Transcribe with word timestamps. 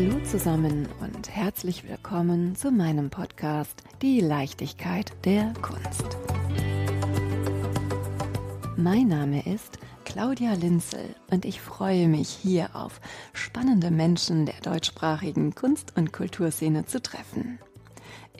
Hallo 0.00 0.18
zusammen 0.24 0.88
und 1.02 1.28
herzlich 1.28 1.86
willkommen 1.86 2.56
zu 2.56 2.70
meinem 2.70 3.10
Podcast 3.10 3.82
Die 4.00 4.20
Leichtigkeit 4.20 5.12
der 5.26 5.52
Kunst. 5.60 6.16
Mein 8.78 9.08
Name 9.08 9.44
ist 9.44 9.78
Claudia 10.06 10.54
Linzel 10.54 11.14
und 11.30 11.44
ich 11.44 11.60
freue 11.60 12.08
mich 12.08 12.30
hier 12.30 12.74
auf 12.74 12.98
spannende 13.34 13.90
Menschen 13.90 14.46
der 14.46 14.58
deutschsprachigen 14.62 15.54
Kunst- 15.54 15.92
und 15.98 16.14
Kulturszene 16.14 16.86
zu 16.86 17.02
treffen. 17.02 17.58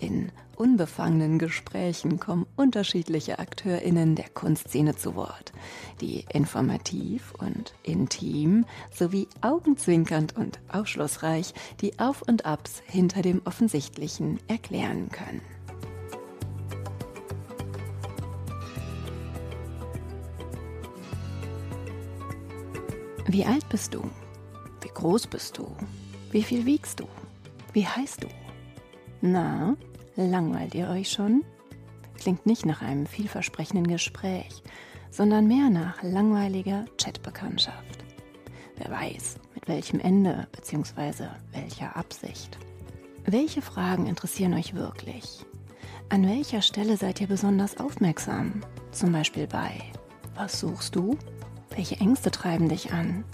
In 0.01 0.32
unbefangenen 0.57 1.39
Gesprächen 1.39 2.19
kommen 2.19 2.46
unterschiedliche 2.57 3.39
AkteurInnen 3.39 4.14
der 4.14 4.31
Kunstszene 4.31 4.96
zu 4.96 5.14
Wort, 5.14 5.53
die 6.00 6.25
informativ 6.32 7.35
und 7.39 7.75
intim 7.82 8.64
sowie 8.90 9.29
augenzwinkernd 9.43 10.36
und 10.36 10.59
aufschlussreich 10.73 11.53
die 11.82 11.99
Auf 11.99 12.23
und 12.23 12.46
Abs 12.46 12.82
hinter 12.86 13.21
dem 13.21 13.43
Offensichtlichen 13.45 14.40
erklären 14.49 15.11
können. 15.11 15.43
Wie 23.26 23.45
alt 23.45 23.68
bist 23.68 23.93
du? 23.93 24.03
Wie 24.81 24.89
groß 24.89 25.26
bist 25.26 25.59
du? 25.59 25.76
Wie 26.31 26.43
viel 26.43 26.64
wiegst 26.64 27.01
du? 27.01 27.09
Wie 27.75 27.87
heißt 27.87 28.25
du? 28.25 28.29
Na, 29.21 29.76
Langweilt 30.29 30.75
ihr 30.75 30.91
euch 30.91 31.11
schon? 31.11 31.43
Klingt 32.19 32.45
nicht 32.45 32.67
nach 32.67 32.83
einem 32.83 33.06
vielversprechenden 33.06 33.87
Gespräch, 33.87 34.62
sondern 35.11 35.48
mehr 35.48 35.71
nach 35.71 36.03
langweiliger 36.03 36.85
Chatbekanntschaft. 36.99 38.05
Wer 38.77 38.91
weiß, 38.91 39.37
mit 39.55 39.67
welchem 39.67 39.99
Ende 39.99 40.47
bzw. 40.53 41.29
welcher 41.53 41.97
Absicht. 41.97 42.59
Welche 43.25 43.62
Fragen 43.62 44.07
interessieren 44.07 44.53
euch 44.53 44.75
wirklich? 44.75 45.47
An 46.11 46.27
welcher 46.29 46.61
Stelle 46.61 46.99
seid 46.99 47.23
ihr 47.23 47.27
besonders 47.29 47.79
aufmerksam? 47.79 48.61
Zum 48.93 49.12
Beispiel 49.12 49.47
bei 49.47 49.73
Was 50.34 50.61
suchst 50.61 50.97
du? 50.97 51.17
Welche 51.75 51.97
Ängste 51.97 52.31
treiben 52.31 52.69
dich 52.69 52.93
an? 52.93 53.25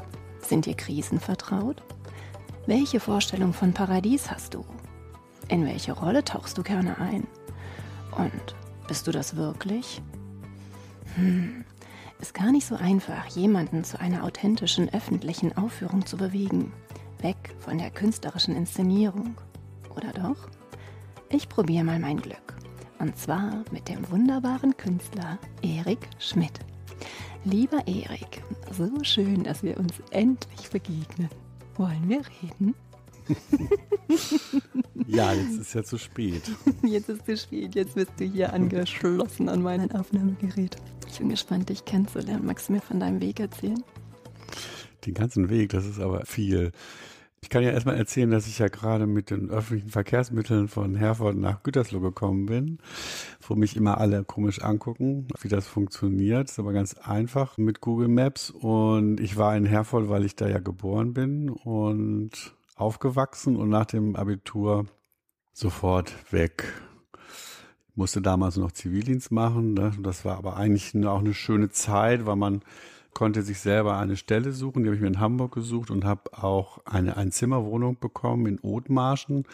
Sind 0.41 0.67
dir 0.67 0.77
Krisen 0.77 1.19
vertraut? 1.19 1.83
Welche 2.67 3.01
Vorstellung 3.01 3.53
von 3.53 3.73
Paradies 3.73 4.31
hast 4.31 4.55
du? 4.55 4.65
In 5.49 5.65
welche 5.65 5.93
Rolle 5.93 6.25
tauchst 6.25 6.59
du 6.59 6.63
gerne 6.63 6.99
ein? 6.99 7.27
Und 8.13 8.55
bist 8.89 9.07
du 9.07 9.13
das 9.13 9.37
wirklich? 9.37 10.03
Hm, 11.15 11.65
ist 12.21 12.35
gar 12.35 12.51
nicht 12.51 12.67
so 12.67 12.75
einfach, 12.75 13.27
jemanden 13.29 13.85
zu 13.85 14.01
einer 14.01 14.25
authentischen 14.25 14.93
öffentlichen 14.93 15.57
Aufführung 15.57 16.05
zu 16.05 16.17
bewegen. 16.17 16.73
Weg 17.21 17.37
von 17.61 17.79
der 17.79 17.91
künstlerischen 17.91 18.57
Inszenierung. 18.57 19.37
Oder 19.95 20.13
doch? 20.13 20.49
Ich 21.29 21.49
probiere 21.49 21.85
mal 21.85 21.99
mein 21.99 22.19
Glück. 22.19 22.55
Und 22.99 23.17
zwar 23.19 23.65
mit 23.71 23.89
dem 23.89 24.09
wunderbaren 24.11 24.77
Künstler 24.77 25.39
Erik 25.63 26.09
Schmidt. 26.19 26.61
Lieber 27.45 27.87
Erik, 27.87 28.43
so 28.73 28.91
schön, 29.03 29.45
dass 29.45 29.63
wir 29.63 29.77
uns 29.79 29.95
endlich 30.11 30.71
begegnen. 30.71 31.29
Wollen 31.77 32.09
wir 32.09 32.23
reden? 32.43 32.75
ja, 35.07 35.33
jetzt 35.33 35.61
ist 35.61 35.75
ja 35.75 35.83
zu 35.83 35.99
spät. 35.99 36.43
Jetzt 36.83 37.09
ist 37.09 37.27
zu 37.27 37.37
spät. 37.37 37.75
Jetzt 37.75 37.95
bist 37.95 38.13
du 38.19 38.25
hier 38.25 38.53
angeschlossen 38.53 39.49
an 39.49 39.63
mein 39.63 39.91
Aufnahmegerät. 39.93 40.77
Ich 41.09 41.19
bin 41.19 41.29
gespannt, 41.29 41.69
dich 41.69 41.85
kennenzulernen. 41.85 42.47
Magst 42.47 42.69
du 42.69 42.75
mir 42.75 42.81
von 42.81 43.01
deinem 43.01 43.21
Weg 43.21 43.41
erzählen? 43.41 43.83
Den 45.05 45.15
ganzen 45.15 45.49
Weg, 45.49 45.71
das 45.71 45.87
ist 45.87 46.01
aber 46.01 46.25
viel. 46.27 46.73
Ich 47.47 47.51
kann 47.51 47.63
ja 47.63 47.71
erstmal 47.71 47.97
erzählen, 47.97 48.31
dass 48.31 48.49
ich 48.49 48.59
ja 48.59 48.67
gerade 48.67 49.07
mit 49.07 49.31
den 49.31 49.51
öffentlichen 49.51 49.91
Verkehrsmitteln 49.91 50.67
von 50.67 50.97
Herford 50.97 51.37
nach 51.37 51.63
Gütersloh 51.63 52.01
gekommen 52.01 52.47
bin, 52.47 52.79
wo 53.41 53.55
mich 53.55 53.77
immer 53.77 53.99
alle 53.99 54.25
komisch 54.25 54.63
angucken, 54.63 55.29
wie 55.41 55.49
das 55.49 55.67
funktioniert. 55.69 56.49
Das 56.49 56.53
ist 56.53 56.59
aber 56.59 56.73
ganz 56.73 56.95
einfach 56.95 57.57
mit 57.57 57.81
Google 57.81 58.09
Maps. 58.09 58.51
Und 58.51 59.21
ich 59.21 59.37
war 59.37 59.57
in 59.57 59.65
Herford, 59.65 60.09
weil 60.09 60.25
ich 60.25 60.35
da 60.35 60.49
ja 60.49 60.59
geboren 60.59 61.15
bin 61.15 61.51
und 61.51 62.56
aufgewachsen 62.77 63.57
und 63.57 63.69
nach 63.69 63.87
dem 63.87 64.15
Abitur 64.15 64.87
sofort 65.53 66.13
weg. 66.33 66.73
Ich 67.89 67.97
musste 67.97 68.21
damals 68.21 68.57
noch 68.57 68.73
Zivildienst 68.73 69.33
machen. 69.33 69.75
Ne? 69.75 69.93
Das 70.03 70.25
war 70.25 70.37
aber 70.37 70.57
eigentlich 70.57 70.95
auch 71.07 71.21
eine 71.21 71.35
schöne 71.35 71.71
Zeit, 71.71 72.27
weil 72.27 72.37
man 72.37 72.63
konnte 73.15 73.43
sich 73.43 73.61
selber 73.61 73.97
eine 73.97 74.19
Stelle 74.19 74.53
suchen. 74.53 74.83
Die 74.83 74.89
habe 74.91 74.97
ich 74.97 75.01
mir 75.01 75.09
in 75.09 75.21
Hamburg 75.21 75.55
gesucht 75.55 75.91
und 75.91 76.05
habe 76.05 76.31
auch 76.35 76.85
eine 76.85 77.17
Einzimmerwohnung 77.17 77.99
bekommen 77.99 78.47
in 78.47 78.61
Othmarschen, 78.61 79.45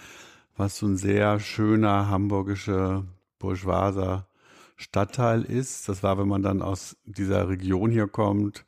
was 0.56 0.78
so 0.78 0.86
ein 0.86 0.96
sehr 0.96 1.38
schöner 1.38 2.08
hamburgischer 2.10 3.04
bourgeoiser 3.38 4.26
Stadtteil 4.74 5.42
ist. 5.42 5.88
Das 5.88 6.02
war, 6.02 6.18
wenn 6.18 6.26
man 6.26 6.42
dann 6.42 6.60
aus 6.60 6.96
dieser 7.04 7.48
Region 7.48 7.92
hier 7.92 8.08
kommt, 8.08 8.64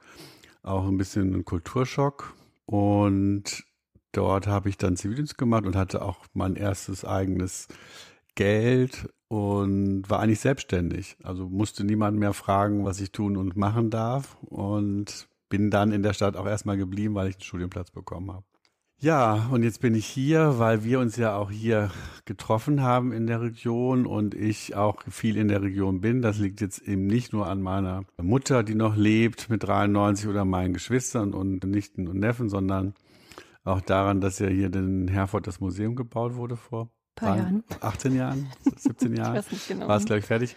auch 0.63 0.87
ein 0.87 0.97
bisschen 0.97 1.35
ein 1.35 1.45
Kulturschock. 1.45 2.35
Und 2.67 3.65
Dort 4.15 4.47
habe 4.47 4.69
ich 4.69 4.79
dann 4.79 4.97
Zivildienst 4.97 5.37
gemacht 5.37 5.67
und 5.67 5.75
hatte 5.75 6.01
auch 6.01 6.27
mein 6.35 6.55
erstes 6.55 7.05
eigenes 7.05 7.67
Geld 8.37 9.09
und 9.29 10.09
war 10.09 10.21
eigentlich 10.21 10.39
selbstständig. 10.39 11.17
Also 11.25 11.49
musste 11.49 11.83
niemand 11.83 12.19
mehr 12.19 12.33
fragen, 12.33 12.85
was 12.85 13.01
ich 13.01 13.11
tun 13.11 13.37
und 13.37 13.57
machen 13.57 13.91
darf 13.91 14.37
und 14.43 15.29
bin 15.49 15.71
dann 15.71 15.91
in 15.91 16.05
der 16.05 16.13
Stadt 16.13 16.37
auch 16.37 16.47
erstmal 16.47 16.77
geblieben, 16.77 17.17
weil 17.17 17.29
ich 17.29 17.35
einen 17.37 17.43
Studienplatz 17.43 17.91
bekommen 17.91 18.33
habe. 18.33 18.45
Ja, 19.01 19.49
und 19.51 19.65
jetzt 19.65 19.81
bin 19.81 19.97
ich 19.97 20.07
hier, 20.07 20.59
weil 20.59 20.85
wir 20.85 21.01
uns 21.01 21.17
ja 21.17 21.37
auch 21.37 21.51
hier 21.51 21.91
getroffen 22.25 22.83
haben 22.83 23.13
in 23.13 23.27
der 23.27 23.43
Region 23.43 24.07
und 24.07 24.35
ich 24.35 24.77
auch 24.77 25.03
viel 25.11 25.37
in 25.37 25.49
der 25.49 25.63
Region 25.63 26.01
bin. 26.01 26.23
Das 26.23 26.39
liegt 26.39 26.61
jetzt 26.61 26.79
eben 26.79 27.07
nicht 27.09 27.33
nur 27.33 27.49
an 27.49 27.61
meiner 27.61 28.05
Mutter, 28.23 28.63
die 28.63 28.77
noch 28.77 28.97
lebt 28.97 29.51
mit 29.51 29.65
93 29.65 30.29
oder 30.29 30.45
meinen 30.45 30.73
Geschwistern 30.73 31.35
und 31.35 31.65
Nichten 31.65 32.07
und 32.07 32.21
Neffen, 32.21 32.49
sondern 32.49 32.95
auch 33.65 33.81
daran, 33.81 34.21
dass 34.21 34.39
ja 34.39 34.49
hier 34.49 34.73
in 34.75 35.09
Herford 35.09 35.47
das 35.47 35.61
Museum 35.61 35.97
gebaut 35.97 36.35
wurde 36.35 36.57
vor 36.57 36.91
paar 37.15 37.37
Jahren. 37.37 37.65
18 37.81 38.15
Jahren, 38.15 38.49
17 38.77 39.15
Jahren. 39.17 39.33
ich 39.33 39.39
weiß 39.39 39.53
nicht 39.53 39.69
genau. 39.69 39.89
War 39.89 39.97
es, 39.97 40.05
glaube 40.05 40.21
ich, 40.21 40.27
fertig. 40.27 40.57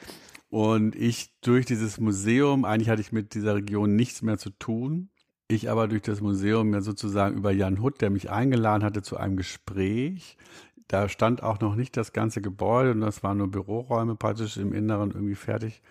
Und 0.50 0.96
ich 0.96 1.34
durch 1.42 1.66
dieses 1.66 2.00
Museum, 2.00 2.66
eigentlich 2.66 2.90
hatte 2.90 3.02
ich 3.02 3.12
mit 3.12 3.34
dieser 3.34 3.56
Region 3.56 3.96
nichts 3.96 4.22
mehr 4.22 4.38
zu 4.38 4.50
tun. 4.52 5.10
Ich 5.50 5.70
aber 5.70 5.88
durch 5.88 6.02
das 6.02 6.22
Museum 6.22 6.74
ja 6.74 6.82
sozusagen 6.82 7.38
über 7.38 7.52
Jan 7.52 7.82
Hutt, 7.82 8.02
der 8.02 8.10
mich 8.10 8.30
eingeladen 8.30 8.84
hatte 8.84 9.02
zu 9.02 9.18
einem 9.18 9.38
Gespräch. 9.38 10.38
Da 10.88 11.10
stand 11.10 11.44
auch 11.44 11.60
noch 11.60 11.76
nicht 11.76 11.98
das 11.98 12.14
ganze 12.14 12.42
Gebäude 12.42 12.92
und 12.92 13.02
das 13.02 13.24
waren 13.24 13.38
nur 13.38 13.52
Büroräume 13.52 14.16
praktisch 14.16 14.58
im 14.58 14.74
Inneren 14.74 15.12
irgendwie 15.12 15.36
fertig 15.36 15.82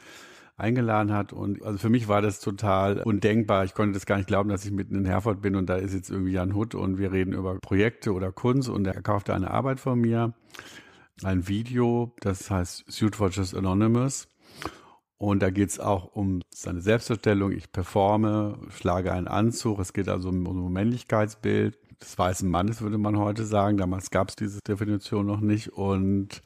eingeladen 0.56 1.12
hat. 1.12 1.32
Und 1.32 1.62
also 1.62 1.78
für 1.78 1.88
mich 1.88 2.08
war 2.08 2.22
das 2.22 2.40
total 2.40 3.02
undenkbar. 3.02 3.64
Ich 3.64 3.74
konnte 3.74 3.94
das 3.94 4.06
gar 4.06 4.16
nicht 4.16 4.26
glauben, 4.26 4.48
dass 4.48 4.64
ich 4.64 4.72
mitten 4.72 4.94
in 4.94 5.04
Herford 5.04 5.42
bin 5.42 5.54
und 5.56 5.66
da 5.68 5.76
ist 5.76 5.94
jetzt 5.94 6.10
irgendwie 6.10 6.32
Jan 6.32 6.54
Hutt 6.54 6.74
und 6.74 6.98
wir 6.98 7.12
reden 7.12 7.32
über 7.32 7.58
Projekte 7.60 8.12
oder 8.12 8.32
Kunst 8.32 8.68
und 8.68 8.86
er 8.86 9.00
kaufte 9.02 9.34
eine 9.34 9.50
Arbeit 9.50 9.80
von 9.80 10.00
mir, 10.00 10.34
ein 11.22 11.48
Video, 11.48 12.14
das 12.20 12.50
heißt 12.50 12.84
Suit 12.88 13.20
Watchers 13.20 13.54
Anonymous. 13.54 14.28
Und 15.18 15.40
da 15.40 15.50
geht's 15.50 15.80
auch 15.80 16.14
um 16.14 16.42
seine 16.50 16.82
Selbstverstellung. 16.82 17.52
Ich 17.52 17.72
performe, 17.72 18.58
schlage 18.68 19.12
einen 19.12 19.28
Anzug. 19.28 19.78
Es 19.78 19.94
geht 19.94 20.10
also 20.10 20.28
um, 20.28 20.46
um 20.46 20.72
Männlichkeitsbild 20.72 21.78
des 22.02 22.18
weißen 22.18 22.48
Mannes, 22.48 22.82
würde 22.82 22.98
man 22.98 23.16
heute 23.16 23.46
sagen. 23.46 23.78
Damals 23.78 24.10
gab's 24.10 24.36
diese 24.36 24.60
Definition 24.60 25.24
noch 25.24 25.40
nicht. 25.40 25.72
Und 25.72 26.42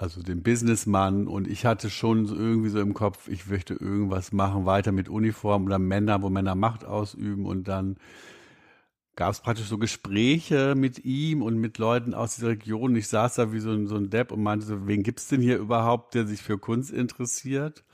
also 0.00 0.22
den 0.22 0.42
Businessmann 0.42 1.26
und 1.26 1.46
ich 1.46 1.66
hatte 1.66 1.90
schon 1.90 2.24
irgendwie 2.24 2.70
so 2.70 2.80
im 2.80 2.94
Kopf, 2.94 3.28
ich 3.28 3.46
möchte 3.48 3.74
irgendwas 3.74 4.32
machen, 4.32 4.64
weiter 4.64 4.92
mit 4.92 5.10
Uniform 5.10 5.66
oder 5.66 5.78
Männer, 5.78 6.22
wo 6.22 6.30
Männer 6.30 6.54
Macht 6.54 6.86
ausüben 6.86 7.44
und 7.44 7.68
dann 7.68 7.96
gab 9.14 9.32
es 9.32 9.40
praktisch 9.40 9.66
so 9.66 9.76
Gespräche 9.76 10.74
mit 10.74 11.04
ihm 11.04 11.42
und 11.42 11.58
mit 11.58 11.76
Leuten 11.76 12.14
aus 12.14 12.36
dieser 12.36 12.48
Region. 12.48 12.96
Ich 12.96 13.08
saß 13.08 13.34
da 13.34 13.52
wie 13.52 13.60
so 13.60 13.72
ein, 13.72 13.88
so 13.88 13.96
ein 13.96 14.08
Depp 14.08 14.32
und 14.32 14.42
meinte 14.42 14.64
so, 14.64 14.86
wen 14.86 15.02
gibt's 15.02 15.28
denn 15.28 15.42
hier 15.42 15.58
überhaupt, 15.58 16.14
der 16.14 16.26
sich 16.26 16.40
für 16.40 16.56
Kunst 16.56 16.90
interessiert? 16.90 17.84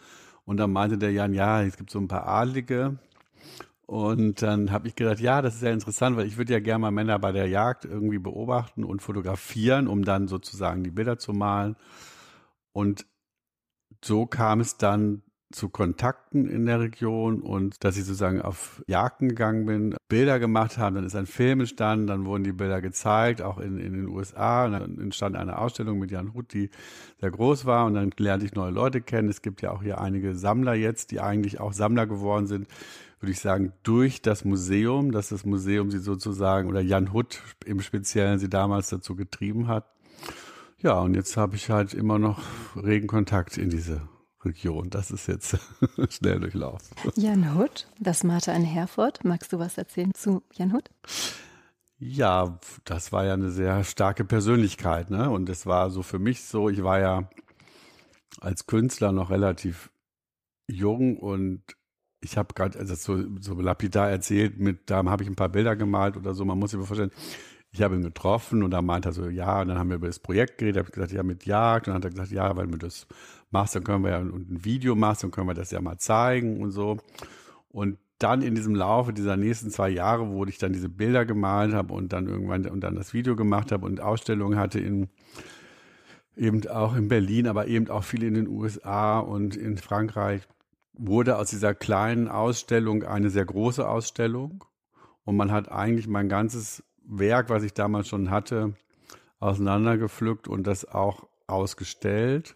Und 0.44 0.58
dann 0.58 0.70
meinte 0.70 0.98
der 0.98 1.10
Jan, 1.10 1.34
ja, 1.34 1.62
es 1.64 1.76
gibt 1.76 1.90
so 1.90 1.98
ein 1.98 2.06
paar 2.06 2.28
Adlige. 2.28 3.00
Und 3.86 4.42
dann 4.42 4.72
habe 4.72 4.88
ich 4.88 4.96
gedacht, 4.96 5.20
ja, 5.20 5.42
das 5.42 5.56
ist 5.56 5.62
ja 5.62 5.70
interessant, 5.70 6.16
weil 6.16 6.26
ich 6.26 6.36
würde 6.36 6.52
ja 6.52 6.60
gerne 6.60 6.80
mal 6.82 6.90
Männer 6.90 7.20
bei 7.20 7.30
der 7.30 7.46
Jagd 7.46 7.84
irgendwie 7.84 8.18
beobachten 8.18 8.82
und 8.82 9.00
fotografieren, 9.00 9.86
um 9.86 10.04
dann 10.04 10.26
sozusagen 10.26 10.82
die 10.82 10.90
Bilder 10.90 11.18
zu 11.18 11.32
malen. 11.32 11.76
Und 12.72 13.06
so 14.04 14.26
kam 14.26 14.60
es 14.60 14.76
dann 14.76 15.22
zu 15.52 15.68
Kontakten 15.68 16.48
in 16.48 16.66
der 16.66 16.80
Region 16.80 17.40
und 17.40 17.84
dass 17.84 17.96
ich 17.96 18.04
sozusagen 18.04 18.42
auf 18.42 18.82
Jagden 18.88 19.28
gegangen 19.28 19.64
bin, 19.64 19.96
Bilder 20.08 20.40
gemacht 20.40 20.76
haben, 20.76 20.96
dann 20.96 21.04
ist 21.04 21.14
ein 21.14 21.26
Film 21.26 21.60
entstanden, 21.60 22.08
dann 22.08 22.24
wurden 22.24 22.42
die 22.42 22.52
Bilder 22.52 22.80
gezeigt, 22.80 23.42
auch 23.42 23.58
in, 23.58 23.78
in 23.78 23.92
den 23.92 24.08
USA, 24.08 24.66
und 24.66 24.72
dann 24.72 24.98
entstand 24.98 25.36
eine 25.36 25.58
Ausstellung 25.58 26.00
mit 26.00 26.10
Jan 26.10 26.34
Huth, 26.34 26.52
die 26.52 26.70
sehr 27.20 27.30
groß 27.30 27.64
war 27.64 27.86
und 27.86 27.94
dann 27.94 28.10
lernte 28.18 28.44
ich 28.44 28.54
neue 28.54 28.72
Leute 28.72 29.00
kennen. 29.00 29.28
Es 29.28 29.40
gibt 29.40 29.62
ja 29.62 29.70
auch 29.70 29.82
hier 29.82 30.00
einige 30.00 30.34
Sammler 30.34 30.74
jetzt, 30.74 31.12
die 31.12 31.20
eigentlich 31.20 31.60
auch 31.60 31.72
Sammler 31.72 32.06
geworden 32.08 32.48
sind, 32.48 32.66
würde 33.26 33.32
ich 33.32 33.40
sagen, 33.40 33.72
durch 33.82 34.22
das 34.22 34.44
Museum, 34.44 35.10
dass 35.10 35.30
das 35.30 35.44
Museum 35.44 35.90
sie 35.90 35.98
sozusagen 35.98 36.68
oder 36.68 36.80
Jan 36.80 37.12
Huth 37.12 37.42
im 37.64 37.80
Speziellen 37.80 38.38
sie 38.38 38.48
damals 38.48 38.88
dazu 38.88 39.16
getrieben 39.16 39.66
hat. 39.66 39.84
Ja, 40.78 41.00
und 41.00 41.14
jetzt 41.14 41.36
habe 41.36 41.56
ich 41.56 41.68
halt 41.68 41.92
immer 41.92 42.20
noch 42.20 42.40
regen 42.76 43.08
Kontakt 43.08 43.58
in 43.58 43.68
diese 43.68 44.02
Region. 44.44 44.90
Das 44.90 45.10
ist 45.10 45.26
jetzt 45.26 45.58
schnell 46.08 46.38
durchlaufen. 46.38 46.96
Jan 47.16 47.58
Hutt, 47.58 47.88
das 47.98 48.22
Martha 48.22 48.52
in 48.52 48.62
Herford. 48.62 49.24
Magst 49.24 49.52
du 49.52 49.58
was 49.58 49.76
erzählen 49.76 50.14
zu 50.14 50.44
Jan 50.52 50.72
Hutt? 50.72 50.88
Ja, 51.98 52.60
das 52.84 53.10
war 53.10 53.24
ja 53.24 53.32
eine 53.32 53.50
sehr 53.50 53.82
starke 53.82 54.24
Persönlichkeit, 54.24 55.10
ne? 55.10 55.30
Und 55.30 55.48
es 55.48 55.66
war 55.66 55.90
so 55.90 56.04
für 56.04 56.20
mich 56.20 56.44
so, 56.44 56.68
ich 56.68 56.84
war 56.84 57.00
ja 57.00 57.28
als 58.40 58.66
Künstler 58.66 59.10
noch 59.10 59.30
relativ 59.30 59.90
jung 60.68 61.16
und 61.16 61.64
ich 62.20 62.36
habe 62.36 62.54
gerade 62.54 62.78
also 62.78 62.94
so, 62.94 63.24
so 63.40 63.60
lapidar 63.60 64.10
erzählt, 64.10 64.58
mit 64.58 64.90
da 64.90 65.04
habe 65.04 65.22
ich 65.22 65.28
ein 65.28 65.36
paar 65.36 65.48
Bilder 65.48 65.76
gemalt 65.76 66.16
oder 66.16 66.34
so. 66.34 66.44
Man 66.44 66.58
muss 66.58 66.70
sich 66.70 66.84
vorstellen, 66.84 67.12
ich 67.72 67.82
habe 67.82 67.94
ihn 67.94 68.02
getroffen 68.02 68.62
und 68.62 68.70
da 68.70 68.80
meinte 68.80 69.10
er 69.10 69.12
so, 69.12 69.28
ja, 69.28 69.60
und 69.60 69.68
dann 69.68 69.78
haben 69.78 69.90
wir 69.90 69.96
über 69.96 70.06
das 70.06 70.18
Projekt 70.18 70.58
geredet, 70.58 70.78
habe 70.78 70.88
ich 70.88 70.94
gesagt, 70.94 71.12
ja, 71.12 71.22
mit 71.22 71.44
Jagd. 71.44 71.86
Und 71.86 71.92
dann 71.92 71.96
hat 71.96 72.04
er 72.04 72.10
gesagt, 72.10 72.30
ja, 72.30 72.56
weil 72.56 72.66
du 72.68 72.78
das 72.78 73.06
machst, 73.50 73.74
dann 73.74 73.84
können 73.84 74.02
wir 74.02 74.12
ja 74.12 74.18
ein 74.18 74.64
Video 74.64 74.94
machst, 74.94 75.22
dann 75.22 75.30
können 75.30 75.48
wir 75.48 75.54
das 75.54 75.70
ja 75.70 75.80
mal 75.80 75.98
zeigen 75.98 76.62
und 76.62 76.70
so. 76.70 76.96
Und 77.68 77.98
dann 78.18 78.40
in 78.40 78.54
diesem 78.54 78.74
Laufe 78.74 79.12
dieser 79.12 79.36
nächsten 79.36 79.70
zwei 79.70 79.90
Jahre, 79.90 80.30
wo 80.30 80.44
ich 80.46 80.56
dann 80.56 80.72
diese 80.72 80.88
Bilder 80.88 81.26
gemalt 81.26 81.74
habe 81.74 81.92
und 81.92 82.12
dann 82.14 82.26
irgendwann 82.26 82.66
und 82.66 82.80
dann 82.80 82.94
das 82.94 83.12
Video 83.12 83.36
gemacht 83.36 83.72
habe 83.72 83.84
und 83.84 84.00
Ausstellungen 84.00 84.58
hatte 84.58 84.80
in 84.80 85.08
eben 86.36 86.66
auch 86.68 86.94
in 86.94 87.08
Berlin, 87.08 87.46
aber 87.46 87.66
eben 87.66 87.88
auch 87.88 88.04
viel 88.04 88.22
in 88.22 88.34
den 88.34 88.48
USA 88.48 89.18
und 89.18 89.56
in 89.56 89.78
Frankreich, 89.78 90.42
wurde 90.96 91.38
aus 91.38 91.50
dieser 91.50 91.74
kleinen 91.74 92.28
Ausstellung 92.28 93.02
eine 93.04 93.30
sehr 93.30 93.44
große 93.44 93.88
Ausstellung. 93.88 94.64
Und 95.24 95.36
man 95.36 95.50
hat 95.50 95.70
eigentlich 95.70 96.06
mein 96.08 96.28
ganzes 96.28 96.84
Werk, 97.04 97.50
was 97.50 97.62
ich 97.62 97.74
damals 97.74 98.08
schon 98.08 98.30
hatte, 98.30 98.74
auseinandergepflückt 99.38 100.48
und 100.48 100.66
das 100.66 100.84
auch 100.84 101.28
ausgestellt. 101.46 102.54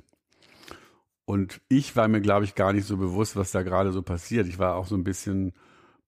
Und 1.25 1.61
ich 1.69 1.95
war 1.95 2.09
mir, 2.09 2.21
glaube 2.21 2.45
ich, 2.45 2.55
gar 2.55 2.73
nicht 2.73 2.87
so 2.87 2.97
bewusst, 2.97 3.37
was 3.37 3.53
da 3.53 3.63
gerade 3.63 3.93
so 3.93 4.03
passiert. 4.03 4.49
Ich 4.49 4.59
war 4.59 4.75
auch 4.75 4.87
so 4.87 4.97
ein 4.97 5.05
bisschen 5.05 5.53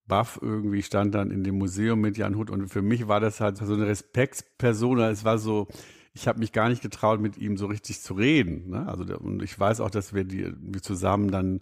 baff 0.07 0.39
irgendwie, 0.43 0.83
stand 0.83 1.15
dann 1.15 1.31
in 1.31 1.45
dem 1.45 1.59
Museum 1.59 2.01
mit 2.01 2.17
Jan 2.17 2.37
Hut 2.37 2.51
und 2.51 2.69
für 2.69 2.83
mich 2.83 3.07
war 3.07 3.21
das 3.21 3.41
halt 3.41 3.57
so 3.57 3.73
eine 3.73 3.87
Respektsperson. 3.87 4.99
Es 4.99 5.25
war 5.25 5.39
so, 5.39 5.69
ich 6.13 6.27
habe 6.27 6.41
mich 6.41 6.53
gar 6.53 6.69
nicht 6.69 6.83
getraut, 6.83 7.21
mit 7.21 7.39
ihm 7.39 7.57
so 7.57 7.67
richtig 7.67 8.01
zu 8.01 8.15
reden. 8.15 8.71
Ne? 8.71 8.89
Also 8.89 9.05
und 9.19 9.43
ich 9.43 9.59
weiß 9.59 9.81
auch, 9.81 9.91
dass 9.91 10.13
wir 10.13 10.25
die, 10.25 10.53
zusammen 10.83 11.31
dann, 11.31 11.61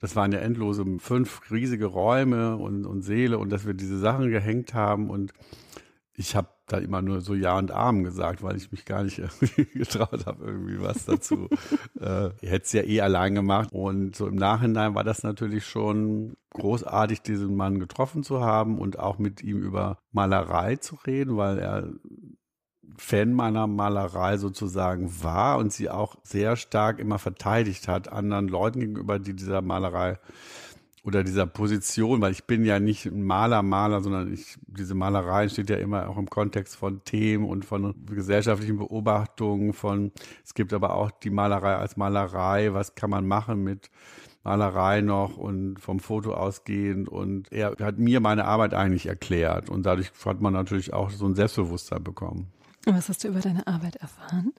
das 0.00 0.16
waren 0.16 0.32
ja 0.32 0.38
endlose 0.38 0.84
fünf 0.98 1.50
riesige 1.50 1.86
Räume 1.86 2.56
und, 2.56 2.86
und 2.86 3.02
Seele 3.02 3.38
und 3.38 3.50
dass 3.50 3.66
wir 3.66 3.74
diese 3.74 3.98
Sachen 3.98 4.30
gehängt 4.30 4.74
haben 4.74 5.10
und 5.10 5.32
ich 6.18 6.34
habe 6.34 6.48
da 6.66 6.78
immer 6.78 7.00
nur 7.00 7.20
so 7.20 7.34
Ja 7.34 7.56
und 7.56 7.70
Arm 7.70 8.02
gesagt, 8.02 8.42
weil 8.42 8.56
ich 8.56 8.72
mich 8.72 8.84
gar 8.84 9.04
nicht 9.04 9.22
getraut 9.74 10.26
habe, 10.26 10.44
irgendwie 10.44 10.80
was 10.80 11.04
dazu. 11.04 11.48
äh, 12.00 12.30
ich 12.40 12.50
hätte 12.50 12.64
es 12.64 12.72
ja 12.72 12.82
eh 12.82 13.00
allein 13.00 13.36
gemacht. 13.36 13.70
Und 13.72 14.16
so 14.16 14.26
im 14.26 14.34
Nachhinein 14.34 14.96
war 14.96 15.04
das 15.04 15.22
natürlich 15.22 15.64
schon 15.64 16.36
großartig, 16.50 17.22
diesen 17.22 17.54
Mann 17.54 17.78
getroffen 17.78 18.24
zu 18.24 18.40
haben 18.40 18.78
und 18.78 18.98
auch 18.98 19.18
mit 19.18 19.42
ihm 19.44 19.62
über 19.62 19.98
Malerei 20.10 20.76
zu 20.76 20.96
reden, 21.06 21.36
weil 21.36 21.58
er 21.58 21.88
Fan 22.96 23.32
meiner 23.32 23.66
Malerei 23.66 24.38
sozusagen 24.38 25.22
war 25.22 25.58
und 25.58 25.72
sie 25.72 25.90
auch 25.90 26.16
sehr 26.22 26.56
stark 26.56 26.98
immer 26.98 27.18
verteidigt 27.18 27.88
hat 27.88 28.10
anderen 28.12 28.48
Leuten 28.48 28.80
gegenüber, 28.80 29.18
die 29.18 29.34
dieser 29.34 29.62
Malerei 29.62 30.18
oder 31.08 31.24
dieser 31.24 31.46
Position, 31.46 32.20
weil 32.20 32.32
ich 32.32 32.44
bin 32.44 32.64
ja 32.64 32.80
nicht 32.80 33.06
ein 33.06 33.22
Maler, 33.22 33.62
Maler, 33.62 34.02
sondern 34.02 34.32
ich, 34.32 34.58
diese 34.66 34.94
Malerei 34.94 35.48
steht 35.48 35.70
ja 35.70 35.76
immer 35.76 36.08
auch 36.08 36.18
im 36.18 36.28
Kontext 36.28 36.76
von 36.76 37.02
Themen 37.04 37.46
und 37.46 37.64
von 37.64 37.94
gesellschaftlichen 38.06 38.76
Beobachtungen, 38.76 39.72
von, 39.72 40.12
es 40.44 40.54
gibt 40.54 40.72
aber 40.72 40.94
auch 40.94 41.10
die 41.10 41.30
Malerei 41.30 41.76
als 41.76 41.96
Malerei, 41.96 42.74
was 42.74 42.94
kann 42.94 43.08
man 43.10 43.26
machen 43.26 43.64
mit 43.64 43.90
Malerei 44.44 45.00
noch 45.00 45.36
und 45.36 45.80
vom 45.80 45.98
Foto 45.98 46.34
ausgehend 46.34 47.08
und 47.08 47.50
er 47.52 47.74
hat 47.80 47.98
mir 47.98 48.20
meine 48.20 48.44
Arbeit 48.44 48.74
eigentlich 48.74 49.06
erklärt 49.06 49.70
und 49.70 49.84
dadurch 49.84 50.10
hat 50.24 50.40
man 50.40 50.52
natürlich 50.52 50.92
auch 50.92 51.10
so 51.10 51.26
ein 51.26 51.34
Selbstbewusstsein 51.34 52.04
bekommen. 52.04 52.52
Und 52.86 52.94
was 52.94 53.08
hast 53.08 53.24
du 53.24 53.28
über 53.28 53.40
deine 53.40 53.66
Arbeit 53.66 53.96
erfahren? 53.96 54.52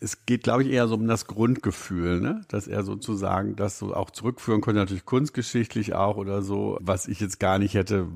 Es 0.00 0.24
geht, 0.24 0.44
glaube 0.44 0.62
ich, 0.62 0.70
eher 0.70 0.88
so 0.88 0.94
um 0.94 1.06
das 1.06 1.26
Grundgefühl, 1.26 2.20
ne? 2.20 2.42
dass 2.48 2.68
er 2.68 2.84
sozusagen 2.84 3.56
das 3.56 3.78
so 3.78 3.94
auch 3.94 4.10
zurückführen 4.10 4.60
konnte, 4.60 4.80
natürlich 4.80 5.04
kunstgeschichtlich 5.04 5.94
auch 5.94 6.16
oder 6.16 6.42
so, 6.42 6.78
was 6.80 7.08
ich 7.08 7.20
jetzt 7.20 7.40
gar 7.40 7.58
nicht 7.58 7.74
hätte 7.74 8.06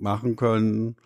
machen 0.00 0.36
können. 0.36 0.96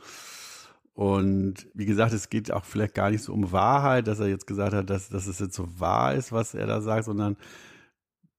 Und 0.95 1.67
wie 1.75 1.85
gesagt, 1.85 2.15
es 2.15 2.31
geht 2.31 2.51
auch 2.51 2.65
vielleicht 2.65 2.95
gar 2.95 3.11
nicht 3.11 3.23
so 3.23 3.33
um 3.35 3.53
Wahrheit, 3.53 4.07
dass 4.07 4.21
er 4.21 4.29
jetzt 4.29 4.47
gesagt 4.47 4.73
hat, 4.73 4.89
dass, 4.89 5.11
dass 5.11 5.27
es 5.27 5.39
jetzt 5.39 5.55
so 5.55 5.69
wahr 5.79 6.15
ist, 6.15 6.33
was 6.33 6.55
er 6.55 6.67
da 6.67 6.81
sagt, 6.81 7.05
sondern 7.05 7.37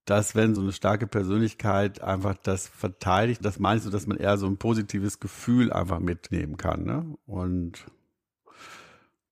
dass 0.04 0.34
wenn 0.34 0.54
so 0.54 0.62
eine 0.62 0.72
starke 0.72 1.06
Persönlichkeit 1.06 2.00
einfach 2.00 2.34
das 2.42 2.66
verteidigt, 2.66 3.44
das 3.44 3.58
meinst 3.58 3.86
du, 3.86 3.90
dass 3.90 4.06
man 4.06 4.16
eher 4.16 4.38
so 4.38 4.46
ein 4.46 4.56
positives 4.56 5.20
Gefühl 5.20 5.72
einfach 5.72 6.00
mitnehmen 6.00 6.56
kann. 6.56 6.84
Ne? 6.84 7.18
Und 7.26 7.84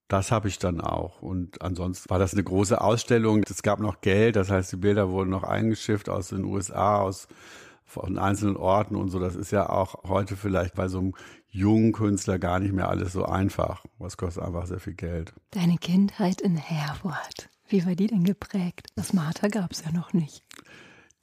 das 0.09 0.31
habe 0.31 0.49
ich 0.49 0.59
dann 0.59 0.81
auch. 0.81 1.23
Und 1.23 1.63
ansonsten 1.63 2.09
war 2.11 2.19
das 2.19 2.33
eine 2.33 2.45
große 2.45 2.81
Ausstellung. 2.81 3.43
Es 3.49 3.63
gab 3.63 3.81
noch 3.81 4.01
Geld, 4.01 4.37
das 4.37 4.51
heißt, 4.51 4.73
die 4.73 4.77
Bilder 4.77 5.11
wurden 5.11 5.31
noch 5.31 5.43
eingeschifft 5.43 6.09
aus 6.09 6.29
den 6.29 6.45
USA, 6.45 7.01
aus 7.01 7.29
von 7.85 8.19
einzelnen 8.19 8.57
Orten 8.57 8.97
und 8.97 9.11
so. 9.11 9.19
Das 9.19 9.37
ist 9.37 9.53
ja 9.53 9.69
auch 9.69 10.05
heute 10.05 10.37
vielleicht 10.37 10.75
bei 10.75 10.89
so 10.89 10.99
einem 10.99 11.15
jungen 11.49 11.93
Künstler 11.93 12.39
gar 12.39 12.59
nicht 12.59 12.73
mehr 12.73 12.89
alles 12.89 13.13
so 13.13 13.25
einfach. 13.25 13.85
Was 13.99 14.17
kostet 14.17 14.43
einfach 14.43 14.67
sehr 14.67 14.81
viel 14.81 14.95
Geld. 14.95 15.33
Deine 15.53 15.79
Kindheit 15.79 16.41
in 16.41 16.57
Herford, 16.57 17.49
wie 17.69 17.87
war 17.87 17.95
die 17.95 18.09
denn 18.09 18.25
geprägt? 18.25 18.89
Das 18.97 19.13
Martha 19.13 19.49
gab 19.49 19.73
es 19.73 19.85
ja 19.85 19.93
noch 19.93 20.13
nicht. 20.13 20.45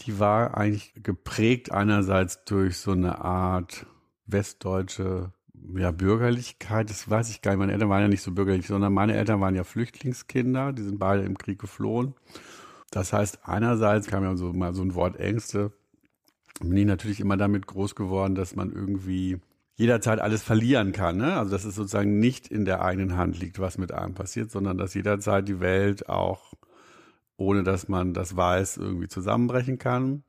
Die 0.01 0.19
war 0.19 0.57
eigentlich 0.57 0.93
geprägt 0.95 1.71
einerseits 1.71 2.43
durch 2.45 2.77
so 2.77 2.91
eine 2.91 3.23
Art 3.23 3.85
westdeutsche 4.25 5.31
ja, 5.75 5.91
Bürgerlichkeit, 5.91 6.89
das 6.89 7.09
weiß 7.09 7.29
ich 7.29 7.41
gar 7.41 7.51
nicht. 7.51 7.59
Meine 7.59 7.73
Eltern 7.73 7.89
waren 7.89 8.01
ja 8.01 8.07
nicht 8.07 8.21
so 8.21 8.31
bürgerlich, 8.31 8.67
sondern 8.67 8.93
meine 8.93 9.15
Eltern 9.15 9.41
waren 9.41 9.55
ja 9.55 9.63
Flüchtlingskinder, 9.63 10.73
die 10.73 10.83
sind 10.83 10.99
beide 10.99 11.23
im 11.23 11.37
Krieg 11.37 11.59
geflohen. 11.59 12.13
Das 12.91 13.13
heißt, 13.13 13.39
einerseits 13.43 14.07
kam 14.07 14.23
ja 14.23 14.35
so 14.35 14.53
mal 14.53 14.75
so 14.75 14.81
ein 14.83 14.95
Wort 14.95 15.19
Ängste. 15.19 15.71
Bin 16.59 16.77
ich 16.77 16.85
natürlich 16.85 17.19
immer 17.19 17.37
damit 17.37 17.65
groß 17.65 17.95
geworden, 17.95 18.35
dass 18.35 18.55
man 18.55 18.71
irgendwie 18.71 19.39
jederzeit 19.75 20.19
alles 20.19 20.43
verlieren 20.43 20.91
kann. 20.91 21.17
Ne? 21.17 21.35
Also 21.35 21.51
dass 21.51 21.65
es 21.65 21.75
sozusagen 21.75 22.19
nicht 22.19 22.47
in 22.47 22.65
der 22.65 22.83
eigenen 22.83 23.17
Hand 23.17 23.39
liegt, 23.39 23.59
was 23.59 23.77
mit 23.77 23.91
einem 23.91 24.13
passiert, 24.13 24.51
sondern 24.51 24.77
dass 24.77 24.93
jederzeit 24.93 25.47
die 25.47 25.59
Welt 25.59 26.07
auch, 26.09 26.53
ohne 27.37 27.63
dass 27.63 27.87
man 27.87 28.13
das 28.13 28.35
weiß, 28.35 28.77
irgendwie 28.77 29.07
zusammenbrechen 29.07 29.79
kann. 29.79 30.23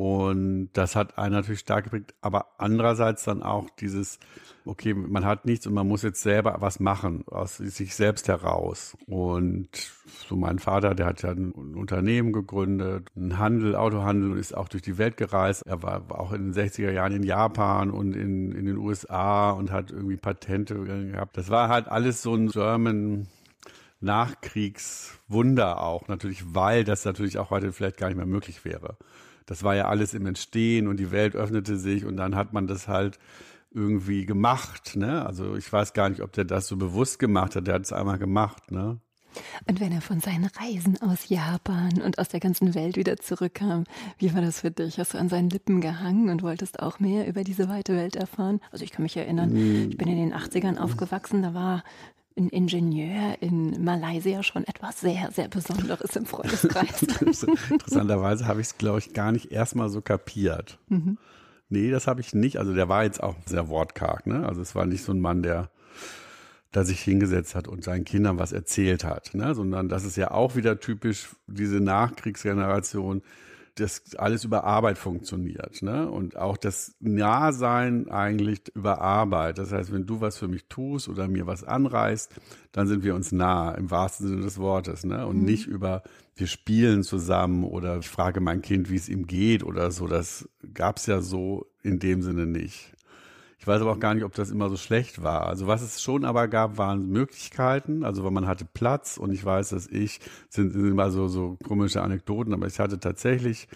Und 0.00 0.70
das 0.72 0.96
hat 0.96 1.18
einen 1.18 1.34
natürlich 1.34 1.60
stark 1.60 1.84
geprägt, 1.84 2.14
aber 2.22 2.46
andererseits 2.56 3.24
dann 3.24 3.42
auch 3.42 3.68
dieses, 3.68 4.18
okay, 4.64 4.94
man 4.94 5.26
hat 5.26 5.44
nichts 5.44 5.66
und 5.66 5.74
man 5.74 5.86
muss 5.86 6.00
jetzt 6.00 6.22
selber 6.22 6.56
was 6.60 6.80
machen, 6.80 7.22
aus 7.26 7.58
sich 7.58 7.94
selbst 7.94 8.26
heraus. 8.26 8.96
Und 9.06 9.68
so 10.26 10.36
mein 10.36 10.58
Vater, 10.58 10.94
der 10.94 11.04
hat 11.04 11.20
ja 11.20 11.32
ein 11.32 11.52
Unternehmen 11.52 12.32
gegründet, 12.32 13.08
einen 13.14 13.36
Handel, 13.36 13.76
Autohandel 13.76 14.30
und 14.30 14.38
ist 14.38 14.56
auch 14.56 14.68
durch 14.68 14.82
die 14.82 14.96
Welt 14.96 15.18
gereist. 15.18 15.66
Er 15.66 15.82
war 15.82 16.02
auch 16.18 16.32
in 16.32 16.50
den 16.50 16.54
60er 16.54 16.92
Jahren 16.92 17.12
in 17.12 17.22
Japan 17.22 17.90
und 17.90 18.16
in, 18.16 18.52
in 18.52 18.64
den 18.64 18.78
USA 18.78 19.50
und 19.50 19.70
hat 19.70 19.90
irgendwie 19.90 20.16
Patente 20.16 20.82
gehabt. 20.82 21.36
Das 21.36 21.50
war 21.50 21.68
halt 21.68 21.88
alles 21.88 22.22
so 22.22 22.34
ein 22.34 22.48
German 22.48 23.28
Nachkriegswunder 24.00 25.82
auch, 25.82 26.08
natürlich, 26.08 26.54
weil 26.54 26.84
das 26.84 27.04
natürlich 27.04 27.36
auch 27.36 27.50
heute 27.50 27.70
vielleicht 27.70 27.98
gar 27.98 28.06
nicht 28.06 28.16
mehr 28.16 28.24
möglich 28.24 28.64
wäre 28.64 28.96
das 29.46 29.62
war 29.62 29.74
ja 29.74 29.88
alles 29.88 30.14
im 30.14 30.26
Entstehen 30.26 30.88
und 30.88 30.98
die 30.98 31.10
Welt 31.10 31.36
öffnete 31.36 31.76
sich 31.76 32.04
und 32.04 32.16
dann 32.16 32.34
hat 32.34 32.52
man 32.52 32.66
das 32.66 32.88
halt 32.88 33.18
irgendwie 33.72 34.26
gemacht. 34.26 34.96
Ne? 34.96 35.24
Also 35.24 35.56
ich 35.56 35.72
weiß 35.72 35.92
gar 35.92 36.08
nicht, 36.08 36.22
ob 36.22 36.32
der 36.32 36.44
das 36.44 36.66
so 36.66 36.76
bewusst 36.76 37.18
gemacht 37.18 37.56
hat. 37.56 37.66
Der 37.66 37.74
hat 37.74 37.82
es 37.82 37.92
einmal 37.92 38.18
gemacht. 38.18 38.70
Ne? 38.70 38.98
Und 39.68 39.80
wenn 39.80 39.92
er 39.92 40.00
von 40.00 40.20
seinen 40.20 40.46
Reisen 40.46 41.00
aus 41.02 41.28
Japan 41.28 42.02
und 42.02 42.18
aus 42.18 42.28
der 42.28 42.40
ganzen 42.40 42.74
Welt 42.74 42.96
wieder 42.96 43.16
zurückkam, 43.16 43.84
wie 44.18 44.34
war 44.34 44.42
das 44.42 44.60
für 44.60 44.70
dich? 44.70 44.98
Hast 44.98 45.14
du 45.14 45.18
an 45.18 45.28
seinen 45.28 45.50
Lippen 45.50 45.80
gehangen 45.80 46.30
und 46.30 46.42
wolltest 46.42 46.80
auch 46.80 46.98
mehr 46.98 47.28
über 47.28 47.44
diese 47.44 47.68
weite 47.68 47.94
Welt 47.94 48.16
erfahren? 48.16 48.60
Also 48.72 48.84
ich 48.84 48.90
kann 48.90 49.04
mich 49.04 49.16
erinnern, 49.16 49.54
ich 49.90 49.96
bin 49.96 50.08
in 50.08 50.16
den 50.16 50.34
80ern 50.34 50.78
aufgewachsen, 50.78 51.42
da 51.42 51.54
war 51.54 51.84
ein 52.40 52.48
Ingenieur 52.48 53.36
in 53.40 53.84
Malaysia 53.84 54.42
schon 54.42 54.64
etwas 54.66 55.00
sehr, 55.00 55.30
sehr 55.30 55.48
Besonderes 55.48 56.16
im 56.16 56.26
Freundeskreis. 56.26 57.02
Interessanterweise 57.70 58.46
habe 58.46 58.60
ich 58.60 58.68
es, 58.68 58.78
glaube 58.78 58.98
ich, 58.98 59.12
gar 59.12 59.30
nicht 59.30 59.52
erstmal 59.52 59.88
so 59.90 60.00
kapiert. 60.00 60.78
Mhm. 60.88 61.18
Nee, 61.68 61.90
das 61.90 62.06
habe 62.06 62.20
ich 62.20 62.34
nicht. 62.34 62.58
Also 62.58 62.74
der 62.74 62.88
war 62.88 63.04
jetzt 63.04 63.22
auch 63.22 63.36
sehr 63.46 63.68
wortkarg. 63.68 64.26
Ne? 64.26 64.46
Also 64.46 64.60
es 64.60 64.74
war 64.74 64.86
nicht 64.86 65.04
so 65.04 65.12
ein 65.12 65.20
Mann, 65.20 65.42
der 65.42 65.70
da 66.72 66.84
sich 66.84 67.00
hingesetzt 67.00 67.54
hat 67.54 67.68
und 67.68 67.84
seinen 67.84 68.04
Kindern 68.04 68.38
was 68.38 68.52
erzählt 68.52 69.04
hat, 69.04 69.34
ne? 69.34 69.54
sondern 69.54 69.88
das 69.88 70.04
ist 70.04 70.16
ja 70.16 70.30
auch 70.30 70.56
wieder 70.56 70.78
typisch 70.78 71.30
diese 71.46 71.80
Nachkriegsgeneration, 71.80 73.22
dass 73.80 74.14
alles 74.16 74.44
über 74.44 74.64
Arbeit 74.64 74.98
funktioniert, 74.98 75.82
ne? 75.82 76.10
Und 76.10 76.36
auch 76.36 76.56
das 76.56 76.94
Nahsein 77.00 78.08
eigentlich 78.08 78.62
über 78.74 79.00
Arbeit. 79.00 79.58
Das 79.58 79.72
heißt, 79.72 79.92
wenn 79.92 80.06
du 80.06 80.20
was 80.20 80.36
für 80.36 80.48
mich 80.48 80.66
tust 80.68 81.08
oder 81.08 81.28
mir 81.28 81.46
was 81.46 81.64
anreißt, 81.64 82.32
dann 82.72 82.86
sind 82.86 83.04
wir 83.04 83.14
uns 83.14 83.32
nah 83.32 83.72
im 83.72 83.90
wahrsten 83.90 84.28
Sinne 84.28 84.42
des 84.42 84.58
Wortes, 84.58 85.04
ne? 85.04 85.26
Und 85.26 85.38
mhm. 85.38 85.44
nicht 85.44 85.66
über 85.66 86.02
wir 86.36 86.46
spielen 86.46 87.02
zusammen 87.02 87.64
oder 87.64 87.98
ich 87.98 88.08
frage 88.08 88.40
mein 88.40 88.62
Kind, 88.62 88.90
wie 88.90 88.96
es 88.96 89.08
ihm 89.08 89.26
geht 89.26 89.62
oder 89.62 89.90
so. 89.90 90.06
Das 90.06 90.48
gab's 90.72 91.06
ja 91.06 91.20
so 91.20 91.66
in 91.82 91.98
dem 91.98 92.22
Sinne 92.22 92.46
nicht. 92.46 92.94
Ich 93.60 93.66
weiß 93.66 93.82
aber 93.82 93.92
auch 93.92 94.00
gar 94.00 94.14
nicht, 94.14 94.24
ob 94.24 94.34
das 94.34 94.50
immer 94.50 94.70
so 94.70 94.78
schlecht 94.78 95.22
war. 95.22 95.46
Also 95.46 95.66
was 95.66 95.82
es 95.82 96.00
schon 96.02 96.24
aber 96.24 96.48
gab, 96.48 96.78
waren 96.78 97.10
Möglichkeiten. 97.10 98.04
Also 98.04 98.24
weil 98.24 98.30
man 98.30 98.46
hatte 98.46 98.64
Platz 98.64 99.18
und 99.18 99.32
ich 99.32 99.44
weiß, 99.44 99.68
dass 99.68 99.86
ich, 99.86 100.18
sind, 100.48 100.72
sind 100.72 100.88
immer 100.88 101.10
so, 101.10 101.28
so 101.28 101.58
komische 101.62 102.00
Anekdoten, 102.00 102.54
aber 102.54 102.66
ich 102.66 102.80
hatte 102.80 102.98
tatsächlich 102.98 103.68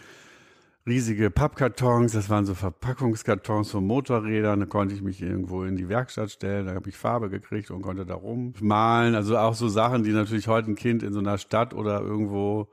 riesige 0.86 1.30
Pappkartons, 1.30 2.12
das 2.12 2.30
waren 2.30 2.46
so 2.46 2.54
Verpackungskartons 2.54 3.70
von 3.70 3.86
Motorrädern, 3.86 4.60
da 4.60 4.66
konnte 4.66 4.94
ich 4.94 5.02
mich 5.02 5.20
irgendwo 5.20 5.64
in 5.64 5.76
die 5.76 5.90
Werkstatt 5.90 6.30
stellen, 6.30 6.66
da 6.66 6.74
habe 6.74 6.88
ich 6.88 6.96
Farbe 6.96 7.28
gekriegt 7.28 7.70
und 7.70 7.82
konnte 7.82 8.06
da 8.06 8.14
rummalen. 8.14 9.14
Also 9.14 9.36
auch 9.36 9.54
so 9.54 9.68
Sachen, 9.68 10.02
die 10.02 10.12
natürlich 10.12 10.48
heute 10.48 10.70
ein 10.70 10.76
Kind 10.76 11.02
in 11.02 11.12
so 11.12 11.20
einer 11.20 11.36
Stadt 11.36 11.74
oder 11.74 12.00
irgendwo, 12.00 12.68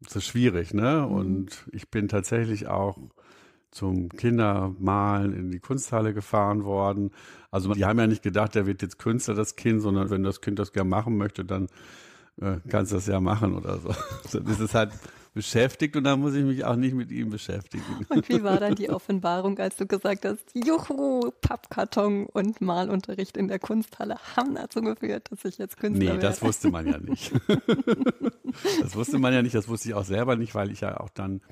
ist 0.00 0.24
schwierig, 0.24 0.74
ne? 0.74 1.06
Mhm. 1.08 1.14
Und 1.14 1.66
ich 1.72 1.90
bin 1.90 2.08
tatsächlich 2.08 2.66
auch 2.66 2.98
zum 3.76 4.08
Kindermalen 4.08 5.32
in 5.34 5.50
die 5.50 5.60
Kunsthalle 5.60 6.14
gefahren 6.14 6.64
worden. 6.64 7.10
Also 7.50 7.74
die 7.74 7.84
haben 7.84 7.98
ja 7.98 8.06
nicht 8.06 8.22
gedacht, 8.22 8.54
der 8.54 8.66
wird 8.66 8.82
jetzt 8.82 8.98
Künstler, 8.98 9.34
das 9.34 9.54
Kind, 9.54 9.82
sondern 9.82 10.10
wenn 10.10 10.22
das 10.22 10.40
Kind 10.40 10.58
das 10.58 10.72
gerne 10.72 10.88
machen 10.88 11.16
möchte, 11.16 11.44
dann 11.44 11.68
äh, 12.40 12.56
kannst 12.68 12.92
du 12.92 12.96
das 12.96 13.06
ja 13.06 13.20
machen 13.20 13.54
oder 13.54 13.78
so. 13.78 13.94
Dann 14.32 14.46
ist 14.46 14.60
es 14.60 14.74
halt 14.74 14.92
beschäftigt 15.36 15.94
und 15.96 16.04
dann 16.04 16.18
muss 16.18 16.32
ich 16.34 16.42
mich 16.44 16.64
auch 16.64 16.76
nicht 16.76 16.94
mit 16.94 17.10
ihm 17.10 17.28
beschäftigen. 17.28 17.84
Und 18.08 18.26
wie 18.30 18.42
war 18.42 18.58
dann 18.58 18.74
die 18.74 18.88
Offenbarung, 18.88 19.58
als 19.58 19.76
du 19.76 19.86
gesagt 19.86 20.24
hast, 20.24 20.42
juhu, 20.54 21.30
Pappkarton 21.42 22.24
und 22.24 22.62
Malunterricht 22.62 23.36
in 23.36 23.46
der 23.48 23.58
Kunsthalle 23.58 24.16
haben 24.34 24.54
dazu 24.54 24.80
geführt, 24.80 25.30
dass 25.30 25.44
ich 25.44 25.58
jetzt 25.58 25.76
Künstler 25.76 25.98
Nee, 25.98 26.06
werde. 26.06 26.20
das 26.20 26.40
wusste 26.40 26.70
man 26.70 26.86
ja 26.86 26.96
nicht. 26.96 27.32
das 28.80 28.96
wusste 28.96 29.18
man 29.18 29.34
ja 29.34 29.42
nicht, 29.42 29.54
das 29.54 29.68
wusste 29.68 29.90
ich 29.90 29.94
auch 29.94 30.06
selber 30.06 30.36
nicht, 30.36 30.54
weil 30.54 30.70
ich 30.70 30.80
ja 30.80 30.98
auch 30.98 31.10
dann 31.10 31.42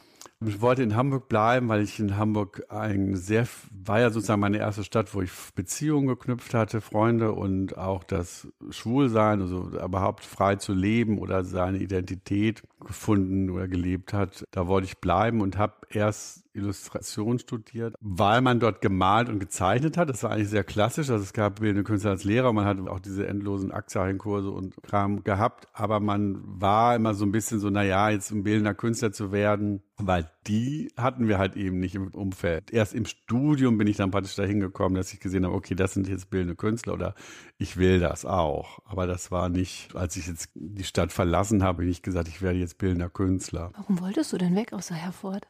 ich 0.48 0.60
wollte 0.60 0.82
in 0.82 0.96
Hamburg 0.96 1.28
bleiben, 1.28 1.68
weil 1.68 1.82
ich 1.82 1.98
in 2.00 2.16
Hamburg 2.16 2.64
ein 2.68 3.16
sehr, 3.16 3.46
war 3.70 4.00
ja 4.00 4.10
sozusagen 4.10 4.40
meine 4.40 4.58
erste 4.58 4.84
Stadt, 4.84 5.14
wo 5.14 5.22
ich 5.22 5.30
Beziehungen 5.54 6.06
geknüpft 6.06 6.54
hatte, 6.54 6.80
Freunde 6.80 7.32
und 7.32 7.78
auch 7.78 8.04
das 8.04 8.48
Schwulsein, 8.70 9.40
also 9.40 9.68
überhaupt 9.68 10.24
frei 10.24 10.56
zu 10.56 10.72
leben 10.72 11.18
oder 11.18 11.44
seine 11.44 11.78
Identität 11.78 12.62
gefunden 12.84 13.50
oder 13.50 13.68
gelebt 13.68 14.12
hat. 14.12 14.44
Da 14.50 14.66
wollte 14.66 14.86
ich 14.86 14.98
bleiben 14.98 15.40
und 15.40 15.58
habe 15.58 15.74
erst 15.90 16.44
Illustration 16.54 17.38
studiert, 17.38 17.94
weil 18.00 18.40
man 18.40 18.60
dort 18.60 18.80
gemalt 18.80 19.28
und 19.28 19.40
gezeichnet 19.40 19.96
hat. 19.96 20.08
Das 20.08 20.22
war 20.22 20.30
eigentlich 20.30 20.48
sehr 20.48 20.64
klassisch. 20.64 21.10
Also 21.10 21.22
es 21.22 21.32
gab 21.32 21.60
bildende 21.60 21.82
Künstler 21.82 22.12
als 22.12 22.24
Lehrer, 22.24 22.52
man 22.52 22.64
hatte 22.64 22.82
auch 22.90 23.00
diese 23.00 23.26
endlosen 23.26 23.72
Aktienkurse 23.72 24.50
und 24.50 24.76
Kram 24.82 25.24
gehabt, 25.24 25.68
aber 25.72 26.00
man 26.00 26.40
war 26.44 26.94
immer 26.94 27.14
so 27.14 27.24
ein 27.24 27.32
bisschen 27.32 27.58
so, 27.58 27.70
naja, 27.70 28.10
jetzt 28.10 28.30
ein 28.30 28.44
bildender 28.44 28.74
Künstler 28.74 29.12
zu 29.12 29.32
werden, 29.32 29.82
weil 29.96 30.30
die 30.46 30.92
hatten 30.96 31.26
wir 31.28 31.38
halt 31.38 31.56
eben 31.56 31.78
nicht 31.78 31.96
im 31.96 32.08
Umfeld. 32.08 32.70
Erst 32.72 32.94
im 32.94 33.04
Studium 33.04 33.76
bin 33.78 33.88
ich 33.88 33.96
dann 33.96 34.10
praktisch 34.10 34.36
dahin 34.36 34.60
gekommen, 34.60 34.94
dass 34.94 35.12
ich 35.12 35.20
gesehen 35.20 35.44
habe, 35.44 35.54
okay, 35.54 35.74
das 35.74 35.94
sind 35.94 36.06
jetzt 36.08 36.30
bildende 36.30 36.54
Künstler 36.54 36.94
oder 36.94 37.14
ich 37.58 37.76
will 37.76 37.98
das 37.98 38.24
auch. 38.24 38.78
Aber 38.84 39.06
das 39.06 39.30
war 39.32 39.48
nicht, 39.48 39.94
als 39.96 40.16
ich 40.16 40.28
jetzt 40.28 40.50
die 40.54 40.84
Stadt 40.84 41.12
verlassen 41.12 41.64
habe, 41.64 41.84
nicht 41.84 42.02
gesagt, 42.04 42.28
ich 42.28 42.42
werde 42.42 42.58
jetzt 42.58 42.78
bildender 42.78 43.10
Künstler. 43.10 43.70
Warum 43.74 44.00
wolltest 44.00 44.32
du 44.32 44.38
denn 44.38 44.54
weg 44.54 44.72
aus 44.72 44.90
Herford? 44.90 45.46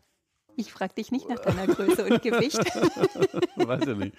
Ich 0.57 0.73
frage 0.73 0.95
dich 0.95 1.11
nicht 1.11 1.29
nach 1.29 1.39
deiner 1.39 1.67
Größe 1.67 2.05
und 2.05 2.23
Gewicht. 2.23 2.59
weiß 3.57 3.87
ich 3.87 3.97
nicht. 3.97 4.17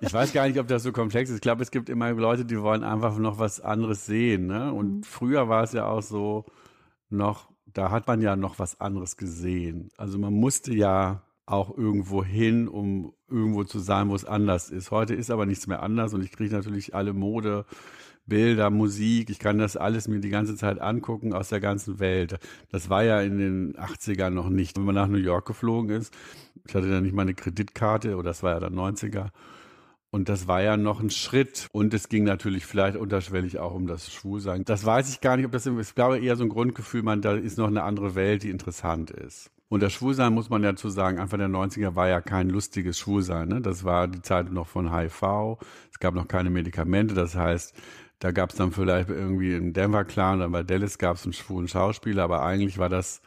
Ich 0.00 0.12
weiß 0.12 0.32
gar 0.32 0.46
nicht, 0.46 0.58
ob 0.58 0.68
das 0.68 0.82
so 0.82 0.92
komplex 0.92 1.30
ist. 1.30 1.36
Ich 1.36 1.42
glaube, 1.42 1.62
es 1.62 1.70
gibt 1.70 1.88
immer 1.88 2.12
Leute, 2.12 2.44
die 2.44 2.60
wollen 2.60 2.84
einfach 2.84 3.18
noch 3.18 3.38
was 3.38 3.60
anderes 3.60 4.06
sehen. 4.06 4.46
Ne? 4.46 4.72
Und 4.72 4.96
mhm. 4.96 5.02
früher 5.02 5.48
war 5.48 5.64
es 5.64 5.72
ja 5.72 5.86
auch 5.86 6.02
so 6.02 6.44
noch, 7.10 7.48
da 7.66 7.90
hat 7.90 8.06
man 8.06 8.20
ja 8.20 8.36
noch 8.36 8.58
was 8.58 8.80
anderes 8.80 9.16
gesehen. 9.16 9.90
Also 9.96 10.18
man 10.18 10.32
musste 10.32 10.72
ja 10.74 11.22
auch 11.46 11.76
irgendwo 11.76 12.24
hin, 12.24 12.68
um 12.68 13.12
irgendwo 13.28 13.64
zu 13.64 13.78
sein, 13.78 14.08
wo 14.08 14.14
es 14.14 14.24
anders 14.24 14.70
ist. 14.70 14.90
Heute 14.90 15.14
ist 15.14 15.30
aber 15.30 15.46
nichts 15.46 15.66
mehr 15.66 15.82
anders 15.82 16.14
und 16.14 16.22
ich 16.22 16.32
kriege 16.32 16.54
natürlich 16.54 16.94
alle 16.94 17.12
Mode 17.12 17.66
Bilder, 18.26 18.70
Musik, 18.70 19.30
ich 19.30 19.38
kann 19.38 19.58
das 19.58 19.76
alles 19.76 20.08
mir 20.08 20.20
die 20.20 20.30
ganze 20.30 20.56
Zeit 20.56 20.80
angucken 20.80 21.32
aus 21.32 21.50
der 21.50 21.60
ganzen 21.60 22.00
Welt. 22.00 22.38
Das 22.70 22.88
war 22.88 23.04
ja 23.04 23.20
in 23.20 23.38
den 23.38 23.74
80ern 23.76 24.30
noch 24.30 24.48
nicht. 24.48 24.76
Wenn 24.76 24.84
man 24.84 24.94
nach 24.94 25.08
New 25.08 25.18
York 25.18 25.46
geflogen 25.46 25.90
ist, 25.90 26.14
ich 26.66 26.74
hatte 26.74 26.88
da 26.88 27.00
nicht 27.00 27.14
mal 27.14 27.22
eine 27.22 27.34
Kreditkarte, 27.34 28.16
oder 28.16 28.30
das 28.30 28.42
war 28.42 28.52
ja 28.52 28.60
dann 28.60 28.74
90er. 28.74 29.28
Und 30.10 30.28
das 30.28 30.46
war 30.46 30.62
ja 30.62 30.76
noch 30.76 31.00
ein 31.00 31.10
Schritt. 31.10 31.66
Und 31.72 31.92
es 31.92 32.08
ging 32.08 32.22
natürlich 32.22 32.66
vielleicht 32.66 32.96
unterschwellig 32.96 33.58
auch 33.58 33.74
um 33.74 33.88
das 33.88 34.12
Schwulsein. 34.12 34.64
Das 34.64 34.86
weiß 34.86 35.10
ich 35.10 35.20
gar 35.20 35.36
nicht, 35.36 35.44
ob 35.44 35.52
das, 35.52 35.66
ich 35.66 35.94
glaube 35.94 36.20
eher 36.20 36.36
so 36.36 36.44
ein 36.44 36.50
Grundgefühl, 36.50 37.02
man, 37.02 37.20
da 37.20 37.34
ist 37.34 37.58
noch 37.58 37.66
eine 37.66 37.82
andere 37.82 38.14
Welt, 38.14 38.44
die 38.44 38.50
interessant 38.50 39.10
ist. 39.10 39.50
Und 39.68 39.82
das 39.82 39.92
Schwulsein, 39.92 40.32
muss 40.32 40.50
man 40.50 40.62
dazu 40.62 40.88
sagen, 40.88 41.18
Anfang 41.18 41.40
der 41.40 41.48
90er 41.48 41.96
war 41.96 42.06
ja 42.06 42.20
kein 42.20 42.48
lustiges 42.48 42.96
Schwulsein. 42.96 43.48
Ne? 43.48 43.60
Das 43.60 43.82
war 43.82 44.06
die 44.06 44.22
Zeit 44.22 44.52
noch 44.52 44.68
von 44.68 44.94
HIV. 44.94 45.58
Es 45.90 45.98
gab 45.98 46.14
noch 46.14 46.28
keine 46.28 46.48
Medikamente. 46.48 47.16
Das 47.16 47.34
heißt, 47.34 47.74
da 48.18 48.30
gab 48.30 48.50
es 48.50 48.56
dann 48.56 48.72
vielleicht 48.72 49.08
irgendwie 49.08 49.54
einen 49.54 49.72
Denver-Clan, 49.72 50.40
dann 50.40 50.52
bei 50.52 50.62
Dallas 50.62 50.98
gab 50.98 51.16
es 51.16 51.24
einen 51.24 51.32
schwulen 51.32 51.68
Schauspieler, 51.68 52.24
aber 52.24 52.42
eigentlich 52.42 52.78
war 52.78 52.88
das 52.88 53.20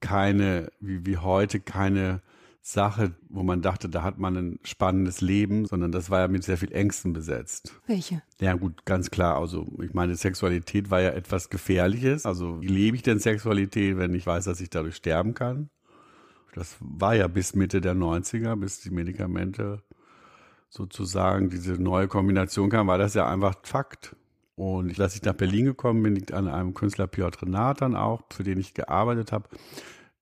keine, 0.00 0.70
wie, 0.80 1.06
wie 1.06 1.16
heute, 1.16 1.60
keine 1.60 2.20
Sache, 2.60 3.14
wo 3.28 3.44
man 3.44 3.62
dachte, 3.62 3.88
da 3.88 4.02
hat 4.02 4.18
man 4.18 4.36
ein 4.36 4.58
spannendes 4.64 5.20
Leben, 5.20 5.66
sondern 5.66 5.92
das 5.92 6.10
war 6.10 6.20
ja 6.20 6.28
mit 6.28 6.42
sehr 6.42 6.58
viel 6.58 6.72
Ängsten 6.72 7.12
besetzt. 7.12 7.72
Welche? 7.86 8.22
Ja 8.40 8.54
gut, 8.54 8.84
ganz 8.84 9.10
klar. 9.10 9.38
Also 9.38 9.66
ich 9.80 9.94
meine, 9.94 10.16
Sexualität 10.16 10.90
war 10.90 11.00
ja 11.00 11.10
etwas 11.10 11.48
Gefährliches. 11.48 12.26
Also 12.26 12.60
wie 12.60 12.66
lebe 12.66 12.96
ich 12.96 13.02
denn 13.02 13.20
Sexualität, 13.20 13.98
wenn 13.98 14.14
ich 14.14 14.26
weiß, 14.26 14.46
dass 14.46 14.60
ich 14.60 14.68
dadurch 14.68 14.96
sterben 14.96 15.32
kann? 15.34 15.70
Das 16.54 16.76
war 16.80 17.14
ja 17.14 17.28
bis 17.28 17.54
Mitte 17.54 17.80
der 17.80 17.94
90er, 17.94 18.56
bis 18.56 18.80
die 18.80 18.90
Medikamente 18.90 19.82
sozusagen 20.68 21.50
diese 21.50 21.74
neue 21.74 22.08
Kombination 22.08 22.70
kam, 22.70 22.86
war 22.86 22.98
das 22.98 23.14
ja 23.14 23.28
einfach 23.28 23.54
Fakt. 23.62 24.16
Und 24.56 24.98
als 24.98 25.14
ich 25.14 25.22
nach 25.22 25.34
Berlin 25.34 25.66
gekommen 25.66 26.02
bin, 26.02 26.14
liegt 26.14 26.32
an 26.32 26.48
einem 26.48 26.72
Künstler 26.72 27.06
Piotr 27.06 27.46
Nathan 27.46 27.94
auch, 27.94 28.22
für 28.30 28.42
den 28.42 28.58
ich 28.58 28.72
gearbeitet 28.72 29.30
habe, 29.30 29.48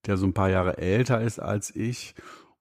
der 0.07 0.17
so 0.17 0.27
ein 0.27 0.35
paar 0.35 0.51
Jahre 0.51 0.79
älter 0.79 1.21
ist 1.21 1.39
als 1.39 1.75
ich. 1.75 2.15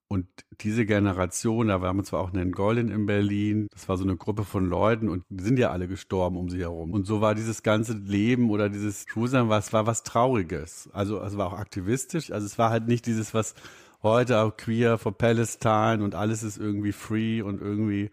Und 0.07 0.27
diese 0.61 0.85
Generation, 0.85 1.69
da 1.69 1.81
waren 1.81 1.97
wir 1.97 2.03
zwar 2.03 2.19
auch 2.19 2.31
in 2.31 2.51
Golden 2.51 2.91
in 2.91 3.07
Berlin, 3.07 3.67
das 3.71 3.89
war 3.89 3.97
so 3.97 4.03
eine 4.03 4.15
Gruppe 4.15 4.43
von 4.43 4.67
Leuten 4.69 5.09
und 5.09 5.23
die 5.29 5.43
sind 5.43 5.57
ja 5.57 5.71
alle 5.71 5.87
gestorben 5.87 6.37
um 6.37 6.49
sie 6.49 6.59
herum. 6.59 6.91
Und 6.91 7.07
so 7.07 7.21
war 7.21 7.33
dieses 7.33 7.63
ganze 7.63 7.93
Leben 7.93 8.51
oder 8.51 8.69
dieses 8.69 9.05
Schwulsein, 9.09 9.49
was 9.49 9.73
war 9.73 9.87
was 9.87 10.03
Trauriges. 10.03 10.87
Also 10.93 11.19
es 11.19 11.35
war 11.35 11.47
auch 11.47 11.57
aktivistisch. 11.57 12.31
Also 12.31 12.45
es 12.45 12.59
war 12.59 12.69
halt 12.69 12.87
nicht 12.87 13.07
dieses, 13.07 13.33
was 13.33 13.55
heute 14.03 14.39
auch 14.39 14.55
Queer 14.55 14.97
for 14.97 15.17
Palestine 15.17 16.03
und 16.03 16.13
alles 16.13 16.43
ist 16.43 16.57
irgendwie 16.57 16.91
free 16.91 17.41
und 17.41 17.61
irgendwie, 17.61 18.11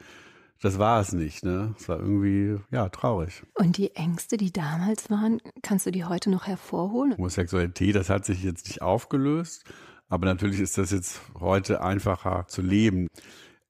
das 0.62 0.78
war 0.78 1.00
es 1.00 1.12
nicht, 1.12 1.44
ne? 1.44 1.74
Es 1.78 1.88
war 1.88 1.98
irgendwie, 1.98 2.62
ja, 2.70 2.88
traurig. 2.88 3.42
Und 3.54 3.76
die 3.76 3.94
Ängste, 3.96 4.36
die 4.36 4.52
damals 4.52 5.10
waren, 5.10 5.40
kannst 5.62 5.86
du 5.86 5.90
die 5.90 6.04
heute 6.04 6.30
noch 6.30 6.46
hervorholen? 6.46 7.16
Homosexualität, 7.16 7.94
das 7.94 8.08
hat 8.08 8.24
sich 8.24 8.42
jetzt 8.42 8.68
nicht 8.68 8.82
aufgelöst, 8.82 9.64
aber 10.08 10.26
natürlich 10.26 10.60
ist 10.60 10.78
das 10.78 10.92
jetzt 10.92 11.20
heute 11.38 11.82
einfacher 11.82 12.46
zu 12.46 12.62
leben. 12.62 13.08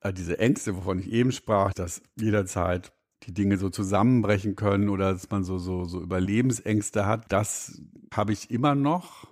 Äh, 0.00 0.12
diese 0.12 0.38
Ängste, 0.38 0.76
wovon 0.76 0.98
ich 0.98 1.10
eben 1.10 1.32
sprach, 1.32 1.72
dass 1.72 2.02
jederzeit 2.16 2.92
die 3.24 3.34
Dinge 3.34 3.58
so 3.58 3.68
zusammenbrechen 3.68 4.56
können 4.56 4.88
oder 4.88 5.12
dass 5.12 5.28
man 5.30 5.44
so, 5.44 5.58
so, 5.58 5.84
so 5.84 6.00
Überlebensängste 6.00 7.06
hat, 7.06 7.30
das 7.30 7.82
habe 8.14 8.32
ich 8.32 8.50
immer 8.50 8.74
noch. 8.74 9.26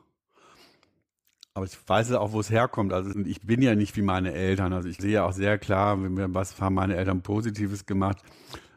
Aber 1.58 1.66
ich 1.66 1.76
weiß 1.88 2.12
auch, 2.12 2.30
wo 2.30 2.38
es 2.38 2.50
herkommt. 2.50 2.92
Also 2.92 3.18
ich 3.18 3.40
bin 3.40 3.62
ja 3.62 3.74
nicht 3.74 3.96
wie 3.96 4.02
meine 4.02 4.32
Eltern. 4.32 4.72
Also 4.72 4.88
ich 4.88 4.98
sehe 4.98 5.10
ja 5.10 5.24
auch 5.24 5.32
sehr 5.32 5.58
klar, 5.58 5.98
was 6.32 6.60
haben 6.60 6.76
meine 6.76 6.94
Eltern 6.94 7.22
Positives 7.22 7.84
gemacht. 7.84 8.18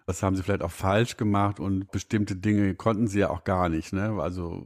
Was 0.07 0.23
haben 0.23 0.35
sie 0.35 0.41
vielleicht 0.41 0.63
auch 0.63 0.71
falsch 0.71 1.15
gemacht 1.15 1.59
und 1.59 1.91
bestimmte 1.91 2.35
Dinge 2.35 2.73
konnten 2.73 3.05
sie 3.05 3.19
ja 3.19 3.29
auch 3.29 3.43
gar 3.43 3.69
nicht. 3.69 3.93
Ne? 3.93 4.19
Also 4.19 4.65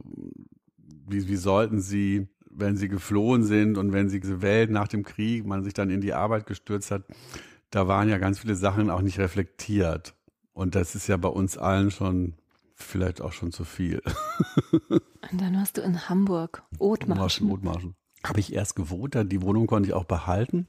wie, 1.06 1.28
wie 1.28 1.36
sollten 1.36 1.82
sie, 1.82 2.26
wenn 2.50 2.78
sie 2.78 2.88
geflohen 2.88 3.44
sind 3.44 3.76
und 3.76 3.92
wenn 3.92 4.08
sie 4.08 4.18
diese 4.18 4.40
Welt 4.40 4.70
nach 4.70 4.88
dem 4.88 5.04
Krieg, 5.04 5.44
man 5.44 5.62
sich 5.62 5.74
dann 5.74 5.90
in 5.90 6.00
die 6.00 6.14
Arbeit 6.14 6.46
gestürzt 6.46 6.90
hat, 6.90 7.02
da 7.68 7.86
waren 7.86 8.08
ja 8.08 8.16
ganz 8.16 8.38
viele 8.38 8.54
Sachen 8.54 8.88
auch 8.88 9.02
nicht 9.02 9.18
reflektiert. 9.18 10.14
Und 10.54 10.74
das 10.74 10.94
ist 10.94 11.06
ja 11.06 11.18
bei 11.18 11.28
uns 11.28 11.58
allen 11.58 11.90
schon 11.90 12.36
vielleicht 12.76 13.20
auch 13.20 13.32
schon 13.32 13.52
zu 13.52 13.64
viel. 13.64 14.00
Und 14.90 15.40
dann 15.40 15.54
warst 15.54 15.76
du 15.78 15.80
in 15.80 16.08
Hamburg, 16.08 16.62
Othmarschen. 16.78 17.50
Othmarschen. 17.50 17.96
Habe 18.26 18.40
ich 18.40 18.52
erst 18.52 18.76
gewohnt, 18.76 19.16
die 19.30 19.42
Wohnung 19.42 19.66
konnte 19.66 19.88
ich 19.88 19.94
auch 19.94 20.04
behalten. 20.04 20.68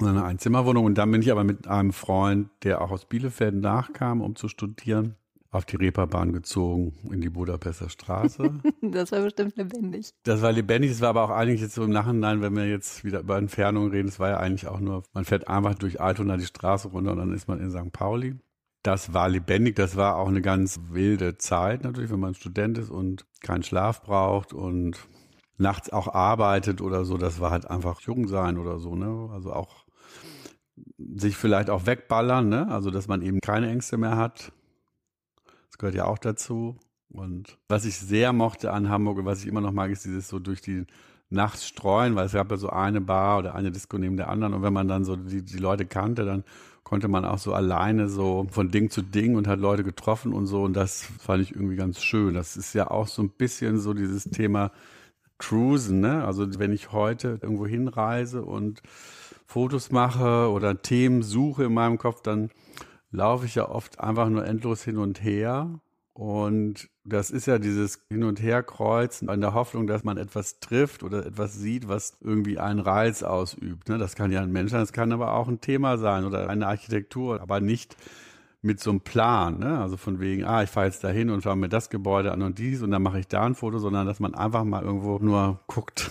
Eine 0.00 0.24
Einzimmerwohnung. 0.24 0.84
Und 0.84 0.96
dann 0.96 1.10
bin 1.10 1.22
ich 1.22 1.30
aber 1.30 1.44
mit 1.44 1.66
einem 1.66 1.92
Freund, 1.92 2.50
der 2.62 2.80
auch 2.80 2.90
aus 2.90 3.04
Bielefeld 3.04 3.54
nachkam, 3.54 4.20
um 4.20 4.36
zu 4.36 4.48
studieren, 4.48 5.16
auf 5.50 5.64
die 5.64 5.76
Reeperbahn 5.76 6.32
gezogen 6.32 6.92
in 7.10 7.20
die 7.20 7.30
Budapester 7.30 7.88
Straße. 7.88 8.60
das 8.82 9.12
war 9.12 9.22
bestimmt 9.22 9.56
lebendig. 9.56 10.12
Das 10.24 10.42
war 10.42 10.52
lebendig, 10.52 10.90
es 10.90 11.00
war 11.00 11.10
aber 11.10 11.24
auch 11.24 11.30
eigentlich 11.30 11.60
jetzt 11.60 11.74
so 11.74 11.84
im 11.84 11.90
Nachhinein, 11.90 12.42
wenn 12.42 12.54
wir 12.54 12.66
jetzt 12.66 13.04
wieder 13.04 13.20
über 13.20 13.38
Entfernungen 13.38 13.90
reden, 13.90 14.08
es 14.08 14.20
war 14.20 14.30
ja 14.30 14.36
eigentlich 14.38 14.68
auch 14.68 14.80
nur, 14.80 15.04
man 15.14 15.24
fährt 15.24 15.48
einfach 15.48 15.74
durch 15.74 16.00
Altona 16.00 16.36
die 16.36 16.44
Straße 16.44 16.88
runter 16.88 17.12
und 17.12 17.18
dann 17.18 17.32
ist 17.32 17.48
man 17.48 17.60
in 17.60 17.70
St. 17.70 17.92
Pauli. 17.92 18.36
Das 18.82 19.12
war 19.12 19.28
lebendig, 19.28 19.76
das 19.76 19.96
war 19.96 20.16
auch 20.16 20.28
eine 20.28 20.42
ganz 20.42 20.80
wilde 20.90 21.36
Zeit 21.38 21.82
natürlich, 21.82 22.10
wenn 22.10 22.20
man 22.20 22.34
Student 22.34 22.78
ist 22.78 22.90
und 22.90 23.26
keinen 23.40 23.62
Schlaf 23.62 24.02
braucht 24.02 24.52
und 24.52 25.08
nachts 25.58 25.90
auch 25.90 26.14
arbeitet 26.14 26.80
oder 26.80 27.04
so, 27.04 27.18
das 27.18 27.40
war 27.40 27.50
halt 27.50 27.68
einfach 27.68 28.00
jung 28.00 28.28
sein 28.28 28.58
oder 28.58 28.78
so, 28.78 28.94
ne? 28.94 29.28
Also 29.32 29.52
auch 29.52 29.84
sich 31.16 31.36
vielleicht 31.36 31.70
auch 31.70 31.86
wegballern, 31.86 32.48
ne? 32.48 32.68
Also 32.68 32.90
dass 32.90 33.08
man 33.08 33.22
eben 33.22 33.40
keine 33.40 33.68
Ängste 33.68 33.98
mehr 33.98 34.16
hat. 34.16 34.52
Das 35.68 35.78
gehört 35.78 35.96
ja 35.96 36.06
auch 36.06 36.18
dazu. 36.18 36.76
Und 37.10 37.58
was 37.68 37.84
ich 37.84 37.98
sehr 37.98 38.32
mochte 38.32 38.72
an 38.72 38.88
Hamburg 38.88 39.18
und 39.18 39.24
was 39.24 39.40
ich 39.40 39.48
immer 39.48 39.60
noch 39.60 39.72
mag, 39.72 39.90
ist 39.90 40.04
dieses 40.04 40.28
so 40.28 40.38
durch 40.38 40.60
die 40.60 40.86
Nacht 41.30 41.62
streuen, 41.62 42.14
weil 42.16 42.26
es 42.26 42.32
gab 42.32 42.50
ja 42.50 42.56
so 42.56 42.70
eine 42.70 43.00
Bar 43.00 43.38
oder 43.38 43.54
eine 43.54 43.70
Disco 43.70 43.98
neben 43.98 44.16
der 44.16 44.28
anderen 44.28 44.54
und 44.54 44.62
wenn 44.62 44.72
man 44.72 44.88
dann 44.88 45.04
so 45.04 45.16
die, 45.16 45.42
die 45.42 45.58
Leute 45.58 45.84
kannte, 45.84 46.24
dann 46.24 46.42
konnte 46.84 47.08
man 47.08 47.26
auch 47.26 47.38
so 47.38 47.52
alleine 47.52 48.08
so 48.08 48.46
von 48.50 48.70
Ding 48.70 48.88
zu 48.88 49.02
Ding 49.02 49.36
und 49.36 49.46
hat 49.46 49.60
Leute 49.60 49.84
getroffen 49.84 50.32
und 50.32 50.46
so 50.46 50.62
und 50.62 50.72
das 50.72 51.02
fand 51.02 51.42
ich 51.42 51.54
irgendwie 51.54 51.76
ganz 51.76 52.02
schön. 52.02 52.32
Das 52.32 52.56
ist 52.56 52.72
ja 52.72 52.90
auch 52.90 53.08
so 53.08 53.22
ein 53.22 53.28
bisschen 53.28 53.78
so 53.78 53.92
dieses 53.92 54.24
Thema 54.24 54.70
Cruisen, 55.38 56.00
ne? 56.00 56.24
Also 56.24 56.46
wenn 56.58 56.72
ich 56.72 56.92
heute 56.92 57.38
irgendwo 57.42 57.66
hinreise 57.66 58.42
und 58.42 58.82
Fotos 59.46 59.90
mache 59.90 60.50
oder 60.50 60.82
Themen 60.82 61.22
suche 61.22 61.64
in 61.64 61.74
meinem 61.74 61.98
Kopf, 61.98 62.20
dann 62.22 62.50
laufe 63.10 63.46
ich 63.46 63.54
ja 63.54 63.68
oft 63.68 64.00
einfach 64.00 64.28
nur 64.28 64.44
endlos 64.44 64.82
hin 64.82 64.98
und 64.98 65.22
her 65.22 65.80
und 66.18 66.90
das 67.04 67.30
ist 67.30 67.46
ja 67.46 67.60
dieses 67.60 68.04
Hin- 68.10 68.24
und 68.24 68.42
Herkreuzen 68.42 69.28
in 69.28 69.40
der 69.40 69.54
Hoffnung, 69.54 69.86
dass 69.86 70.02
man 70.02 70.16
etwas 70.16 70.58
trifft 70.58 71.04
oder 71.04 71.24
etwas 71.24 71.54
sieht, 71.54 71.86
was 71.86 72.18
irgendwie 72.20 72.58
einen 72.58 72.80
Reiz 72.80 73.22
ausübt. 73.22 73.88
Ne? 73.88 73.98
Das 73.98 74.16
kann 74.16 74.32
ja 74.32 74.42
ein 74.42 74.50
Mensch 74.50 74.72
sein, 74.72 74.80
das 74.80 74.92
kann 74.92 75.12
aber 75.12 75.34
auch 75.34 75.46
ein 75.46 75.60
Thema 75.60 75.96
sein 75.96 76.24
oder 76.24 76.50
eine 76.50 76.66
Architektur, 76.66 77.40
aber 77.40 77.60
nicht 77.60 77.96
mit 78.62 78.80
so 78.80 78.90
einem 78.90 79.00
Plan, 79.00 79.58
ne? 79.58 79.78
also 79.80 79.96
von 79.96 80.20
wegen, 80.20 80.44
ah, 80.44 80.62
ich 80.62 80.70
fahre 80.70 80.86
jetzt 80.86 81.04
dahin 81.04 81.30
und 81.30 81.42
schaue 81.42 81.56
mir 81.56 81.68
das 81.68 81.90
Gebäude 81.90 82.32
an 82.32 82.42
und 82.42 82.58
dies 82.58 82.82
und 82.82 82.90
dann 82.90 83.02
mache 83.02 83.20
ich 83.20 83.28
da 83.28 83.44
ein 83.44 83.54
Foto, 83.54 83.78
sondern 83.78 84.06
dass 84.06 84.20
man 84.20 84.34
einfach 84.34 84.64
mal 84.64 84.82
irgendwo 84.82 85.18
nur 85.18 85.60
guckt. 85.66 86.10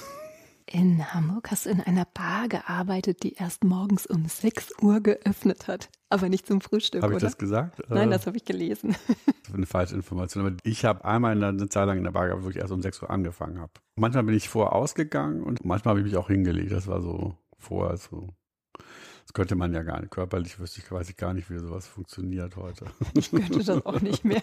In 0.70 1.14
Hamburg 1.14 1.50
hast 1.50 1.66
du 1.66 1.70
in 1.70 1.80
einer 1.80 2.06
Bar 2.14 2.50
gearbeitet, 2.50 3.24
die 3.24 3.36
erst 3.36 3.64
morgens 3.64 4.06
um 4.06 4.26
6 4.26 4.82
Uhr 4.82 5.00
geöffnet 5.00 5.70
hat. 5.70 5.88
Aber 6.10 6.28
nicht 6.28 6.46
zum 6.46 6.60
Frühstück, 6.60 7.04
Habe 7.04 7.14
ich 7.14 7.20
das 7.20 7.38
gesagt? 7.38 7.82
Nein, 7.88 8.10
Äh, 8.10 8.12
das 8.12 8.28
habe 8.28 8.36
ich 8.36 8.44
gelesen. 8.44 8.96
Das 9.48 9.54
ist 9.54 9.56
eine 9.56 9.66
falsche 9.66 9.96
Information. 9.96 10.46
Aber 10.46 10.58
ich 10.64 10.84
habe 10.84 11.06
einmal 11.06 11.42
eine 11.42 11.70
Zeit 11.70 11.88
lang 11.88 11.98
in 11.98 12.04
der 12.04 12.12
Bar 12.12 12.28
gehabt, 12.28 12.44
wo 12.44 12.50
ich 12.50 12.58
erst 12.58 12.74
um 12.74 12.82
6 12.82 13.02
Uhr 13.02 13.10
angefangen 13.10 13.60
habe. 13.60 13.72
Manchmal 13.96 14.24
bin 14.24 14.36
ich 14.36 14.50
vorher 14.50 14.74
ausgegangen 14.74 15.42
und 15.42 15.64
manchmal 15.64 15.92
habe 15.92 16.02
ich 16.02 16.06
mich 16.06 16.18
auch 16.18 16.28
hingelegt. 16.28 16.74
Das 16.74 16.88
war 16.88 17.02
so 17.02 17.38
vorher 17.58 17.96
so. 17.96 18.28
Das 19.28 19.34
könnte 19.34 19.56
man 19.56 19.74
ja 19.74 19.84
gar 19.84 20.00
nicht. 20.00 20.10
Körperlich 20.10 20.58
wüsste 20.58 20.80
ich, 20.80 20.90
weiß 20.90 21.10
ich 21.10 21.18
gar 21.18 21.34
nicht, 21.34 21.50
wie 21.52 21.60
sowas 21.60 21.86
funktioniert 21.86 22.56
heute. 22.56 22.86
Ich 23.14 23.30
könnte 23.30 23.60
das 23.62 23.86
auch 23.86 24.00
nicht 24.00 24.24
mehr. 24.24 24.42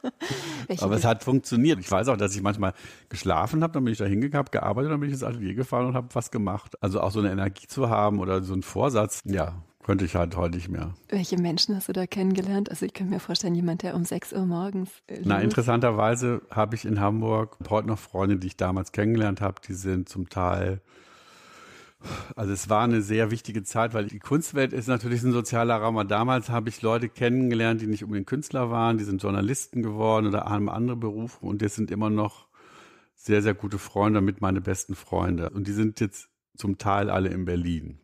Aber 0.80 0.94
es 0.96 1.04
hat 1.06 1.24
funktioniert. 1.24 1.78
Ich 1.80 1.90
weiß 1.90 2.08
auch, 2.08 2.18
dass 2.18 2.34
ich 2.36 2.42
manchmal 2.42 2.74
geschlafen 3.08 3.62
habe, 3.62 3.72
dann 3.72 3.84
bin 3.84 3.92
ich 3.92 3.98
da 3.98 4.04
hingegangen, 4.04 4.38
habe 4.46 4.50
gearbeitet, 4.50 4.92
dann 4.92 5.00
bin 5.00 5.08
ich 5.08 5.14
ins 5.14 5.22
Atelier 5.24 5.54
gefahren 5.54 5.86
und 5.86 5.94
habe 5.94 6.08
was 6.12 6.30
gemacht. 6.30 6.74
Also 6.82 7.00
auch 7.00 7.10
so 7.10 7.20
eine 7.20 7.30
Energie 7.32 7.66
zu 7.66 7.88
haben 7.88 8.20
oder 8.20 8.42
so 8.42 8.52
einen 8.52 8.62
Vorsatz, 8.62 9.22
ja, 9.24 9.62
könnte 9.82 10.04
ich 10.04 10.14
halt 10.14 10.36
heute 10.36 10.56
nicht 10.56 10.68
mehr. 10.68 10.94
Welche 11.08 11.38
Menschen 11.40 11.74
hast 11.74 11.88
du 11.88 11.92
da 11.94 12.06
kennengelernt? 12.06 12.70
Also 12.70 12.84
ich 12.86 12.92
kann 12.92 13.08
mir 13.08 13.20
vorstellen, 13.20 13.54
jemand, 13.54 13.82
der 13.82 13.94
um 13.94 14.04
6 14.04 14.34
Uhr 14.34 14.44
morgens. 14.44 14.90
äh, 15.06 15.20
Na, 15.24 15.36
los- 15.36 15.44
interessanterweise 15.44 16.42
habe 16.50 16.76
ich 16.76 16.84
in 16.84 17.00
Hamburg 17.00 17.56
heute 17.70 17.88
noch 17.88 17.98
Freunde, 17.98 18.36
die 18.36 18.48
ich 18.48 18.56
damals 18.58 18.92
kennengelernt 18.92 19.40
habe, 19.40 19.60
die 19.66 19.74
sind 19.74 20.08
zum 20.10 20.28
Teil, 20.28 20.80
also 22.34 22.52
es 22.52 22.68
war 22.68 22.84
eine 22.84 23.02
sehr 23.02 23.30
wichtige 23.30 23.62
Zeit, 23.62 23.94
weil 23.94 24.06
die 24.06 24.18
Kunstwelt 24.18 24.72
ist 24.72 24.88
natürlich 24.88 25.22
ein 25.22 25.32
sozialer 25.32 25.76
Raum. 25.76 25.98
Aber 25.98 26.08
damals 26.08 26.48
habe 26.48 26.68
ich 26.68 26.82
Leute 26.82 27.08
kennengelernt, 27.08 27.80
die 27.80 27.86
nicht 27.86 28.04
unbedingt 28.04 28.26
Künstler 28.26 28.70
waren, 28.70 28.98
die 28.98 29.04
sind 29.04 29.22
Journalisten 29.22 29.82
geworden 29.82 30.26
oder 30.26 30.44
haben 30.44 30.68
andere 30.68 30.96
Berufe 30.96 31.44
und 31.44 31.62
das 31.62 31.74
sind 31.74 31.90
immer 31.90 32.10
noch 32.10 32.46
sehr, 33.14 33.42
sehr 33.42 33.54
gute 33.54 33.78
Freunde, 33.78 34.18
damit 34.18 34.40
meine 34.40 34.62
besten 34.62 34.94
Freunde. 34.94 35.50
Und 35.50 35.66
die 35.66 35.72
sind 35.72 36.00
jetzt 36.00 36.30
zum 36.56 36.78
Teil 36.78 37.10
alle 37.10 37.28
in 37.28 37.44
Berlin. 37.44 38.00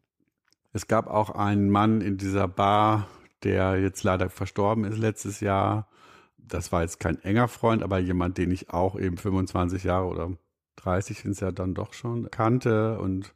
Es 0.72 0.88
gab 0.88 1.06
auch 1.06 1.30
einen 1.30 1.70
Mann 1.70 2.02
in 2.02 2.18
dieser 2.18 2.48
Bar, 2.48 3.08
der 3.42 3.80
jetzt 3.80 4.02
leider 4.02 4.28
verstorben 4.28 4.84
ist 4.84 4.98
letztes 4.98 5.40
Jahr. 5.40 5.88
Das 6.36 6.70
war 6.70 6.82
jetzt 6.82 7.00
kein 7.00 7.18
enger 7.22 7.48
Freund, 7.48 7.82
aber 7.82 7.98
jemand, 7.98 8.36
den 8.36 8.50
ich 8.50 8.70
auch 8.70 8.98
eben 8.98 9.16
25 9.16 9.84
Jahre 9.84 10.06
oder 10.06 10.32
30 10.76 11.20
sind 11.20 11.30
es 11.32 11.40
ja 11.40 11.50
dann 11.50 11.74
doch 11.74 11.94
schon 11.94 12.30
kannte 12.30 12.98
und 12.98 13.32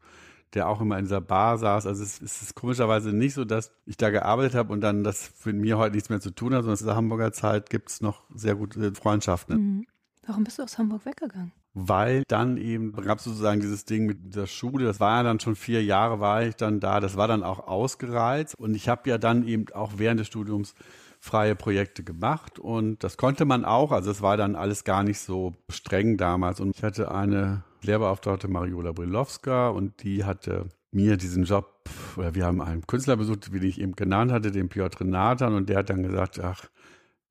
der 0.54 0.68
auch 0.68 0.80
immer 0.80 0.98
in 0.98 1.04
dieser 1.04 1.20
Bar 1.20 1.58
saß. 1.58 1.86
Also 1.86 2.02
es, 2.02 2.20
es 2.20 2.42
ist 2.42 2.54
komischerweise 2.54 3.12
nicht 3.12 3.34
so, 3.34 3.44
dass 3.44 3.72
ich 3.86 3.96
da 3.96 4.10
gearbeitet 4.10 4.54
habe 4.54 4.72
und 4.72 4.80
dann 4.80 5.04
das 5.04 5.32
für 5.36 5.52
mir 5.52 5.78
heute 5.78 5.94
nichts 5.94 6.10
mehr 6.10 6.20
zu 6.20 6.30
tun 6.30 6.54
hat, 6.54 6.62
sondern 6.62 6.78
in 6.78 6.84
dieser 6.84 6.96
Hamburger 6.96 7.32
Zeit 7.32 7.70
gibt 7.70 7.90
es 7.90 8.00
noch 8.00 8.24
sehr 8.34 8.54
gute 8.56 8.94
Freundschaften. 8.94 9.56
Mhm. 9.56 9.86
Warum 10.26 10.44
bist 10.44 10.58
du 10.58 10.62
aus 10.62 10.78
Hamburg 10.78 11.06
weggegangen? 11.06 11.52
Weil 11.72 12.24
dann 12.28 12.56
eben 12.56 12.92
gab 12.92 13.18
es 13.18 13.24
sozusagen 13.24 13.60
dieses 13.60 13.84
Ding 13.84 14.06
mit 14.06 14.24
dieser 14.24 14.46
Schule, 14.46 14.84
das 14.84 14.98
war 14.98 15.18
ja 15.18 15.22
dann 15.22 15.38
schon 15.38 15.54
vier 15.54 15.84
Jahre 15.84 16.18
war 16.18 16.42
ich 16.42 16.56
dann 16.56 16.80
da, 16.80 16.98
das 17.00 17.16
war 17.16 17.28
dann 17.28 17.44
auch 17.44 17.60
ausgereizt 17.60 18.56
und 18.56 18.74
ich 18.74 18.88
habe 18.88 19.08
ja 19.08 19.18
dann 19.18 19.46
eben 19.46 19.66
auch 19.72 19.92
während 19.96 20.20
des 20.20 20.26
Studiums 20.26 20.74
freie 21.20 21.54
Projekte 21.54 22.02
gemacht 22.02 22.58
und 22.58 23.04
das 23.04 23.18
konnte 23.18 23.44
man 23.44 23.64
auch, 23.64 23.92
also 23.92 24.10
es 24.10 24.22
war 24.22 24.38
dann 24.38 24.56
alles 24.56 24.84
gar 24.84 25.04
nicht 25.04 25.20
so 25.20 25.54
streng 25.68 26.16
damals. 26.16 26.60
Und 26.60 26.74
ich 26.76 26.82
hatte 26.82 27.10
eine 27.10 27.62
Lehrbeauftragte 27.82 28.48
Mariola 28.48 28.92
Brilowska 28.92 29.68
und 29.68 30.02
die 30.02 30.24
hatte 30.24 30.70
mir 30.92 31.18
diesen 31.18 31.44
Job, 31.44 31.88
oder 32.16 32.34
wir 32.34 32.46
haben 32.46 32.62
einen 32.62 32.86
Künstler 32.86 33.16
besucht, 33.16 33.52
wie 33.52 33.66
ich 33.66 33.80
eben 33.80 33.94
genannt 33.96 34.32
hatte, 34.32 34.50
den 34.50 34.70
Piotr 34.70 35.04
Nathan. 35.04 35.54
Und 35.54 35.68
der 35.68 35.78
hat 35.78 35.90
dann 35.90 36.02
gesagt, 36.02 36.40
ach, 36.40 36.64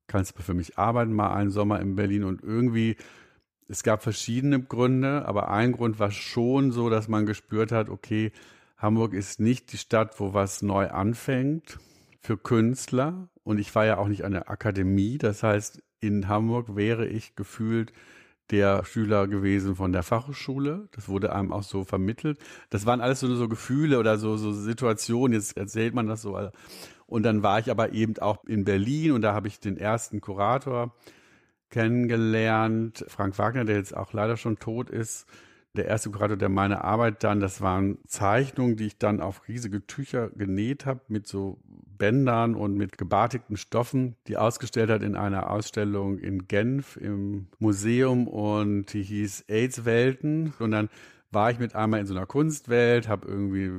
kannst 0.06 0.38
du 0.38 0.42
für 0.42 0.54
mich 0.54 0.78
arbeiten 0.78 1.12
mal 1.12 1.34
einen 1.34 1.50
Sommer 1.50 1.80
in 1.80 1.96
Berlin? 1.96 2.24
Und 2.24 2.42
irgendwie 2.42 2.96
es 3.70 3.84
gab 3.84 4.02
verschiedene 4.02 4.60
Gründe, 4.60 5.26
aber 5.26 5.50
ein 5.50 5.72
Grund 5.72 6.00
war 6.00 6.10
schon 6.10 6.72
so, 6.72 6.90
dass 6.90 7.06
man 7.06 7.24
gespürt 7.24 7.70
hat, 7.70 7.88
okay, 7.88 8.32
Hamburg 8.76 9.14
ist 9.14 9.38
nicht 9.38 9.72
die 9.72 9.78
Stadt, 9.78 10.18
wo 10.18 10.34
was 10.34 10.62
neu 10.62 10.88
anfängt 10.88 11.78
für 12.20 12.36
Künstler. 12.36 13.28
Und 13.42 13.58
ich 13.58 13.74
war 13.74 13.86
ja 13.86 13.98
auch 13.98 14.08
nicht 14.08 14.24
an 14.24 14.32
der 14.32 14.50
Akademie. 14.50 15.18
Das 15.18 15.42
heißt, 15.42 15.82
in 16.00 16.28
Hamburg 16.28 16.76
wäre 16.76 17.06
ich 17.06 17.36
gefühlt 17.36 17.92
der 18.50 18.84
Schüler 18.84 19.28
gewesen 19.28 19.76
von 19.76 19.92
der 19.92 20.02
Fachhochschule. 20.02 20.88
Das 20.92 21.08
wurde 21.08 21.32
einem 21.32 21.52
auch 21.52 21.62
so 21.62 21.84
vermittelt. 21.84 22.38
Das 22.68 22.86
waren 22.86 23.00
alles 23.00 23.20
so, 23.20 23.34
so 23.34 23.48
Gefühle 23.48 23.98
oder 23.98 24.18
so, 24.18 24.36
so 24.36 24.52
Situationen. 24.52 25.34
Jetzt 25.34 25.56
erzählt 25.56 25.94
man 25.94 26.06
das 26.06 26.22
so. 26.22 26.38
Und 27.06 27.22
dann 27.22 27.42
war 27.42 27.58
ich 27.58 27.70
aber 27.70 27.92
eben 27.92 28.18
auch 28.18 28.44
in 28.44 28.64
Berlin 28.64 29.12
und 29.12 29.22
da 29.22 29.34
habe 29.34 29.48
ich 29.48 29.60
den 29.60 29.76
ersten 29.76 30.20
Kurator 30.20 30.94
kennengelernt. 31.70 33.04
Frank 33.08 33.38
Wagner, 33.38 33.64
der 33.64 33.76
jetzt 33.76 33.96
auch 33.96 34.12
leider 34.12 34.36
schon 34.36 34.58
tot 34.58 34.90
ist. 34.90 35.26
Der 35.76 35.86
erste 35.86 36.10
Kurator, 36.10 36.36
der 36.36 36.48
meine 36.48 36.82
Arbeit 36.82 37.22
dann, 37.22 37.38
das 37.38 37.60
waren 37.60 37.98
Zeichnungen, 38.06 38.76
die 38.76 38.86
ich 38.86 38.98
dann 38.98 39.20
auf 39.20 39.46
riesige 39.46 39.86
Tücher 39.86 40.30
genäht 40.30 40.84
habe 40.84 41.00
mit 41.06 41.28
so 41.28 41.60
Bändern 41.96 42.56
und 42.56 42.74
mit 42.74 42.98
gebartigten 42.98 43.56
Stoffen, 43.56 44.16
die 44.26 44.36
ausgestellt 44.36 44.90
hat 44.90 45.02
in 45.02 45.14
einer 45.14 45.50
Ausstellung 45.50 46.18
in 46.18 46.48
Genf 46.48 46.96
im 46.96 47.46
Museum 47.60 48.26
und 48.26 48.92
die 48.92 49.02
hieß 49.02 49.44
AIDS-Welten. 49.48 50.54
Und 50.58 50.72
dann 50.72 50.88
war 51.30 51.52
ich 51.52 51.60
mit 51.60 51.76
einmal 51.76 52.00
in 52.00 52.06
so 52.06 52.14
einer 52.14 52.26
Kunstwelt, 52.26 53.06
habe 53.06 53.28
irgendwie 53.28 53.70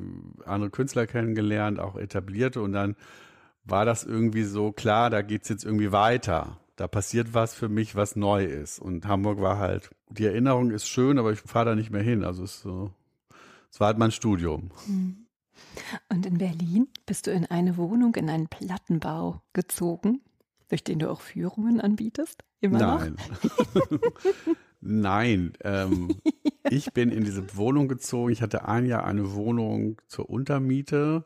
andere 0.46 0.70
Künstler 0.70 1.08
kennengelernt, 1.08 1.80
auch 1.80 1.98
etablierte 1.98 2.62
und 2.62 2.72
dann 2.72 2.96
war 3.66 3.86
das 3.86 4.04
irgendwie 4.04 4.44
so 4.44 4.72
klar, 4.72 5.10
da 5.10 5.22
geht's 5.22 5.50
jetzt 5.50 5.66
irgendwie 5.66 5.92
weiter 5.92 6.58
da 6.76 6.88
passiert 6.88 7.34
was 7.34 7.54
für 7.54 7.70
mich, 7.70 7.96
was 7.96 8.16
neu 8.16 8.46
ist. 8.46 8.80
Und 8.80 9.06
Hamburg 9.06 9.42
war 9.42 9.58
halt, 9.58 9.92
die 10.10 10.26
Erinnerung 10.26 10.72
ist 10.72 10.88
schön, 10.88 11.20
aber 11.20 11.32
ich 11.32 11.40
fahre 11.40 11.66
da 11.66 11.76
nicht 11.76 11.92
mehr 11.92 12.02
hin. 12.02 12.24
Also 12.24 12.44
es, 12.44 12.62
so, 12.62 12.92
es 13.70 13.80
war 13.80 13.88
halt 13.88 13.98
mein 13.98 14.12
Studium. 14.12 14.72
Und 16.10 16.26
in 16.26 16.38
Berlin 16.38 16.88
bist 17.06 17.28
du 17.28 17.32
in 17.32 17.46
eine 17.46 17.78
Wohnung, 17.78 18.16
in 18.16 18.30
einen 18.30 18.48
Plattenbau 18.48 19.42
gezogen, 19.54 20.22
durch 20.70 20.84
den 20.84 21.00
du 21.00 21.10
auch 21.10 21.22
Führungen 21.22 21.82
anbietest? 21.82 22.44
Immer 22.62 22.80
Nein. 22.80 23.16
Nein. 24.82 25.54
Ähm, 25.64 26.16
ich 26.70 26.94
bin 26.94 27.12
in 27.12 27.24
diese 27.24 27.56
Wohnung 27.56 27.88
gezogen. 27.88 28.32
Ich 28.32 28.42
hatte 28.42 28.68
ein 28.68 28.86
Jahr 28.86 29.04
eine 29.04 29.34
Wohnung 29.34 30.02
zur 30.08 30.30
Untermiete. 30.30 31.26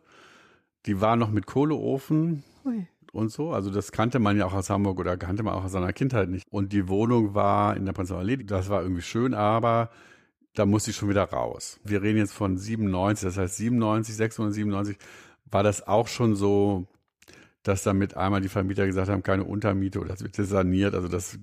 Die 0.86 1.01
war 1.01 1.15
noch 1.15 1.31
mit 1.31 1.45
Kohleofen. 1.45 2.43
noch? 2.63 2.71
Ui. 2.71 2.88
Und 3.15 3.32
so. 3.32 3.51
Also 3.51 3.71
das 3.71 3.91
kannte 3.91 4.19
man 4.19 4.38
ja 4.38 4.45
auch 4.45 4.54
aus 4.54 4.69
Hamburg 4.69 4.99
oder 4.99 5.17
kannte 5.17 5.43
man 5.43 5.54
auch 5.54 5.63
aus 5.63 5.71
seiner 5.71 5.93
Kindheit 5.93 6.30
nicht. 6.30 6.45
Und 6.49 6.73
die 6.73 6.88
Wohnung 6.88 7.34
war 7.34 7.75
in 7.75 7.86
der 7.86 7.93
Prenzlauer 7.93 8.19
Allee, 8.19 8.38
das 8.38 8.69
war 8.69 8.82
irgendwie 8.82 9.01
schön, 9.01 9.34
aber 9.34 9.89
da 10.54 10.65
musste 10.65 10.91
ich 10.91 10.97
schon 10.97 11.10
wieder 11.10 11.23
raus. 11.23 11.80
Wir 11.84 12.01
reden 12.01 12.17
jetzt 12.17 12.34
von 12.34 12.58
97, 12.58 13.28
das 13.28 13.38
heißt 13.38 13.58
97, 13.58 14.15
697 14.15 14.97
war 15.45 15.63
das 15.63 15.88
auch 15.88 16.08
schon 16.08 16.36
so, 16.36 16.88
dass 17.63 17.84
damit 17.84 18.15
einmal 18.15 18.41
die 18.41 18.49
Vermieter 18.49 18.86
gesagt 18.86 19.10
haben, 19.10 19.23
keine 19.23 19.43
Untermiete 19.43 19.99
oder 19.99 20.10
das 20.10 20.23
wird 20.23 20.36
saniert. 20.36 20.93
Also 20.93 21.08
das 21.08 21.39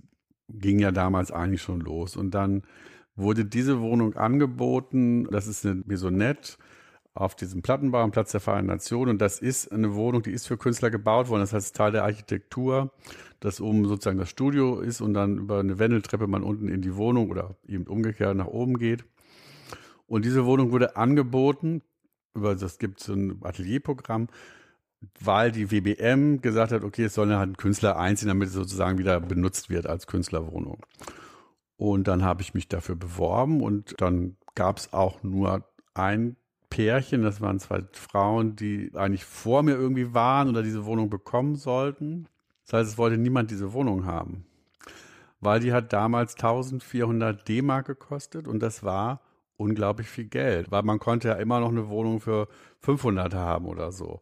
ging 0.49 0.79
ja 0.79 0.93
damals 0.93 1.31
eigentlich 1.31 1.63
schon 1.63 1.81
los. 1.81 2.17
Und 2.17 2.33
dann 2.33 2.63
wurde 3.17 3.45
diese 3.45 3.81
Wohnung 3.81 4.15
angeboten. 4.15 5.25
Das 5.31 5.47
ist 5.47 5.67
eine 5.67 5.83
Maisonette 5.87 6.55
auf 7.15 7.35
diesem 7.35 7.63
Plattenbau 7.63 8.01
am 8.01 8.11
Platz 8.11 8.33
der 8.33 8.41
Vereinten 8.41 8.69
Nationen. 8.69 9.11
Und 9.11 9.19
das 9.21 9.39
ist 9.39 9.71
eine 9.71 9.95
Wohnung, 9.95 10.23
die 10.23 10.33
ist 10.33 10.47
für 10.47 10.57
Künstler 10.57 10.91
gebaut 10.91 11.29
worden. 11.29 11.41
Das 11.41 11.53
heißt 11.53 11.77
Teil 11.77 11.93
der 11.93 12.05
Architektur, 12.05 12.93
dass 13.41 13.61
oben 13.61 13.87
sozusagen 13.87 14.19
das 14.19 14.31
Studio 14.31 14.81
ist 14.81 15.01
und 15.01 15.15
dann 15.15 15.39
über 15.39 15.61
eine 15.61 15.79
Wendeltreppe 15.79 16.27
man 16.27 16.43
unten 16.43 16.69
in 16.69 16.81
die 16.81 16.97
Wohnung 16.97 17.31
oder 17.31 17.57
eben 17.67 17.87
umgekehrt 17.87 18.37
nach 18.37 18.47
oben 18.47 18.79
geht. 18.79 19.05
Und 20.07 20.25
diese 20.25 20.47
Wohnung 20.47 20.73
wurde 20.73 20.97
angeboten 20.97 21.83
über 22.35 22.55
das 22.55 22.79
gibt 22.79 23.01
so 23.01 23.13
ein 23.13 23.41
Atelierprogramm, 23.43 24.29
weil 25.21 25.53
die 25.53 25.71
WBM 25.71 26.41
gesagt 26.41 26.73
hat, 26.73 26.85
okay, 26.85 27.05
es 27.05 27.15
soll 27.15 27.35
halt 27.35 27.51
ein 27.51 27.57
Künstler 27.57 27.99
einziehen, 27.99 28.29
damit 28.29 28.49
es 28.49 28.55
sozusagen 28.55 28.99
wieder 28.99 29.21
benutzt 29.21 29.71
wird 29.71 29.87
als 29.87 30.07
Künstlerwohnung. 30.07 30.85
Und 31.77 32.07
dann 32.09 32.23
habe 32.23 32.43
ich 32.43 32.55
mich 32.55 32.69
dafür 32.69 32.95
beworben 32.95 33.61
und 33.61 34.01
dann 34.01 34.37
gab 34.55 34.79
es 34.79 34.93
auch 34.93 35.23
nur 35.23 35.65
ein 35.95 36.37
Pärchen, 36.73 37.23
das 37.23 37.43
waren 37.43 37.59
zwei 37.59 37.83
Frauen, 37.93 38.57
die 38.57 38.91
eigentlich 38.95 39.27
vor 39.27 39.63
mir 39.63 39.75
irgendwie 39.75 40.15
waren 40.15 40.49
oder 40.49 40.63
diese 40.63 40.87
Wohnung 40.87 41.11
bekommen 41.11 41.55
sollten. 41.55 42.29
Das 42.65 42.73
heißt, 42.73 42.91
es 42.93 42.99
wollte 42.99 43.19
niemand 43.19 43.51
diese 43.51 43.75
Wohnung 43.75 44.07
haben, 44.07 44.47
weil 45.41 45.61
die 45.61 45.75
hat 45.75 45.93
damals 45.93 46.35
1400 46.37 47.47
D-Mark 47.47 47.87
gekostet 47.87 48.49
und 48.49 48.61
das 48.61 48.83
war 48.83 49.21
unglaublich 49.59 50.09
viel 50.09 50.25
Geld, 50.25 50.71
weil 50.71 50.83
man 50.83 50.99
konnte 50.99 51.29
ja 51.29 51.35
immer 51.35 51.61
noch 51.61 51.69
eine 51.69 51.91
Wohnung 51.91 52.21
für 52.21 52.49
500 52.81 53.35
haben 53.35 53.67
oder 53.67 53.93
so. 53.93 54.21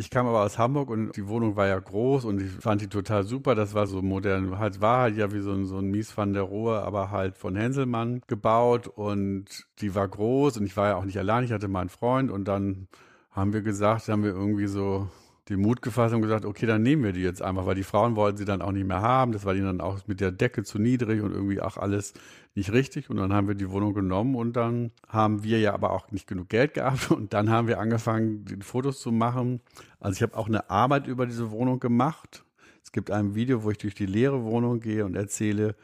Ich 0.00 0.08
kam 0.08 0.26
aber 0.26 0.40
aus 0.44 0.56
Hamburg 0.56 0.88
und 0.88 1.14
die 1.14 1.28
Wohnung 1.28 1.56
war 1.56 1.66
ja 1.66 1.78
groß 1.78 2.24
und 2.24 2.40
ich 2.40 2.50
fand 2.50 2.80
die 2.80 2.88
total 2.88 3.24
super. 3.24 3.54
Das 3.54 3.74
war 3.74 3.86
so 3.86 4.00
modern, 4.00 4.58
halt 4.58 4.80
war 4.80 5.02
halt 5.02 5.16
ja 5.18 5.30
wie 5.30 5.40
so 5.40 5.52
ein, 5.52 5.66
so 5.66 5.76
ein 5.76 5.90
Mies 5.90 6.16
van 6.16 6.32
der 6.32 6.44
Rohe, 6.44 6.80
aber 6.80 7.10
halt 7.10 7.36
von 7.36 7.54
Henselmann 7.54 8.22
gebaut 8.26 8.86
und 8.86 9.66
die 9.82 9.94
war 9.94 10.08
groß 10.08 10.56
und 10.56 10.64
ich 10.64 10.74
war 10.74 10.88
ja 10.88 10.96
auch 10.96 11.04
nicht 11.04 11.18
allein. 11.18 11.44
Ich 11.44 11.52
hatte 11.52 11.68
meinen 11.68 11.90
Freund 11.90 12.30
und 12.30 12.48
dann 12.48 12.88
haben 13.30 13.52
wir 13.52 13.60
gesagt, 13.60 14.08
haben 14.08 14.24
wir 14.24 14.30
irgendwie 14.30 14.68
so 14.68 15.10
den 15.50 15.60
Mut 15.60 15.82
gefasst 15.82 16.14
und 16.14 16.22
gesagt, 16.22 16.44
okay, 16.44 16.64
dann 16.64 16.82
nehmen 16.82 17.02
wir 17.02 17.12
die 17.12 17.22
jetzt 17.22 17.42
einfach, 17.42 17.66
weil 17.66 17.74
die 17.74 17.82
Frauen 17.82 18.14
wollten 18.14 18.38
sie 18.38 18.44
dann 18.44 18.62
auch 18.62 18.70
nicht 18.70 18.86
mehr 18.86 19.02
haben. 19.02 19.32
Das 19.32 19.44
war 19.44 19.54
ihnen 19.54 19.66
dann 19.66 19.80
auch 19.80 19.98
mit 20.06 20.20
der 20.20 20.30
Decke 20.30 20.62
zu 20.62 20.78
niedrig 20.78 21.22
und 21.22 21.32
irgendwie 21.32 21.60
auch 21.60 21.76
alles 21.76 22.14
nicht 22.54 22.72
richtig. 22.72 23.10
Und 23.10 23.16
dann 23.16 23.32
haben 23.32 23.48
wir 23.48 23.56
die 23.56 23.68
Wohnung 23.68 23.92
genommen 23.92 24.36
und 24.36 24.54
dann 24.54 24.92
haben 25.08 25.42
wir 25.42 25.58
ja 25.58 25.74
aber 25.74 25.90
auch 25.90 26.12
nicht 26.12 26.28
genug 26.28 26.48
Geld 26.48 26.74
gehabt 26.74 27.10
und 27.10 27.34
dann 27.34 27.50
haben 27.50 27.66
wir 27.66 27.80
angefangen, 27.80 28.44
die 28.44 28.62
Fotos 28.62 29.00
zu 29.00 29.10
machen. 29.10 29.60
Also 29.98 30.16
ich 30.16 30.22
habe 30.22 30.36
auch 30.36 30.46
eine 30.46 30.70
Arbeit 30.70 31.08
über 31.08 31.26
diese 31.26 31.50
Wohnung 31.50 31.80
gemacht. 31.80 32.44
Es 32.84 32.92
gibt 32.92 33.10
ein 33.10 33.34
Video, 33.34 33.64
wo 33.64 33.70
ich 33.72 33.78
durch 33.78 33.96
die 33.96 34.06
leere 34.06 34.44
Wohnung 34.44 34.78
gehe 34.78 35.04
und 35.04 35.16
erzähle, 35.16 35.74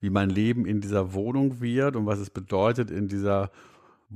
wie 0.00 0.10
mein 0.10 0.28
Leben 0.28 0.66
in 0.66 0.82
dieser 0.82 1.14
Wohnung 1.14 1.62
wird 1.62 1.96
und 1.96 2.04
was 2.04 2.18
es 2.18 2.28
bedeutet, 2.28 2.90
in 2.90 3.08
dieser 3.08 3.50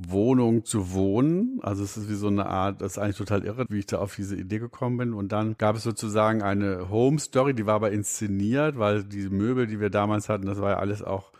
Wohnung 0.07 0.63
zu 0.65 0.93
wohnen. 0.93 1.59
Also 1.61 1.83
es 1.83 1.97
ist 1.97 2.09
wie 2.09 2.15
so 2.15 2.27
eine 2.27 2.45
Art, 2.45 2.81
das 2.81 2.93
ist 2.93 2.97
eigentlich 2.99 3.17
total 3.17 3.43
irre, 3.43 3.65
wie 3.69 3.79
ich 3.79 3.85
da 3.85 3.99
auf 3.99 4.15
diese 4.15 4.35
Idee 4.35 4.59
gekommen 4.59 4.97
bin. 4.97 5.13
Und 5.13 5.31
dann 5.31 5.55
gab 5.57 5.75
es 5.75 5.83
sozusagen 5.83 6.41
eine 6.41 6.89
Home 6.89 7.19
Story, 7.19 7.53
die 7.53 7.65
war 7.65 7.75
aber 7.75 7.91
inszeniert, 7.91 8.77
weil 8.77 9.03
die 9.03 9.29
Möbel, 9.29 9.67
die 9.67 9.79
wir 9.79 9.89
damals 9.89 10.29
hatten, 10.29 10.45
das 10.45 10.61
war 10.61 10.71
ja 10.71 10.77
alles 10.77 11.03
auch 11.03 11.31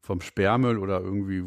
vom 0.00 0.20
Sperrmüll 0.20 0.78
oder 0.78 1.00
irgendwie 1.00 1.44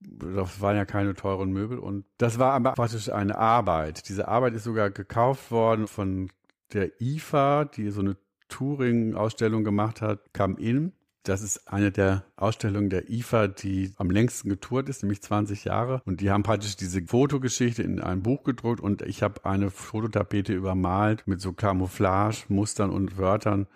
das 0.00 0.60
waren 0.60 0.76
ja 0.76 0.86
keine 0.86 1.14
teuren 1.14 1.52
Möbel 1.52 1.78
und 1.78 2.06
das 2.16 2.38
war 2.38 2.52
aber 2.54 2.72
praktisch 2.72 3.10
eine 3.12 3.36
Arbeit. 3.36 4.08
Diese 4.08 4.28
Arbeit 4.28 4.54
ist 4.54 4.64
sogar 4.64 4.90
gekauft 4.90 5.50
worden 5.50 5.86
von 5.86 6.30
der 6.72 7.00
IFA, 7.00 7.66
die 7.66 7.90
so 7.90 8.00
eine 8.00 8.16
Touring-Ausstellung 8.48 9.62
gemacht 9.62 10.00
hat, 10.00 10.32
kam 10.32 10.56
in 10.56 10.92
das 11.24 11.42
ist 11.42 11.68
eine 11.68 11.92
der 11.92 12.24
Ausstellungen 12.36 12.88
der 12.88 13.10
IFA, 13.10 13.48
die 13.48 13.92
am 13.96 14.10
längsten 14.10 14.48
getourt 14.48 14.88
ist, 14.88 15.02
nämlich 15.02 15.22
20 15.22 15.64
Jahre. 15.64 16.00
Und 16.06 16.20
die 16.20 16.30
haben 16.30 16.42
praktisch 16.42 16.76
diese 16.76 17.02
Fotogeschichte 17.02 17.82
in 17.82 18.00
ein 18.00 18.22
Buch 18.22 18.42
gedruckt 18.42 18.80
und 18.80 19.02
ich 19.02 19.22
habe 19.22 19.44
eine 19.44 19.70
Fototapete 19.70 20.54
übermalt 20.54 21.26
mit 21.26 21.40
so 21.40 21.52
Camouflage, 21.52 22.44
Mustern 22.48 22.90
und 22.90 23.18
Wörtern. 23.18 23.66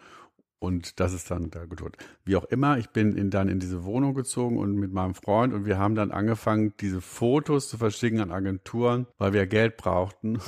Und 0.58 0.98
das 0.98 1.12
ist 1.12 1.30
dann 1.30 1.50
da 1.50 1.66
getourt. 1.66 1.98
Wie 2.24 2.36
auch 2.36 2.44
immer, 2.44 2.78
ich 2.78 2.88
bin 2.88 3.14
in, 3.14 3.28
dann 3.28 3.48
in 3.48 3.60
diese 3.60 3.84
Wohnung 3.84 4.14
gezogen 4.14 4.56
und 4.56 4.76
mit 4.76 4.92
meinem 4.92 5.14
Freund 5.14 5.52
und 5.52 5.66
wir 5.66 5.78
haben 5.78 5.94
dann 5.94 6.10
angefangen, 6.10 6.72
diese 6.80 7.02
Fotos 7.02 7.68
zu 7.68 7.76
verschicken 7.76 8.20
an 8.20 8.30
Agenturen, 8.30 9.06
weil 9.18 9.34
wir 9.34 9.46
Geld 9.46 9.76
brauchten. 9.76 10.38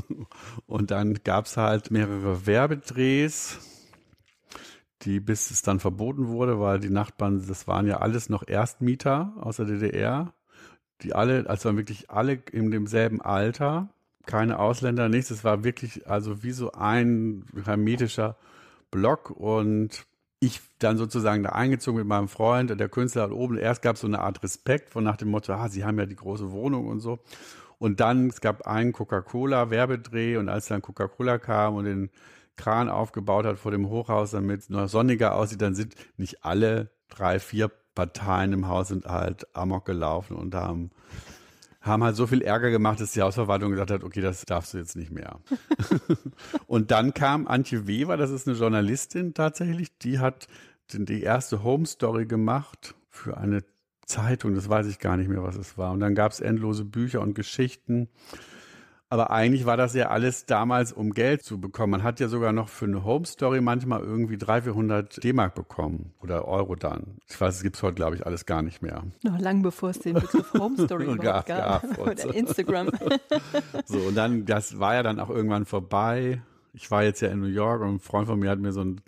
und 0.66 0.90
dann 0.90 1.18
gab 1.24 1.44
es 1.44 1.58
halt 1.58 1.90
mehrere 1.90 2.46
Werbedrehs 2.46 3.58
die 5.02 5.20
bis 5.20 5.50
es 5.50 5.62
dann 5.62 5.80
verboten 5.80 6.28
wurde, 6.28 6.60
weil 6.60 6.78
die 6.80 6.90
Nachbarn, 6.90 7.44
das 7.46 7.66
waren 7.66 7.86
ja 7.86 7.98
alles 7.98 8.28
noch 8.28 8.46
Erstmieter 8.46 9.32
aus 9.40 9.56
der 9.56 9.66
DDR, 9.66 10.32
die 11.02 11.14
alle, 11.14 11.48
also 11.48 11.76
wirklich 11.76 12.10
alle 12.10 12.34
in 12.52 12.70
demselben 12.70 13.20
Alter, 13.20 13.88
keine 14.26 14.58
Ausländer, 14.58 15.08
nichts. 15.08 15.30
Es 15.30 15.44
war 15.44 15.64
wirklich 15.64 16.08
also 16.08 16.42
wie 16.42 16.52
so 16.52 16.72
ein 16.72 17.44
hermetischer 17.64 18.36
Block 18.90 19.30
und 19.30 20.06
ich 20.40 20.60
dann 20.78 20.96
sozusagen 20.96 21.42
da 21.42 21.50
eingezogen 21.50 21.98
mit 21.98 22.06
meinem 22.08 22.28
Freund, 22.28 22.78
der 22.78 22.88
Künstler 22.88 23.22
hat 23.22 23.30
oben. 23.30 23.58
Erst 23.58 23.82
gab 23.82 23.96
es 23.96 24.00
so 24.00 24.06
eine 24.06 24.20
Art 24.20 24.42
Respekt 24.42 24.90
von 24.90 25.04
nach 25.04 25.16
dem 25.16 25.28
Motto, 25.28 25.52
ah, 25.52 25.68
sie 25.68 25.84
haben 25.84 25.98
ja 25.98 26.06
die 26.06 26.16
große 26.16 26.50
Wohnung 26.50 26.86
und 26.86 27.00
so. 27.00 27.18
Und 27.78 28.00
dann, 28.00 28.28
es 28.28 28.40
gab 28.40 28.66
einen 28.66 28.92
Coca-Cola-Werbedreh 28.92 30.36
und 30.36 30.48
als 30.48 30.66
dann 30.66 30.82
Coca-Cola 30.82 31.38
kam 31.38 31.76
und 31.76 31.84
den 31.84 32.10
Kran 32.60 32.88
aufgebaut 32.88 33.46
hat 33.46 33.58
vor 33.58 33.70
dem 33.70 33.88
Hochhaus, 33.88 34.32
damit 34.32 34.60
es 34.60 34.68
noch 34.68 34.88
sonniger 34.88 35.34
aussieht, 35.34 35.62
dann 35.62 35.74
sind 35.74 35.94
nicht 36.16 36.44
alle 36.44 36.90
drei, 37.08 37.38
vier 37.38 37.70
Parteien 37.94 38.52
im 38.52 38.68
Haus 38.68 38.88
sind 38.88 39.06
halt 39.06 39.54
amok 39.54 39.84
gelaufen 39.84 40.36
und 40.36 40.54
haben 40.54 40.90
haben 41.82 42.04
halt 42.04 42.14
so 42.14 42.26
viel 42.26 42.42
Ärger 42.42 42.70
gemacht, 42.70 43.00
dass 43.00 43.12
die 43.12 43.22
Hausverwaltung 43.22 43.70
gesagt 43.70 43.90
hat, 43.90 44.04
okay, 44.04 44.20
das 44.20 44.44
darfst 44.44 44.74
du 44.74 44.78
jetzt 44.78 44.96
nicht 44.96 45.10
mehr. 45.10 45.40
und 46.66 46.90
dann 46.90 47.14
kam 47.14 47.46
Antje 47.46 47.86
Weber, 47.86 48.18
das 48.18 48.30
ist 48.30 48.46
eine 48.46 48.56
Journalistin 48.56 49.32
tatsächlich, 49.32 49.96
die 49.98 50.18
hat 50.18 50.46
die 50.92 51.22
erste 51.22 51.62
Home 51.64 51.86
Story 51.86 52.26
gemacht 52.26 52.94
für 53.08 53.38
eine 53.38 53.64
Zeitung, 54.04 54.54
das 54.54 54.68
weiß 54.68 54.88
ich 54.88 54.98
gar 54.98 55.16
nicht 55.16 55.28
mehr, 55.28 55.42
was 55.42 55.56
es 55.56 55.78
war. 55.78 55.92
Und 55.92 56.00
dann 56.00 56.14
gab 56.14 56.32
es 56.32 56.40
endlose 56.40 56.84
Bücher 56.84 57.22
und 57.22 57.34
Geschichten. 57.34 58.08
Aber 59.12 59.32
eigentlich 59.32 59.66
war 59.66 59.76
das 59.76 59.92
ja 59.94 60.08
alles 60.08 60.46
damals, 60.46 60.92
um 60.92 61.12
Geld 61.12 61.42
zu 61.42 61.60
bekommen. 61.60 61.90
Man 61.90 62.04
hat 62.04 62.20
ja 62.20 62.28
sogar 62.28 62.52
noch 62.52 62.68
für 62.68 62.84
eine 62.84 63.04
Home 63.04 63.26
Story 63.26 63.60
manchmal 63.60 64.02
irgendwie 64.02 64.38
300, 64.38 64.64
400 64.64 65.24
D-Mark 65.24 65.56
bekommen 65.56 66.12
oder 66.22 66.46
Euro 66.46 66.76
dann. 66.76 67.18
Ich 67.28 67.40
weiß, 67.40 67.56
es 67.56 67.62
gibt 67.64 67.74
es 67.74 67.82
heute, 67.82 67.96
glaube 67.96 68.14
ich, 68.14 68.24
alles 68.24 68.46
gar 68.46 68.62
nicht 68.62 68.82
mehr. 68.82 69.02
Noch 69.24 69.40
lang 69.40 69.62
bevor 69.62 69.90
es 69.90 69.98
den 69.98 70.14
Begriff 70.14 70.54
Home 70.54 70.76
Story 70.84 71.06
gab, 71.20 71.46
gab. 71.46 71.98
oder 71.98 72.32
Instagram. 72.32 72.90
so, 73.84 73.98
und 73.98 74.14
dann, 74.14 74.44
das 74.44 74.78
war 74.78 74.94
ja 74.94 75.02
dann 75.02 75.18
auch 75.18 75.28
irgendwann 75.28 75.64
vorbei. 75.64 76.40
Ich 76.72 76.88
war 76.92 77.02
jetzt 77.02 77.20
ja 77.20 77.30
in 77.30 77.40
New 77.40 77.46
York 77.48 77.82
und 77.82 77.94
ein 77.94 77.98
Freund 77.98 78.28
von 78.28 78.38
mir 78.38 78.48
hat 78.48 78.60
mir 78.60 78.70
so 78.70 78.82
einen 78.82 79.00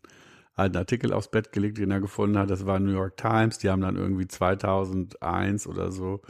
alten 0.56 0.78
Artikel 0.78 1.12
aufs 1.12 1.30
Bett 1.30 1.52
gelegt, 1.52 1.78
den 1.78 1.92
er 1.92 2.00
gefunden 2.00 2.38
hat. 2.38 2.50
Das 2.50 2.66
war 2.66 2.80
New 2.80 2.90
York 2.90 3.16
Times. 3.16 3.58
Die 3.58 3.70
haben 3.70 3.82
dann 3.82 3.94
irgendwie 3.94 4.26
2001 4.26 5.68
oder 5.68 5.92
so 5.92 6.22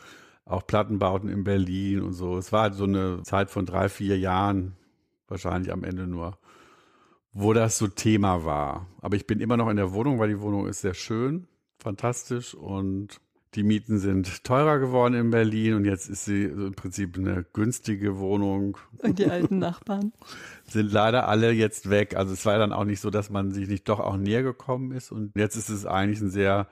auch 0.45 0.67
Plattenbauten 0.67 1.29
in 1.29 1.45
Berlin 1.45 2.03
und 2.03 2.13
so. 2.13 2.37
Es 2.37 2.53
war 2.53 2.63
halt 2.63 2.75
so 2.75 2.85
eine 2.85 3.23
Zeit 3.23 3.51
von 3.51 3.67
drei, 3.67 3.89
vier 3.89 4.19
Jahren, 4.19 4.77
wahrscheinlich 5.29 5.73
am 5.73 5.85
Ende 5.85 6.07
nur, 6.07 6.39
wo 7.33 7.53
das 7.53 7.79
so 7.79 7.89
Thema 7.89 8.45
war. 8.45 8.87
Aber 9.01 9.17
ich 9.17 9.27
bin 9.27 9.41
immer 9.41 9.57
noch 9.57 9.69
in 9.69 9.77
der 9.77 9.93
Wohnung, 9.93 10.19
weil 10.19 10.29
die 10.29 10.41
Wohnung 10.41 10.67
ist 10.67 10.81
sehr 10.81 10.95
schön, 10.95 11.47
fantastisch 11.79 12.55
und 12.55 13.21
die 13.55 13.65
Mieten 13.65 13.99
sind 13.99 14.45
teurer 14.45 14.79
geworden 14.79 15.15
in 15.15 15.31
Berlin 15.31 15.75
und 15.75 15.85
jetzt 15.85 16.09
ist 16.09 16.25
sie 16.25 16.45
im 16.45 16.73
Prinzip 16.73 17.19
eine 17.19 17.45
günstige 17.53 18.19
Wohnung. 18.19 18.79
Und 18.99 19.19
die 19.19 19.27
alten 19.27 19.59
Nachbarn 19.59 20.13
sind 20.65 20.91
leider 20.91 21.29
alle 21.29 21.53
jetzt 21.53 21.91
weg. 21.91 22.17
Also 22.17 22.33
es 22.33 22.47
war 22.47 22.57
dann 22.59 22.73
auch 22.73 22.85
nicht 22.85 23.01
so, 23.01 23.11
dass 23.11 23.29
man 23.29 23.53
sich 23.53 23.69
nicht 23.69 23.89
doch 23.91 24.01
auch 24.01 24.17
näher 24.17 24.43
gekommen 24.43 24.93
ist 24.93 25.13
und 25.13 25.37
jetzt 25.37 25.57
ist 25.57 25.69
es 25.69 25.85
eigentlich 25.85 26.21
ein 26.21 26.31
sehr 26.31 26.67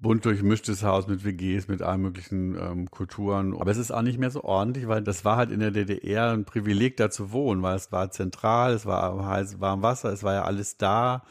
bunt 0.00 0.24
durchmischtes 0.24 0.82
Haus 0.84 1.08
mit 1.08 1.24
WGs, 1.24 1.68
mit 1.68 1.82
allen 1.82 2.02
möglichen 2.02 2.56
ähm, 2.56 2.90
Kulturen. 2.90 3.54
Aber 3.58 3.70
es 3.70 3.78
ist 3.78 3.90
auch 3.90 4.02
nicht 4.02 4.18
mehr 4.18 4.30
so 4.30 4.44
ordentlich, 4.44 4.86
weil 4.86 5.02
das 5.02 5.24
war 5.24 5.36
halt 5.36 5.50
in 5.50 5.60
der 5.60 5.70
DDR 5.70 6.30
ein 6.30 6.44
Privileg, 6.44 6.96
da 6.96 7.10
zu 7.10 7.32
wohnen, 7.32 7.62
weil 7.62 7.76
es 7.76 7.90
war 7.90 8.10
zentral, 8.10 8.72
es 8.74 8.86
war 8.86 9.26
heiß, 9.26 9.60
warm 9.60 9.82
Wasser, 9.82 10.12
es 10.12 10.22
war 10.22 10.34
ja 10.34 10.44
alles 10.44 10.76
da. 10.76 11.24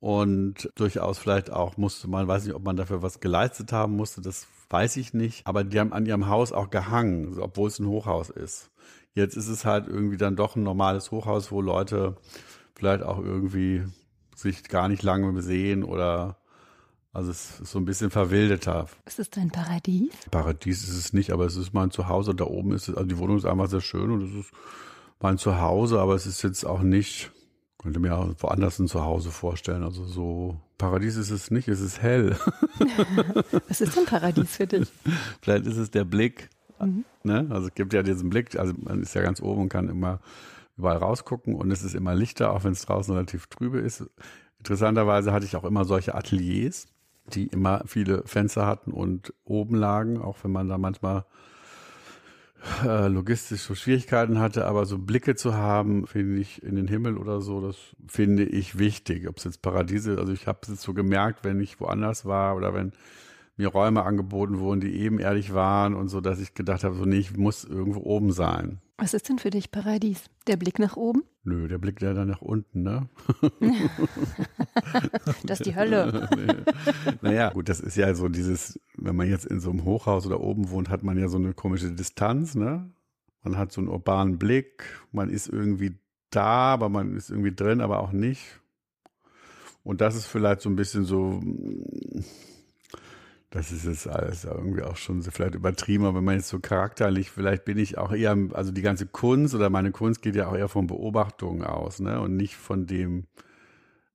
Und 0.00 0.70
durchaus 0.74 1.18
vielleicht 1.18 1.50
auch 1.50 1.78
musste 1.78 2.08
man, 2.08 2.28
weiß 2.28 2.44
nicht, 2.44 2.54
ob 2.54 2.62
man 2.62 2.76
dafür 2.76 3.02
was 3.02 3.20
geleistet 3.20 3.72
haben 3.72 3.96
musste, 3.96 4.20
das 4.20 4.46
weiß 4.68 4.98
ich 4.98 5.14
nicht. 5.14 5.46
Aber 5.46 5.64
die 5.64 5.80
haben 5.80 5.94
an 5.94 6.04
ihrem 6.04 6.28
Haus 6.28 6.52
auch 6.52 6.68
gehangen, 6.68 7.38
obwohl 7.38 7.68
es 7.68 7.78
ein 7.78 7.86
Hochhaus 7.86 8.28
ist. 8.28 8.70
Jetzt 9.14 9.36
ist 9.36 9.48
es 9.48 9.64
halt 9.64 9.86
irgendwie 9.86 10.18
dann 10.18 10.36
doch 10.36 10.56
ein 10.56 10.62
normales 10.62 11.10
Hochhaus, 11.10 11.50
wo 11.50 11.62
Leute 11.62 12.16
vielleicht 12.74 13.02
auch 13.02 13.18
irgendwie 13.18 13.84
sich 14.34 14.64
gar 14.64 14.88
nicht 14.88 15.02
lange 15.02 15.40
sehen 15.40 15.84
oder 15.84 16.36
also 17.14 17.30
es 17.30 17.60
ist 17.60 17.70
so 17.70 17.78
ein 17.78 17.84
bisschen 17.84 18.10
verwildeter. 18.10 18.88
Ist 19.06 19.20
es 19.20 19.30
dein 19.30 19.50
Paradies? 19.50 20.10
Paradies 20.32 20.82
ist 20.82 20.96
es 20.96 21.12
nicht, 21.12 21.30
aber 21.30 21.46
es 21.46 21.54
ist 21.54 21.72
mein 21.72 21.92
Zuhause. 21.92 22.34
Da 22.34 22.44
oben 22.44 22.72
ist 22.72 22.88
es, 22.88 22.96
also 22.96 23.06
die 23.06 23.18
Wohnung 23.18 23.36
ist 23.36 23.46
einfach 23.46 23.70
sehr 23.70 23.80
schön 23.80 24.10
und 24.10 24.22
es 24.22 24.34
ist 24.34 24.52
mein 25.20 25.38
Zuhause, 25.38 26.00
aber 26.00 26.16
es 26.16 26.26
ist 26.26 26.42
jetzt 26.42 26.64
auch 26.64 26.82
nicht, 26.82 27.30
könnte 27.78 28.00
mir 28.00 28.16
auch 28.16 28.28
woanders 28.38 28.80
ein 28.80 28.88
Zuhause 28.88 29.30
vorstellen. 29.30 29.84
Also 29.84 30.04
so 30.04 30.60
Paradies 30.76 31.14
ist 31.14 31.30
es 31.30 31.52
nicht, 31.52 31.68
es 31.68 31.80
ist 31.80 32.02
hell. 32.02 32.36
Was 33.68 33.80
ist 33.80 33.96
denn 33.96 34.06
Paradies 34.06 34.56
für 34.56 34.66
dich? 34.66 34.88
Vielleicht 35.40 35.66
ist 35.66 35.76
es 35.76 35.92
der 35.92 36.04
Blick. 36.04 36.50
Mhm. 36.80 37.04
Ne? 37.22 37.46
Also 37.50 37.68
es 37.68 37.74
gibt 37.74 37.92
ja 37.92 38.02
diesen 38.02 38.28
Blick, 38.28 38.58
also 38.58 38.74
man 38.76 39.00
ist 39.00 39.14
ja 39.14 39.22
ganz 39.22 39.40
oben 39.40 39.62
und 39.62 39.68
kann 39.68 39.88
immer 39.88 40.18
überall 40.76 40.96
rausgucken 40.96 41.54
und 41.54 41.70
es 41.70 41.84
ist 41.84 41.94
immer 41.94 42.16
lichter, 42.16 42.50
auch 42.50 42.64
wenn 42.64 42.72
es 42.72 42.84
draußen 42.84 43.14
relativ 43.14 43.46
trübe 43.46 43.78
ist. 43.78 44.02
Interessanterweise 44.58 45.32
hatte 45.32 45.46
ich 45.46 45.54
auch 45.54 45.64
immer 45.64 45.84
solche 45.84 46.16
Ateliers, 46.16 46.88
die 47.26 47.46
immer 47.46 47.82
viele 47.86 48.22
Fenster 48.26 48.66
hatten 48.66 48.92
und 48.92 49.32
oben 49.44 49.76
lagen, 49.76 50.20
auch 50.20 50.38
wenn 50.42 50.52
man 50.52 50.68
da 50.68 50.78
manchmal 50.78 51.24
äh, 52.84 53.08
logistisch 53.08 53.62
so 53.62 53.74
Schwierigkeiten 53.74 54.38
hatte, 54.38 54.66
aber 54.66 54.86
so 54.86 54.98
Blicke 54.98 55.34
zu 55.34 55.54
haben, 55.54 56.06
finde 56.06 56.40
ich 56.40 56.62
in 56.62 56.76
den 56.76 56.88
Himmel 56.88 57.18
oder 57.18 57.40
so, 57.40 57.60
das 57.60 57.76
finde 58.06 58.44
ich 58.44 58.78
wichtig. 58.78 59.28
Ob 59.28 59.38
es 59.38 59.44
jetzt 59.44 59.62
Paradiese, 59.62 60.18
also 60.18 60.32
ich 60.32 60.46
habe 60.46 60.60
es 60.62 60.68
jetzt 60.68 60.82
so 60.82 60.94
gemerkt, 60.94 61.44
wenn 61.44 61.60
ich 61.60 61.80
woanders 61.80 62.24
war 62.24 62.56
oder 62.56 62.74
wenn 62.74 62.92
mir 63.56 63.68
Räume 63.68 64.04
angeboten 64.04 64.58
wurden, 64.58 64.80
die 64.80 64.94
ebenerdig 65.00 65.54
waren 65.54 65.94
und 65.94 66.08
so, 66.08 66.20
dass 66.20 66.40
ich 66.40 66.54
gedacht 66.54 66.84
habe, 66.84 66.96
so 66.96 67.04
nee, 67.04 67.18
ich 67.18 67.36
muss 67.36 67.64
irgendwo 67.64 68.00
oben 68.00 68.32
sein. 68.32 68.80
Was 68.96 69.14
ist 69.14 69.28
denn 69.28 69.38
für 69.38 69.50
dich 69.50 69.70
Paradies? 69.70 70.24
Der 70.46 70.56
Blick 70.56 70.78
nach 70.78 70.96
oben? 70.96 71.24
Nö, 71.42 71.68
der 71.68 71.78
Blick 71.78 71.98
dann 71.98 72.28
nach 72.28 72.40
unten, 72.40 72.82
ne? 72.82 73.08
das 75.44 75.60
ist 75.60 75.66
die 75.66 75.74
Hölle. 75.74 76.28
naja, 77.22 77.50
gut, 77.50 77.68
das 77.68 77.80
ist 77.80 77.96
ja 77.96 78.14
so 78.14 78.28
dieses, 78.28 78.80
wenn 78.96 79.16
man 79.16 79.28
jetzt 79.28 79.44
in 79.44 79.60
so 79.60 79.70
einem 79.70 79.84
Hochhaus 79.84 80.26
oder 80.26 80.40
oben 80.40 80.70
wohnt, 80.70 80.88
hat 80.88 81.02
man 81.02 81.18
ja 81.18 81.28
so 81.28 81.36
eine 81.36 81.52
komische 81.54 81.90
Distanz, 81.92 82.54
ne? 82.54 82.88
Man 83.42 83.58
hat 83.58 83.72
so 83.72 83.80
einen 83.80 83.88
urbanen 83.88 84.38
Blick, 84.38 84.84
man 85.12 85.28
ist 85.28 85.48
irgendwie 85.48 85.98
da, 86.30 86.72
aber 86.72 86.88
man 86.88 87.16
ist 87.16 87.30
irgendwie 87.30 87.54
drin, 87.54 87.80
aber 87.80 88.00
auch 88.00 88.12
nicht. 88.12 88.60
Und 89.82 90.00
das 90.00 90.14
ist 90.14 90.26
vielleicht 90.26 90.62
so 90.62 90.70
ein 90.70 90.76
bisschen 90.76 91.04
so, 91.04 91.42
das 93.54 93.70
ist 93.70 93.84
jetzt 93.84 94.08
alles 94.08 94.42
irgendwie 94.42 94.82
auch 94.82 94.96
schon 94.96 95.22
so 95.22 95.30
vielleicht 95.30 95.54
übertrieben, 95.54 96.04
aber 96.04 96.18
wenn 96.18 96.24
man 96.24 96.34
jetzt 96.34 96.48
so 96.48 96.58
charakterlich, 96.58 97.30
vielleicht 97.30 97.64
bin 97.64 97.78
ich 97.78 97.96
auch 97.96 98.10
eher, 98.10 98.36
also 98.52 98.72
die 98.72 98.82
ganze 98.82 99.06
Kunst 99.06 99.54
oder 99.54 99.70
meine 99.70 99.92
Kunst 99.92 100.22
geht 100.22 100.34
ja 100.34 100.48
auch 100.48 100.56
eher 100.56 100.68
von 100.68 100.88
Beobachtungen 100.88 101.62
aus, 101.62 102.00
ne? 102.00 102.20
Und 102.20 102.36
nicht 102.36 102.56
von 102.56 102.86
dem, 102.88 103.28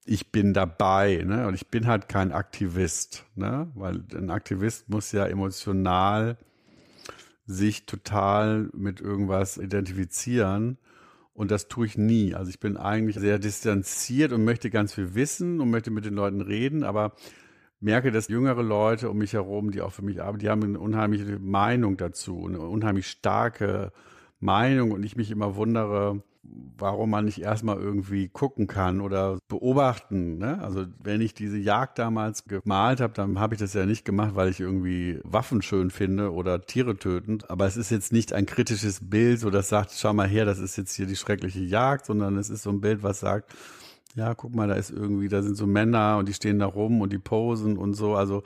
ich 0.05 0.33
bin 0.33 0.53
dabei, 0.53 1.23
ne? 1.25 1.47
Und 1.47 1.53
ich 1.53 1.67
bin 1.67 1.87
halt 1.87 2.09
kein 2.09 2.33
Aktivist, 2.33 3.23
ne? 3.35 3.71
Weil 3.75 4.03
ein 4.13 4.29
Aktivist 4.29 4.89
muss 4.89 5.13
ja 5.13 5.25
emotional 5.25 6.37
sich 7.45 7.85
total 7.85 8.69
mit 8.73 8.99
irgendwas 8.99 9.57
identifizieren. 9.57 10.77
Und 11.33 11.49
das 11.49 11.69
tue 11.69 11.85
ich 11.85 11.97
nie. 11.97 12.35
Also 12.35 12.49
ich 12.49 12.59
bin 12.59 12.75
eigentlich 12.75 13.15
sehr 13.15 13.39
distanziert 13.39 14.33
und 14.33 14.43
möchte 14.43 14.69
ganz 14.69 14.93
viel 14.93 15.15
wissen 15.15 15.61
und 15.61 15.69
möchte 15.69 15.91
mit 15.91 16.03
den 16.03 16.15
Leuten 16.15 16.41
reden, 16.41 16.83
aber 16.83 17.13
merke, 17.79 18.11
dass 18.11 18.27
jüngere 18.27 18.63
Leute 18.63 19.09
um 19.09 19.17
mich 19.17 19.33
herum, 19.33 19.71
die 19.71 19.81
auch 19.81 19.91
für 19.91 20.01
mich 20.01 20.21
arbeiten, 20.21 20.39
die 20.39 20.49
haben 20.49 20.63
eine 20.63 20.79
unheimliche 20.79 21.39
Meinung 21.39 21.97
dazu, 21.97 22.45
eine 22.47 22.59
unheimlich 22.59 23.07
starke 23.07 23.91
Meinung 24.39 24.91
und 24.91 25.03
ich 25.03 25.15
mich 25.15 25.31
immer 25.31 25.55
wundere, 25.55 26.21
warum 26.77 27.09
man 27.09 27.25
nicht 27.25 27.41
erstmal 27.41 27.77
irgendwie 27.77 28.29
gucken 28.29 28.67
kann 28.67 29.01
oder 29.01 29.37
beobachten. 29.47 30.37
Ne? 30.37 30.59
Also 30.61 30.85
wenn 31.01 31.21
ich 31.21 31.33
diese 31.33 31.57
Jagd 31.57 31.99
damals 31.99 32.45
gemalt 32.45 33.01
habe, 33.01 33.13
dann 33.13 33.39
habe 33.39 33.55
ich 33.55 33.59
das 33.59 33.73
ja 33.73 33.85
nicht 33.85 34.05
gemacht, 34.05 34.35
weil 34.35 34.49
ich 34.49 34.59
irgendwie 34.59 35.19
Waffen 35.23 35.61
schön 35.61 35.91
finde 35.91 36.31
oder 36.31 36.61
Tiere 36.61 36.97
tötend. 36.97 37.49
Aber 37.49 37.65
es 37.65 37.77
ist 37.77 37.91
jetzt 37.91 38.13
nicht 38.13 38.33
ein 38.33 38.45
kritisches 38.45 39.09
Bild, 39.09 39.39
so 39.39 39.49
das 39.49 39.69
sagt, 39.69 39.91
schau 39.91 40.13
mal 40.13 40.27
her, 40.27 40.45
das 40.45 40.59
ist 40.59 40.77
jetzt 40.77 40.93
hier 40.95 41.05
die 41.05 41.17
schreckliche 41.17 41.61
Jagd, 41.61 42.05
sondern 42.05 42.37
es 42.37 42.49
ist 42.49 42.63
so 42.63 42.69
ein 42.69 42.81
Bild, 42.81 43.03
was 43.03 43.19
sagt, 43.19 43.53
ja, 44.19 44.35
guck 44.35 44.53
mal, 44.53 44.67
da 44.67 44.75
ist 44.75 44.91
irgendwie, 44.91 45.29
da 45.29 45.41
sind 45.41 45.55
so 45.55 45.65
Männer 45.65 46.17
und 46.17 46.27
die 46.27 46.33
stehen 46.33 46.59
da 46.59 46.65
rum 46.65 46.99
und 46.99 47.13
die 47.13 47.19
posen 47.19 47.77
und 47.77 47.93
so. 47.93 48.15
Also 48.15 48.43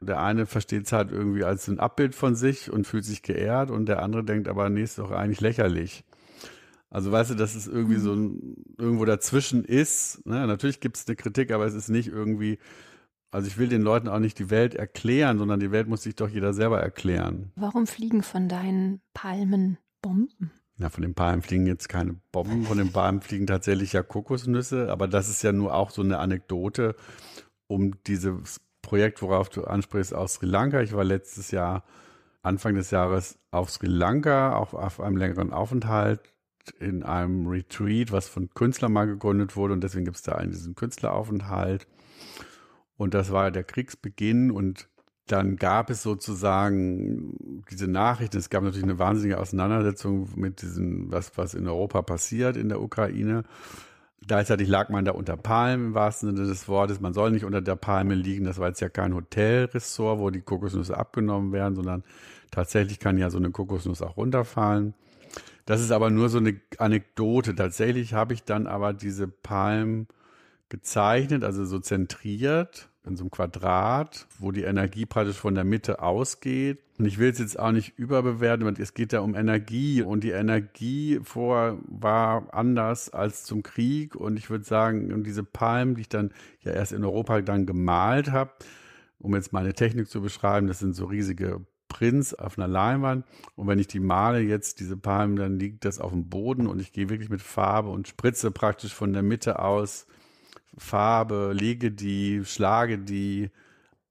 der 0.00 0.20
eine 0.20 0.46
versteht 0.46 0.86
es 0.86 0.92
halt 0.92 1.10
irgendwie 1.10 1.42
als 1.42 1.66
ein 1.66 1.80
Abbild 1.80 2.14
von 2.14 2.36
sich 2.36 2.70
und 2.70 2.86
fühlt 2.86 3.04
sich 3.04 3.22
geehrt 3.22 3.70
und 3.70 3.86
der 3.86 4.00
andere 4.02 4.22
denkt 4.22 4.46
aber, 4.46 4.68
nee, 4.70 4.82
ist 4.82 4.98
doch 4.98 5.10
eigentlich 5.10 5.40
lächerlich. 5.40 6.04
Also 6.88 7.10
weißt 7.10 7.32
du, 7.32 7.34
dass 7.34 7.56
es 7.56 7.66
irgendwie 7.66 7.98
so 7.98 8.12
ein, 8.14 8.22
mhm. 8.22 8.56
irgendwo 8.78 9.04
dazwischen 9.04 9.64
ist. 9.64 10.24
Ne? 10.24 10.46
Natürlich 10.46 10.78
gibt 10.80 10.96
es 10.96 11.06
eine 11.06 11.16
Kritik, 11.16 11.50
aber 11.50 11.66
es 11.66 11.74
ist 11.74 11.88
nicht 11.88 12.08
irgendwie, 12.08 12.58
also 13.32 13.48
ich 13.48 13.58
will 13.58 13.68
den 13.68 13.82
Leuten 13.82 14.06
auch 14.06 14.20
nicht 14.20 14.38
die 14.38 14.50
Welt 14.50 14.74
erklären, 14.74 15.38
sondern 15.38 15.58
die 15.58 15.72
Welt 15.72 15.88
muss 15.88 16.04
sich 16.04 16.14
doch 16.14 16.28
jeder 16.28 16.54
selber 16.54 16.80
erklären. 16.80 17.50
Warum 17.56 17.88
fliegen 17.88 18.22
von 18.22 18.48
deinen 18.48 19.00
Palmen 19.14 19.78
Bomben? 20.00 20.52
Ja, 20.78 20.90
von 20.90 21.02
den 21.02 21.14
Palmen 21.14 21.42
fliegen 21.42 21.66
jetzt 21.66 21.88
keine 21.88 22.16
Bomben, 22.30 22.64
von 22.64 22.78
den 22.78 22.92
Palmen 22.92 23.20
fliegen 23.20 23.48
tatsächlich 23.48 23.92
ja 23.92 24.04
Kokosnüsse, 24.04 24.90
aber 24.92 25.08
das 25.08 25.28
ist 25.28 25.42
ja 25.42 25.52
nur 25.52 25.74
auch 25.74 25.90
so 25.90 26.02
eine 26.02 26.18
Anekdote 26.18 26.94
um 27.66 28.00
dieses 28.06 28.60
Projekt, 28.80 29.20
worauf 29.20 29.48
du 29.48 29.64
ansprichst, 29.64 30.14
aus 30.14 30.34
Sri 30.34 30.46
Lanka. 30.46 30.80
Ich 30.80 30.92
war 30.92 31.04
letztes 31.04 31.50
Jahr, 31.50 31.84
Anfang 32.42 32.76
des 32.76 32.92
Jahres 32.92 33.38
auf 33.50 33.70
Sri 33.70 33.88
Lanka, 33.88 34.54
auch 34.56 34.72
auf 34.72 35.00
einem 35.00 35.16
längeren 35.16 35.52
Aufenthalt 35.52 36.20
in 36.78 37.02
einem 37.02 37.48
Retreat, 37.48 38.12
was 38.12 38.28
von 38.28 38.50
Künstlern 38.50 38.92
mal 38.92 39.06
gegründet 39.06 39.56
wurde 39.56 39.72
und 39.72 39.82
deswegen 39.82 40.04
gibt 40.04 40.16
es 40.16 40.22
da 40.22 40.36
einen 40.36 40.52
diesen 40.52 40.76
Künstleraufenthalt. 40.76 41.88
Und 42.96 43.14
das 43.14 43.32
war 43.32 43.50
der 43.50 43.64
Kriegsbeginn 43.64 44.50
und 44.50 44.87
dann 45.28 45.56
gab 45.56 45.90
es 45.90 46.02
sozusagen 46.02 47.62
diese 47.70 47.86
Nachrichten. 47.86 48.38
Es 48.38 48.50
gab 48.50 48.62
natürlich 48.62 48.84
eine 48.84 48.98
wahnsinnige 48.98 49.38
Auseinandersetzung 49.38 50.28
mit 50.36 50.62
diesem, 50.62 51.12
was, 51.12 51.36
was 51.36 51.54
in 51.54 51.68
Europa 51.68 52.02
passiert 52.02 52.56
in 52.56 52.68
der 52.68 52.80
Ukraine. 52.80 53.44
Gleichzeitig 54.26 54.68
lag 54.68 54.88
man 54.88 55.04
da 55.04 55.12
unter 55.12 55.36
Palmen 55.36 55.88
im 55.88 55.94
wahrsten 55.94 56.34
Sinne 56.34 56.48
des 56.48 56.66
Wortes. 56.66 57.00
Man 57.00 57.14
soll 57.14 57.30
nicht 57.30 57.44
unter 57.44 57.60
der 57.60 57.76
Palme 57.76 58.14
liegen. 58.14 58.44
Das 58.44 58.58
war 58.58 58.68
jetzt 58.68 58.80
ja 58.80 58.88
kein 58.88 59.14
Hotelressort, 59.14 60.18
wo 60.18 60.30
die 60.30 60.40
Kokosnüsse 60.40 60.96
abgenommen 60.96 61.52
werden, 61.52 61.76
sondern 61.76 62.02
tatsächlich 62.50 62.98
kann 62.98 63.18
ja 63.18 63.30
so 63.30 63.38
eine 63.38 63.50
Kokosnuss 63.50 64.02
auch 64.02 64.16
runterfallen. 64.16 64.94
Das 65.66 65.80
ist 65.80 65.92
aber 65.92 66.10
nur 66.10 66.30
so 66.30 66.38
eine 66.38 66.58
Anekdote. 66.78 67.54
Tatsächlich 67.54 68.14
habe 68.14 68.32
ich 68.32 68.44
dann 68.44 68.66
aber 68.66 68.94
diese 68.94 69.28
Palmen 69.28 70.08
gezeichnet, 70.68 71.44
also 71.44 71.64
so 71.64 71.78
zentriert 71.78 72.87
in 73.04 73.16
so 73.16 73.24
einem 73.24 73.30
Quadrat, 73.30 74.26
wo 74.38 74.52
die 74.52 74.62
Energie 74.62 75.06
praktisch 75.06 75.36
von 75.36 75.54
der 75.54 75.64
Mitte 75.64 76.00
ausgeht. 76.02 76.78
Und 76.98 77.06
ich 77.06 77.18
will 77.18 77.30
es 77.30 77.38
jetzt 77.38 77.58
auch 77.58 77.72
nicht 77.72 77.98
überbewerten, 77.98 78.66
weil 78.66 78.80
es 78.80 78.94
geht 78.94 79.12
ja 79.12 79.20
um 79.20 79.34
Energie. 79.34 80.02
Und 80.02 80.24
die 80.24 80.30
Energie 80.30 81.20
vor 81.22 81.78
war 81.86 82.52
anders 82.52 83.08
als 83.10 83.44
zum 83.44 83.62
Krieg. 83.62 84.14
Und 84.14 84.36
ich 84.36 84.50
würde 84.50 84.64
sagen, 84.64 85.22
diese 85.24 85.44
Palmen, 85.44 85.94
die 85.94 86.02
ich 86.02 86.08
dann 86.08 86.32
ja 86.60 86.72
erst 86.72 86.92
in 86.92 87.04
Europa 87.04 87.40
dann 87.40 87.66
gemalt 87.66 88.30
habe, 88.30 88.52
um 89.18 89.34
jetzt 89.34 89.52
meine 89.52 89.74
Technik 89.74 90.08
zu 90.08 90.20
beschreiben, 90.20 90.66
das 90.66 90.78
sind 90.78 90.94
so 90.94 91.06
riesige 91.06 91.64
Prints 91.88 92.34
auf 92.34 92.58
einer 92.58 92.68
Leinwand. 92.68 93.24
Und 93.56 93.66
wenn 93.66 93.78
ich 93.78 93.88
die 93.88 94.00
male 94.00 94.40
jetzt 94.40 94.80
diese 94.80 94.96
Palmen, 94.96 95.36
dann 95.36 95.58
liegt 95.58 95.84
das 95.84 95.98
auf 95.98 96.12
dem 96.12 96.28
Boden. 96.28 96.66
Und 96.66 96.80
ich 96.80 96.92
gehe 96.92 97.08
wirklich 97.08 97.30
mit 97.30 97.42
Farbe 97.42 97.88
und 97.90 98.08
spritze 98.08 98.50
praktisch 98.50 98.94
von 98.94 99.12
der 99.12 99.22
Mitte 99.22 99.60
aus 99.60 100.06
Farbe, 100.78 101.52
lege 101.54 101.90
die, 101.90 102.44
schlage 102.44 102.98
die 102.98 103.50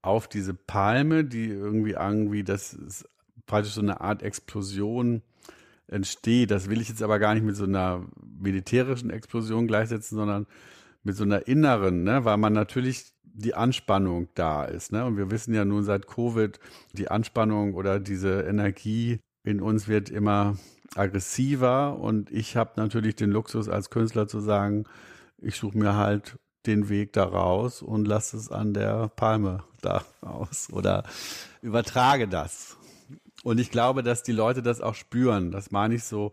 auf 0.02 0.28
diese 0.28 0.54
Palme, 0.54 1.24
die 1.24 1.48
irgendwie 1.48 1.92
irgendwie, 1.92 2.44
das 2.44 2.72
ist 2.72 3.08
praktisch 3.46 3.74
so 3.74 3.80
eine 3.80 4.00
Art 4.00 4.22
Explosion 4.22 5.22
entsteht. 5.88 6.50
Das 6.50 6.68
will 6.70 6.80
ich 6.80 6.88
jetzt 6.88 7.02
aber 7.02 7.18
gar 7.18 7.34
nicht 7.34 7.44
mit 7.44 7.56
so 7.56 7.64
einer 7.64 8.06
militärischen 8.22 9.10
Explosion 9.10 9.66
gleichsetzen, 9.66 10.16
sondern 10.16 10.46
mit 11.02 11.16
so 11.16 11.24
einer 11.24 11.48
inneren, 11.48 12.04
ne, 12.04 12.24
weil 12.24 12.36
man 12.36 12.52
natürlich 12.52 13.12
die 13.22 13.54
Anspannung 13.54 14.28
da 14.34 14.64
ist. 14.64 14.92
Ne? 14.92 15.04
Und 15.04 15.16
wir 15.16 15.30
wissen 15.30 15.54
ja 15.54 15.64
nun 15.64 15.84
seit 15.84 16.06
Covid, 16.06 16.58
die 16.92 17.08
Anspannung 17.08 17.74
oder 17.74 18.00
diese 18.00 18.42
Energie 18.42 19.20
in 19.44 19.60
uns 19.60 19.86
wird 19.86 20.10
immer 20.10 20.56
aggressiver. 20.96 21.98
Und 21.98 22.30
ich 22.30 22.56
habe 22.56 22.72
natürlich 22.76 23.14
den 23.14 23.30
Luxus 23.30 23.68
als 23.68 23.90
Künstler 23.90 24.26
zu 24.26 24.40
sagen, 24.40 24.84
ich 25.40 25.56
suche 25.56 25.78
mir 25.78 25.96
halt 25.96 26.38
den 26.66 26.88
Weg 26.88 27.12
da 27.12 27.24
raus 27.24 27.82
und 27.82 28.06
lasse 28.06 28.36
es 28.36 28.50
an 28.50 28.74
der 28.74 29.08
Palme 29.08 29.64
da 29.80 30.04
aus 30.20 30.68
oder 30.72 31.04
übertrage 31.62 32.28
das. 32.28 32.76
Und 33.44 33.58
ich 33.58 33.70
glaube, 33.70 34.02
dass 34.02 34.22
die 34.22 34.32
Leute 34.32 34.62
das 34.62 34.80
auch 34.80 34.94
spüren. 34.94 35.50
Das 35.50 35.70
meine 35.70 35.94
ich 35.94 36.04
so, 36.04 36.32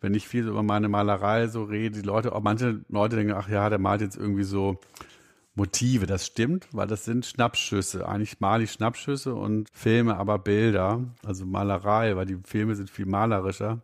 wenn 0.00 0.14
ich 0.14 0.28
viel 0.28 0.46
über 0.46 0.62
meine 0.62 0.88
Malerei 0.88 1.48
so 1.48 1.64
rede, 1.64 2.00
die 2.00 2.06
Leute, 2.06 2.34
auch 2.34 2.42
manche 2.42 2.80
Leute 2.88 3.16
denken, 3.16 3.34
ach 3.34 3.48
ja, 3.48 3.68
der 3.68 3.78
malt 3.78 4.00
jetzt 4.00 4.16
irgendwie 4.16 4.44
so 4.44 4.78
Motive. 5.54 6.06
Das 6.06 6.26
stimmt, 6.26 6.68
weil 6.72 6.86
das 6.86 7.04
sind 7.04 7.26
Schnappschüsse. 7.26 8.08
Eigentlich 8.08 8.40
male 8.40 8.64
ich 8.64 8.72
Schnappschüsse 8.72 9.34
und 9.34 9.68
filme 9.72 10.16
aber 10.16 10.38
Bilder, 10.38 11.04
also 11.24 11.46
Malerei, 11.46 12.16
weil 12.16 12.26
die 12.26 12.38
Filme 12.44 12.74
sind 12.74 12.90
viel 12.90 13.06
malerischer. 13.06 13.80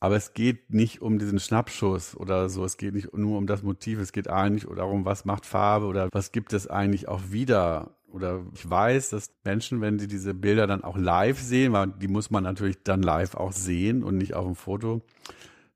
Aber 0.00 0.16
es 0.16 0.32
geht 0.32 0.72
nicht 0.72 1.02
um 1.02 1.18
diesen 1.18 1.40
Schnappschuss 1.40 2.16
oder 2.16 2.48
so. 2.48 2.64
Es 2.64 2.76
geht 2.76 2.94
nicht 2.94 3.12
nur 3.14 3.36
um 3.36 3.46
das 3.46 3.62
Motiv. 3.62 3.98
Es 3.98 4.12
geht 4.12 4.28
eigentlich 4.28 4.66
darum, 4.76 5.04
was 5.04 5.24
macht 5.24 5.44
Farbe 5.44 5.86
oder 5.86 6.08
was 6.12 6.30
gibt 6.30 6.52
es 6.52 6.68
eigentlich 6.68 7.08
auch 7.08 7.30
wieder. 7.30 7.96
Oder 8.06 8.42
ich 8.54 8.68
weiß, 8.68 9.10
dass 9.10 9.32
Menschen, 9.44 9.80
wenn 9.80 9.98
sie 9.98 10.06
diese 10.06 10.34
Bilder 10.34 10.66
dann 10.66 10.84
auch 10.84 10.96
live 10.96 11.40
sehen, 11.40 11.72
weil 11.72 11.88
die 11.88 12.08
muss 12.08 12.30
man 12.30 12.44
natürlich 12.44 12.82
dann 12.84 13.02
live 13.02 13.34
auch 13.34 13.52
sehen 13.52 14.02
und 14.02 14.16
nicht 14.16 14.34
auf 14.34 14.46
dem 14.46 14.54
Foto, 14.54 15.02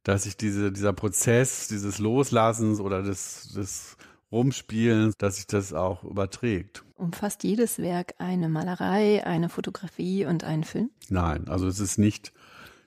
dass 0.02 0.22
sich 0.22 0.37
diese, 0.37 0.72
dieser 0.72 0.92
Prozess 0.92 1.68
dieses 1.68 1.98
Loslassens 1.98 2.80
oder 2.80 3.02
des, 3.02 3.52
des 3.54 3.96
Rumspielens, 4.30 5.14
dass 5.18 5.37
sich 5.37 5.46
das 5.46 5.74
auch 5.74 6.04
überträgt. 6.04 6.85
Umfasst 6.94 7.44
jedes 7.44 7.78
Werk 7.78 8.14
eine 8.18 8.48
Malerei, 8.48 9.26
eine 9.26 9.48
Fotografie 9.48 10.24
und 10.24 10.44
einen 10.44 10.64
Film? 10.64 10.90
Nein, 11.11 11.48
also 11.48 11.66
es 11.66 11.80
ist 11.80 11.98
nicht 11.98 12.32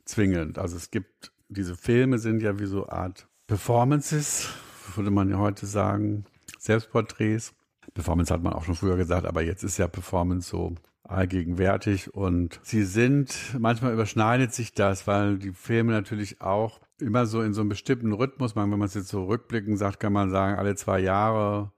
zwingend. 0.05 0.57
Also 0.57 0.77
es 0.77 0.91
gibt, 0.91 1.31
diese 1.49 1.75
Filme 1.75 2.19
sind 2.19 2.41
ja 2.41 2.59
wie 2.59 2.65
so 2.65 2.87
Art 2.87 3.27
Performances, 3.47 4.49
würde 4.95 5.11
man 5.11 5.29
ja 5.29 5.37
heute 5.37 5.65
sagen, 5.65 6.25
Selbstporträts. 6.59 7.53
Performance 7.93 8.33
hat 8.33 8.41
man 8.41 8.53
auch 8.53 8.63
schon 8.63 8.75
früher 8.75 8.97
gesagt, 8.97 9.25
aber 9.25 9.41
jetzt 9.41 9.63
ist 9.63 9.77
ja 9.77 9.87
Performance 9.87 10.49
so 10.49 10.75
allgegenwärtig 11.03 12.13
und 12.13 12.59
sie 12.63 12.83
sind, 12.83 13.55
manchmal 13.59 13.93
überschneidet 13.93 14.53
sich 14.53 14.73
das, 14.73 15.05
weil 15.05 15.37
die 15.37 15.53
Filme 15.53 15.91
natürlich 15.91 16.41
auch 16.41 16.79
immer 16.99 17.25
so 17.25 17.41
in 17.41 17.53
so 17.53 17.61
einem 17.61 17.69
bestimmten 17.69 18.11
Rhythmus, 18.11 18.55
wenn 18.55 18.69
man 18.69 18.81
es 18.81 18.95
jetzt 18.95 19.09
so 19.09 19.25
rückblickend 19.25 19.77
sagt, 19.77 19.99
kann 19.99 20.13
man 20.13 20.31
sagen, 20.31 20.57
alle 20.57 20.75
zwei 20.75 20.99
Jahre 20.99 21.71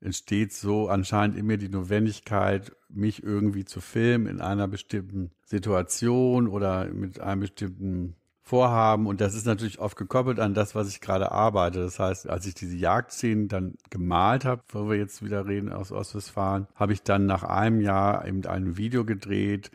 entsteht 0.00 0.52
so 0.52 0.88
anscheinend 0.88 1.36
in 1.36 1.46
mir 1.46 1.56
die 1.56 1.70
Notwendigkeit, 1.70 2.72
mich 2.90 3.22
irgendwie 3.22 3.64
zu 3.64 3.80
filmen 3.80 4.26
in 4.26 4.40
einer 4.40 4.68
bestimmten 4.68 5.30
Situation 5.54 6.48
oder 6.48 6.86
mit 6.86 7.20
einem 7.20 7.42
bestimmten 7.42 8.16
Vorhaben. 8.42 9.06
Und 9.06 9.20
das 9.20 9.34
ist 9.34 9.46
natürlich 9.46 9.78
oft 9.78 9.96
gekoppelt 9.96 10.38
an 10.38 10.52
das, 10.52 10.74
was 10.74 10.88
ich 10.88 11.00
gerade 11.00 11.32
arbeite. 11.32 11.80
Das 11.80 11.98
heißt, 11.98 12.28
als 12.28 12.44
ich 12.46 12.54
diese 12.54 12.76
Jagdszenen 12.76 13.48
dann 13.48 13.74
gemalt 13.88 14.44
habe, 14.44 14.62
wo 14.68 14.90
wir 14.90 14.96
jetzt 14.96 15.24
wieder 15.24 15.46
reden 15.46 15.72
aus 15.72 15.92
Ostwestfalen, 15.92 16.66
habe 16.74 16.92
ich 16.92 17.02
dann 17.02 17.26
nach 17.26 17.44
einem 17.44 17.80
Jahr 17.80 18.26
eben 18.26 18.44
ein 18.46 18.76
Video 18.76 19.04
gedreht, 19.04 19.70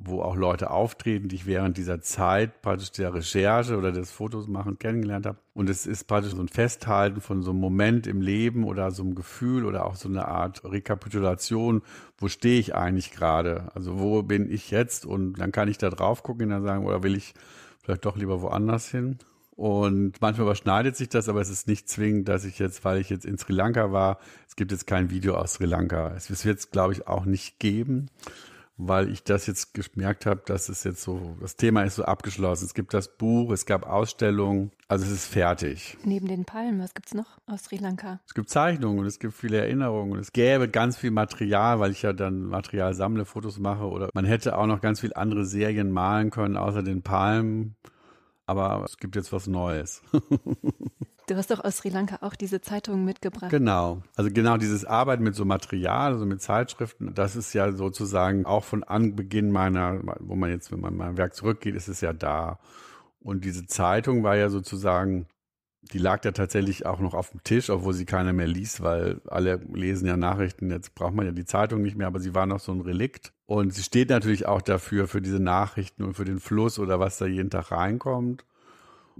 wo 0.00 0.22
auch 0.22 0.36
Leute 0.36 0.70
auftreten, 0.70 1.28
die 1.28 1.36
ich 1.36 1.46
während 1.46 1.76
dieser 1.76 2.00
Zeit 2.00 2.62
praktisch 2.62 2.92
der 2.92 3.12
Recherche 3.12 3.76
oder 3.76 3.90
des 3.90 4.12
Fotos 4.12 4.46
machen 4.46 4.78
kennengelernt 4.78 5.26
habe. 5.26 5.38
Und 5.54 5.68
es 5.68 5.86
ist 5.86 6.04
praktisch 6.04 6.34
so 6.34 6.40
ein 6.40 6.48
Festhalten 6.48 7.20
von 7.20 7.42
so 7.42 7.50
einem 7.50 7.58
Moment 7.58 8.06
im 8.06 8.20
Leben 8.20 8.62
oder 8.62 8.92
so 8.92 9.02
einem 9.02 9.16
Gefühl 9.16 9.64
oder 9.64 9.84
auch 9.86 9.96
so 9.96 10.08
eine 10.08 10.28
Art 10.28 10.62
Rekapitulation. 10.64 11.82
Wo 12.16 12.28
stehe 12.28 12.60
ich 12.60 12.76
eigentlich 12.76 13.10
gerade? 13.10 13.70
Also 13.74 13.98
wo 13.98 14.22
bin 14.22 14.48
ich 14.50 14.70
jetzt? 14.70 15.04
Und 15.04 15.34
dann 15.34 15.50
kann 15.50 15.68
ich 15.68 15.78
da 15.78 15.90
drauf 15.90 16.22
gucken 16.22 16.44
und 16.44 16.50
dann 16.50 16.62
sagen, 16.62 16.86
oder 16.86 17.02
will 17.02 17.16
ich 17.16 17.34
vielleicht 17.82 18.04
doch 18.04 18.16
lieber 18.16 18.40
woanders 18.40 18.88
hin? 18.88 19.18
Und 19.56 20.20
manchmal 20.20 20.46
überschneidet 20.46 20.94
sich 20.94 21.08
das, 21.08 21.28
aber 21.28 21.40
es 21.40 21.50
ist 21.50 21.66
nicht 21.66 21.88
zwingend, 21.88 22.28
dass 22.28 22.44
ich 22.44 22.60
jetzt, 22.60 22.84
weil 22.84 23.00
ich 23.00 23.10
jetzt 23.10 23.24
in 23.24 23.36
Sri 23.38 23.52
Lanka 23.52 23.90
war, 23.90 24.20
es 24.46 24.54
gibt 24.54 24.70
jetzt 24.70 24.86
kein 24.86 25.10
Video 25.10 25.34
aus 25.34 25.54
Sri 25.54 25.64
Lanka. 25.64 26.12
Es 26.14 26.44
wird 26.44 26.58
es, 26.58 26.70
glaube 26.70 26.92
ich, 26.92 27.08
auch 27.08 27.24
nicht 27.24 27.58
geben 27.58 28.08
weil 28.78 29.10
ich 29.10 29.24
das 29.24 29.46
jetzt 29.48 29.74
gemerkt 29.74 30.24
habe, 30.24 30.40
dass 30.46 30.68
es 30.68 30.84
jetzt 30.84 31.02
so, 31.02 31.36
das 31.40 31.56
Thema 31.56 31.82
ist 31.82 31.96
so 31.96 32.04
abgeschlossen. 32.04 32.64
Es 32.64 32.74
gibt 32.74 32.94
das 32.94 33.16
Buch, 33.16 33.50
es 33.50 33.66
gab 33.66 33.84
Ausstellungen, 33.84 34.70
also 34.86 35.04
es 35.04 35.10
ist 35.10 35.26
fertig. 35.26 35.98
Neben 36.04 36.28
den 36.28 36.44
Palmen, 36.44 36.80
was 36.80 36.94
gibt 36.94 37.08
es 37.08 37.14
noch 37.14 37.38
aus 37.46 37.64
Sri 37.64 37.76
Lanka? 37.76 38.20
Es 38.26 38.34
gibt 38.34 38.48
Zeichnungen 38.48 39.00
und 39.00 39.06
es 39.06 39.18
gibt 39.18 39.34
viele 39.34 39.58
Erinnerungen 39.58 40.12
und 40.12 40.20
es 40.20 40.32
gäbe 40.32 40.68
ganz 40.68 40.96
viel 40.96 41.10
Material, 41.10 41.80
weil 41.80 41.90
ich 41.90 42.02
ja 42.02 42.12
dann 42.12 42.44
Material 42.44 42.94
sammle, 42.94 43.24
Fotos 43.24 43.58
mache 43.58 43.84
oder 43.84 44.10
man 44.14 44.24
hätte 44.24 44.56
auch 44.56 44.66
noch 44.66 44.80
ganz 44.80 45.00
viel 45.00 45.12
andere 45.12 45.44
Serien 45.44 45.90
malen 45.90 46.30
können, 46.30 46.56
außer 46.56 46.84
den 46.84 47.02
Palmen. 47.02 47.74
Aber 48.46 48.84
es 48.86 48.96
gibt 48.96 49.16
jetzt 49.16 49.32
was 49.32 49.46
Neues. 49.48 50.02
Du 51.28 51.36
hast 51.36 51.50
doch 51.50 51.62
aus 51.62 51.76
Sri 51.76 51.90
Lanka 51.90 52.18
auch 52.22 52.34
diese 52.34 52.62
Zeitungen 52.62 53.04
mitgebracht. 53.04 53.50
Genau. 53.50 54.02
Also 54.16 54.30
genau 54.32 54.56
dieses 54.56 54.86
Arbeiten 54.86 55.22
mit 55.22 55.34
so 55.34 55.44
Material, 55.44 56.12
also 56.12 56.24
mit 56.24 56.40
Zeitschriften, 56.40 57.14
das 57.14 57.36
ist 57.36 57.52
ja 57.52 57.70
sozusagen 57.72 58.46
auch 58.46 58.64
von 58.64 58.82
Anbeginn 58.82 59.52
meiner, 59.52 60.00
wo 60.20 60.36
man 60.36 60.48
jetzt, 60.48 60.72
wenn 60.72 60.80
man 60.80 60.96
mein 60.96 61.18
Werk 61.18 61.34
zurückgeht, 61.34 61.74
ist 61.74 61.88
es 61.88 62.00
ja 62.00 62.14
da. 62.14 62.58
Und 63.20 63.44
diese 63.44 63.66
Zeitung 63.66 64.22
war 64.22 64.36
ja 64.36 64.48
sozusagen, 64.48 65.26
die 65.92 65.98
lag 65.98 66.22
da 66.22 66.32
tatsächlich 66.32 66.86
auch 66.86 66.98
noch 66.98 67.12
auf 67.12 67.30
dem 67.30 67.44
Tisch, 67.44 67.68
obwohl 67.68 67.92
sie 67.92 68.06
keiner 68.06 68.32
mehr 68.32 68.46
liest, 68.46 68.82
weil 68.82 69.20
alle 69.26 69.56
lesen 69.70 70.08
ja 70.08 70.16
Nachrichten. 70.16 70.70
Jetzt 70.70 70.94
braucht 70.94 71.12
man 71.12 71.26
ja 71.26 71.32
die 71.32 71.44
Zeitung 71.44 71.82
nicht 71.82 71.96
mehr, 71.96 72.06
aber 72.06 72.20
sie 72.20 72.34
war 72.34 72.46
noch 72.46 72.60
so 72.60 72.72
ein 72.72 72.80
Relikt. 72.80 73.34
Und 73.44 73.74
sie 73.74 73.82
steht 73.82 74.08
natürlich 74.08 74.46
auch 74.46 74.62
dafür, 74.62 75.06
für 75.08 75.20
diese 75.20 75.40
Nachrichten 75.40 76.04
und 76.04 76.14
für 76.14 76.24
den 76.24 76.40
Fluss 76.40 76.78
oder 76.78 77.00
was 77.00 77.18
da 77.18 77.26
jeden 77.26 77.50
Tag 77.50 77.70
reinkommt. 77.70 78.46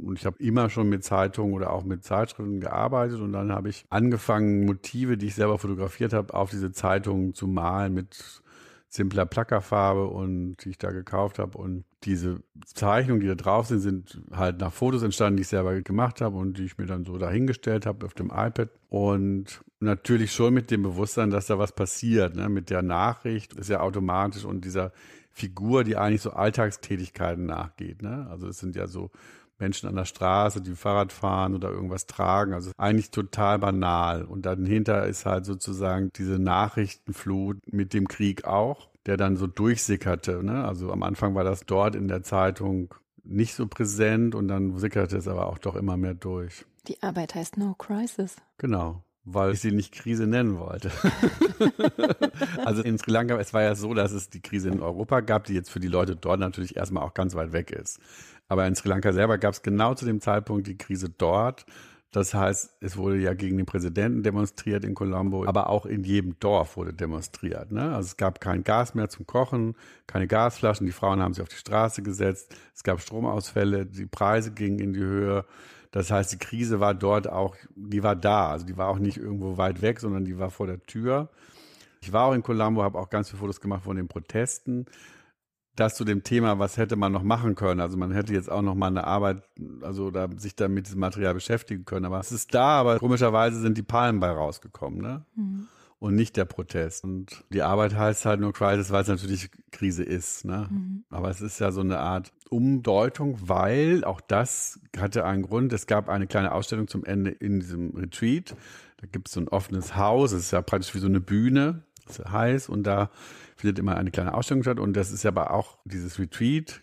Und 0.03 0.19
ich 0.19 0.27
habe 0.27 0.43
immer 0.43 0.71
schon 0.71 0.89
mit 0.89 1.05
Zeitungen 1.05 1.55
oder 1.55 1.73
auch 1.73 1.85
mit 1.85 2.05
Zeitschriften 2.05 2.61
gearbeitet 2.61 3.21
und 3.21 3.33
dann 3.33 3.53
habe 3.53 3.69
ich 3.69 3.85
angefangen, 3.91 4.65
Motive, 4.65 5.17
die 5.17 5.27
ich 5.27 5.35
selber 5.35 5.59
fotografiert 5.59 6.13
habe, 6.13 6.35
auf 6.35 6.51
diese 6.51 6.73
Zeitungen 6.73 7.35
zu 7.35 7.47
malen 7.47 7.95
mit 7.95 8.43
simpler 8.89 9.27
Plackerfarbe 9.27 10.07
und 10.07 10.57
die 10.65 10.71
ich 10.71 10.79
da 10.79 10.91
gekauft 10.91 11.39
habe. 11.39 11.59
Und 11.59 11.85
diese 12.05 12.43
Zeichnungen, 12.65 13.21
die 13.21 13.27
da 13.27 13.35
drauf 13.35 13.67
sind, 13.67 13.81
sind 13.81 14.23
halt 14.33 14.61
nach 14.61 14.73
Fotos 14.73 15.03
entstanden, 15.03 15.37
die 15.37 15.43
ich 15.43 15.49
selber 15.49 15.81
gemacht 15.83 16.21
habe 16.21 16.37
und 16.37 16.59
die 16.59 16.65
ich 16.65 16.79
mir 16.79 16.87
dann 16.87 17.05
so 17.05 17.19
dahingestellt 17.19 17.87
habe 17.87 18.07
auf 18.07 18.15
dem 18.15 18.29
iPad. 18.29 18.71
Und 18.89 19.63
natürlich 19.81 20.33
schon 20.33 20.55
mit 20.55 20.71
dem 20.71 20.83
Bewusstsein, 20.83 21.31
dass 21.31 21.47
da 21.47 21.59
was 21.59 21.73
passiert, 21.73 22.35
ne? 22.35 22.49
mit 22.49 22.71
der 22.71 22.83
Nachricht 22.83 23.53
ist 23.55 23.69
ja 23.69 23.81
automatisch 23.81 24.45
und 24.45 24.65
dieser 24.65 24.93
Figur, 25.31 25.85
die 25.85 25.97
eigentlich 25.97 26.23
so 26.23 26.31
Alltagstätigkeiten 26.31 27.47
nachgeht. 27.47 28.03
Ne? 28.03 28.27
Also 28.31 28.49
es 28.49 28.59
sind 28.59 28.75
ja 28.75 28.87
so 28.87 29.11
Menschen 29.59 29.89
an 29.89 29.97
der 29.97 30.05
Straße, 30.05 30.61
die 30.61 30.75
Fahrrad 30.75 31.13
fahren 31.13 31.55
oder 31.55 31.71
irgendwas 31.71 32.07
tragen. 32.07 32.53
Also 32.53 32.71
eigentlich 32.77 33.11
total 33.11 33.59
banal. 33.59 34.25
Und 34.25 34.47
dahinter 34.47 35.07
ist 35.07 35.27
halt 35.27 35.45
sozusagen 35.45 36.11
diese 36.17 36.39
Nachrichtenflut 36.39 37.59
mit 37.73 37.95
dem 37.95 38.09
Krieg 38.09 38.45
auch, 38.45 38.89
der 39.07 39.17
dann 39.17 39.37
so 39.37 39.47
durchsickerte. 39.47 40.43
Ne? 40.43 40.65
Also 40.65 40.93
am 40.93 41.03
Anfang 41.03 41.35
war 41.35 41.45
das 41.45 41.67
dort 41.67 41.95
in 41.95 42.09
der 42.09 42.23
Zeitung 42.23 42.95
nicht 43.25 43.55
so 43.55 43.67
präsent 43.67 44.35
und 44.35 44.49
dann 44.49 44.79
sickerte 44.79 45.17
es 45.17 45.29
aber 45.29 45.47
auch 45.47 45.59
doch 45.59 45.77
immer 45.77 45.97
mehr 45.97 46.15
durch. 46.15 46.65
Die 46.87 47.03
Arbeit 47.03 47.35
heißt 47.35 47.59
No 47.59 47.75
Crisis. 47.75 48.37
Genau 48.57 49.03
weil 49.33 49.53
ich 49.53 49.61
sie 49.61 49.73
nicht 49.73 49.93
Krise 49.93 50.27
nennen 50.27 50.59
wollte. 50.59 50.91
also 52.65 52.83
in 52.83 52.99
Sri 52.99 53.11
Lanka, 53.11 53.39
es 53.39 53.53
war 53.53 53.63
ja 53.63 53.75
so, 53.75 53.95
dass 53.95 54.13
es 54.13 54.31
die 54.31 54.41
Krise 54.41 54.69
in 54.71 54.81
Europa 54.81 55.21
gab, 55.21 55.45
die 55.45 55.55
jetzt 55.55 55.71
für 55.71 55.81
die 55.81 55.89
Leute 55.89 56.17
dort 56.17 56.41
natürlich 56.41 56.77
erstmal 56.77 57.03
auch 57.03 57.15
ganz 57.15 57.35
weit 57.35 57.53
weg 57.53 57.71
ist. 57.71 58.01
Aber 58.49 58.67
in 58.67 58.75
Sri 58.75 58.89
Lanka 58.89 59.13
selber 59.13 59.39
gab 59.39 59.53
es 59.53 59.63
genau 59.63 59.95
zu 59.95 60.05
dem 60.05 60.21
Zeitpunkt 60.21 60.67
die 60.67 60.79
Krise 60.79 61.11
dort. 61.11 61.67
Das 62.11 62.33
heißt, 62.33 62.79
es 62.81 62.97
wurde 62.97 63.19
ja 63.19 63.35
gegen 63.35 63.59
den 63.59 63.67
Präsidenten 63.67 64.23
demonstriert 64.23 64.83
in 64.83 64.95
Colombo, 64.95 65.45
aber 65.45 65.69
auch 65.69 65.85
in 65.85 66.05
jedem 66.05 66.39
Dorf 66.41 66.79
wurde 66.79 66.95
demonstriert. 66.95 67.71
Ne? 67.71 67.95
Also 67.95 68.07
es 68.07 68.17
gab 68.17 68.41
kein 68.41 68.65
Gas 68.65 68.95
mehr 68.95 69.11
zum 69.11 69.27
Kochen, 69.27 69.75
keine 70.07 70.27
Gasflaschen, 70.27 70.87
die 70.87 70.93
Frauen 70.93 71.21
haben 71.21 71.35
sich 71.35 71.43
auf 71.43 71.51
die 71.51 71.57
Straße 71.57 72.03
gesetzt, 72.03 72.55
es 72.75 72.83
gab 72.83 73.03
Stromausfälle, 73.03 73.85
die 73.85 74.07
Preise 74.07 74.53
gingen 74.53 74.79
in 74.79 74.93
die 74.95 75.01
Höhe. 75.01 75.45
Das 75.91 76.11
heißt, 76.11 76.33
die 76.33 76.39
Krise 76.39 76.81
war 76.81 76.95
dort 76.95 77.29
auch, 77.29 77.57
die 77.75 78.03
war 78.03 78.17
da. 78.17 78.51
Also 78.51 78.67
die 78.67 78.77
war 78.77 78.89
auch 78.89 78.99
nicht 78.99 79.17
irgendwo 79.17 79.57
weit 79.57 79.83
weg, 79.83 80.01
sondern 80.01 80.25
die 80.25 80.39
war 80.39 80.51
vor 80.51 80.67
der 80.67 80.83
Tür. 80.83 81.31
Ich 82.01 82.13
war 82.13 82.27
auch 82.27 82.35
in 82.35 82.43
Colombo, 82.43 82.83
habe 82.83 82.99
auch 82.99 83.11
ganz 83.11 83.31
viele 83.31 83.41
Fotos 83.41 83.61
gemacht 83.61 83.85
von 83.85 83.97
den 83.97 84.09
Protesten 84.09 84.87
das 85.79 85.95
zu 85.95 86.05
dem 86.05 86.23
Thema, 86.23 86.59
was 86.59 86.77
hätte 86.77 86.97
man 86.97 87.13
noch 87.13 87.23
machen 87.23 87.55
können. 87.55 87.81
Also 87.81 87.97
man 87.97 88.13
hätte 88.13 88.33
jetzt 88.33 88.51
auch 88.51 88.63
noch 88.63 88.75
mal 88.75 88.89
eine 88.89 89.05
Arbeit, 89.05 89.43
also 89.83 90.11
da, 90.11 90.29
sich 90.37 90.57
da 90.57 90.69
mit 90.69 90.87
diesem 90.87 91.01
Material 91.01 91.35
beschäftigen 91.35 91.85
können. 91.85 92.07
Aber 92.07 92.19
es 92.19 92.33
ist 92.33 92.55
da, 92.55 92.81
aber 92.81 92.99
komischerweise 92.99 93.61
sind 93.61 93.79
die 93.79 93.83
Palmen 93.83 94.21
bei 94.21 94.31
rausgekommen, 94.31 95.01
ne? 95.01 95.25
Mhm. 95.35 95.69
Und 96.01 96.15
nicht 96.15 96.37
der 96.37 96.45
Protest. 96.45 97.03
Und 97.03 97.45
die 97.51 97.63
Arbeit 97.63 97.97
heißt 97.97 98.25
halt 98.25 98.41
nur 98.41 98.53
Crisis, 98.53 98.93
weil 98.93 99.03
es 99.03 99.09
natürlich 99.09 99.51
Krise 99.73 100.05
ist. 100.05 100.45
Ne? 100.45 100.69
Mhm. 100.71 101.05
Aber 101.11 101.29
es 101.29 101.41
ist 101.41 101.59
ja 101.59 101.73
so 101.73 101.81
eine 101.81 101.99
Art 101.99 102.33
Umdeutung, 102.51 103.37
weil 103.43 104.05
auch 104.05 104.21
das 104.21 104.79
hatte 104.97 105.25
einen 105.25 105.43
Grund. 105.43 105.73
Es 105.73 105.89
gab 105.89 106.09
eine 106.09 106.29
kleine 106.29 106.53
Ausstellung 106.53 106.87
zum 106.87 107.05
Ende 107.05 107.31
in 107.31 107.59
diesem 107.59 107.97
Retreat. 107.97 108.55
Da 108.99 109.09
gibt 109.11 109.27
es 109.29 109.35
so 109.35 109.41
ein 109.41 109.49
offenes 109.49 109.97
Haus. 109.97 110.31
Es 110.31 110.45
ist 110.45 110.51
ja 110.53 110.63
praktisch 110.63 110.95
wie 110.95 111.01
so 111.01 111.09
eine 111.09 111.21
Bühne. 111.21 111.83
Es 112.09 112.21
ist 112.21 112.31
heiß 112.31 112.69
und 112.69 112.85
da 112.85 113.11
findet 113.57 113.81
immer 113.81 113.97
eine 113.97 114.13
kleine 114.13 114.35
Ausstellung 114.35 114.63
statt. 114.63 114.79
Und 114.79 114.93
das 114.95 115.11
ist 115.11 115.27
aber 115.27 115.53
auch 115.53 115.79
dieses 115.85 116.19
Retreat, 116.21 116.81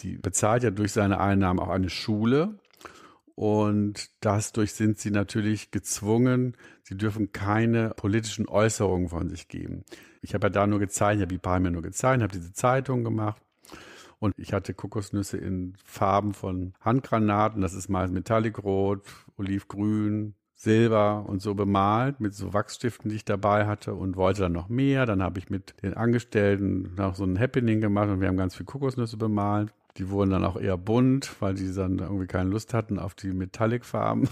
die 0.00 0.18
bezahlt 0.18 0.64
ja 0.64 0.70
durch 0.70 0.92
seine 0.92 1.20
Einnahmen 1.20 1.60
auch 1.60 1.68
eine 1.68 1.90
Schule. 1.90 2.58
Und 3.34 4.10
dadurch 4.18 4.72
sind 4.72 4.98
sie 4.98 5.12
natürlich 5.12 5.70
gezwungen, 5.70 6.56
sie 6.88 6.96
dürfen 6.96 7.32
keine 7.32 7.90
politischen 7.90 8.48
Äußerungen 8.48 9.10
von 9.10 9.28
sich 9.28 9.48
geben. 9.48 9.84
Ich 10.22 10.34
habe 10.34 10.46
ja 10.46 10.50
da 10.50 10.66
nur 10.66 10.78
gezeigt, 10.78 11.16
ich 11.16 11.22
habe 11.22 11.34
die 11.34 11.38
Palme 11.38 11.70
nur 11.70 11.82
gezeigt, 11.82 12.22
habe 12.22 12.32
diese 12.32 12.52
Zeitung 12.54 13.04
gemacht. 13.04 13.42
Und 14.18 14.34
ich 14.36 14.52
hatte 14.52 14.74
Kokosnüsse 14.74 15.36
in 15.36 15.74
Farben 15.84 16.32
von 16.34 16.72
Handgranaten. 16.80 17.60
Das 17.60 17.74
ist 17.74 17.88
meist 17.88 18.12
Metallicrot, 18.12 19.02
Olivgrün, 19.36 20.34
Silber 20.56 21.24
und 21.28 21.40
so 21.40 21.54
bemalt 21.54 22.18
mit 22.18 22.34
so 22.34 22.52
Wachsstiften, 22.52 23.10
die 23.10 23.16
ich 23.16 23.24
dabei 23.24 23.66
hatte 23.66 23.94
und 23.94 24.16
wollte 24.16 24.42
dann 24.42 24.52
noch 24.52 24.68
mehr. 24.68 25.06
Dann 25.06 25.22
habe 25.22 25.38
ich 25.38 25.50
mit 25.50 25.80
den 25.82 25.94
Angestellten 25.94 26.94
noch 26.96 27.14
so 27.14 27.24
ein 27.24 27.38
Happening 27.38 27.80
gemacht 27.80 28.08
und 28.08 28.20
wir 28.20 28.26
haben 28.26 28.36
ganz 28.36 28.56
viel 28.56 28.66
Kokosnüsse 28.66 29.18
bemalt. 29.18 29.72
Die 29.98 30.10
wurden 30.10 30.30
dann 30.30 30.44
auch 30.44 30.56
eher 30.56 30.76
bunt, 30.76 31.40
weil 31.40 31.54
die 31.54 31.74
dann 31.74 31.98
irgendwie 31.98 32.26
keine 32.26 32.50
Lust 32.50 32.72
hatten 32.72 33.00
auf 33.00 33.14
die 33.14 33.32
Metallic-Farben. 33.32 34.28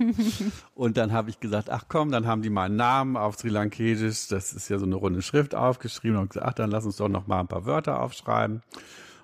und 0.74 0.96
dann 0.96 1.12
habe 1.12 1.28
ich 1.28 1.38
gesagt, 1.38 1.68
ach 1.68 1.84
komm, 1.88 2.10
dann 2.10 2.26
haben 2.26 2.40
die 2.40 2.50
meinen 2.50 2.76
Namen 2.76 3.16
auf 3.16 3.36
Sri 3.36 3.50
Lankesisch, 3.50 4.28
das 4.28 4.54
ist 4.54 4.70
ja 4.70 4.78
so 4.78 4.86
eine 4.86 4.94
runde 4.94 5.20
Schrift 5.20 5.54
aufgeschrieben 5.54 6.18
und 6.18 6.30
gesagt, 6.30 6.46
ach, 6.46 6.54
dann 6.54 6.70
lass 6.70 6.86
uns 6.86 6.96
doch 6.96 7.08
noch 7.08 7.26
mal 7.26 7.40
ein 7.40 7.48
paar 7.48 7.66
Wörter 7.66 8.00
aufschreiben 8.00 8.62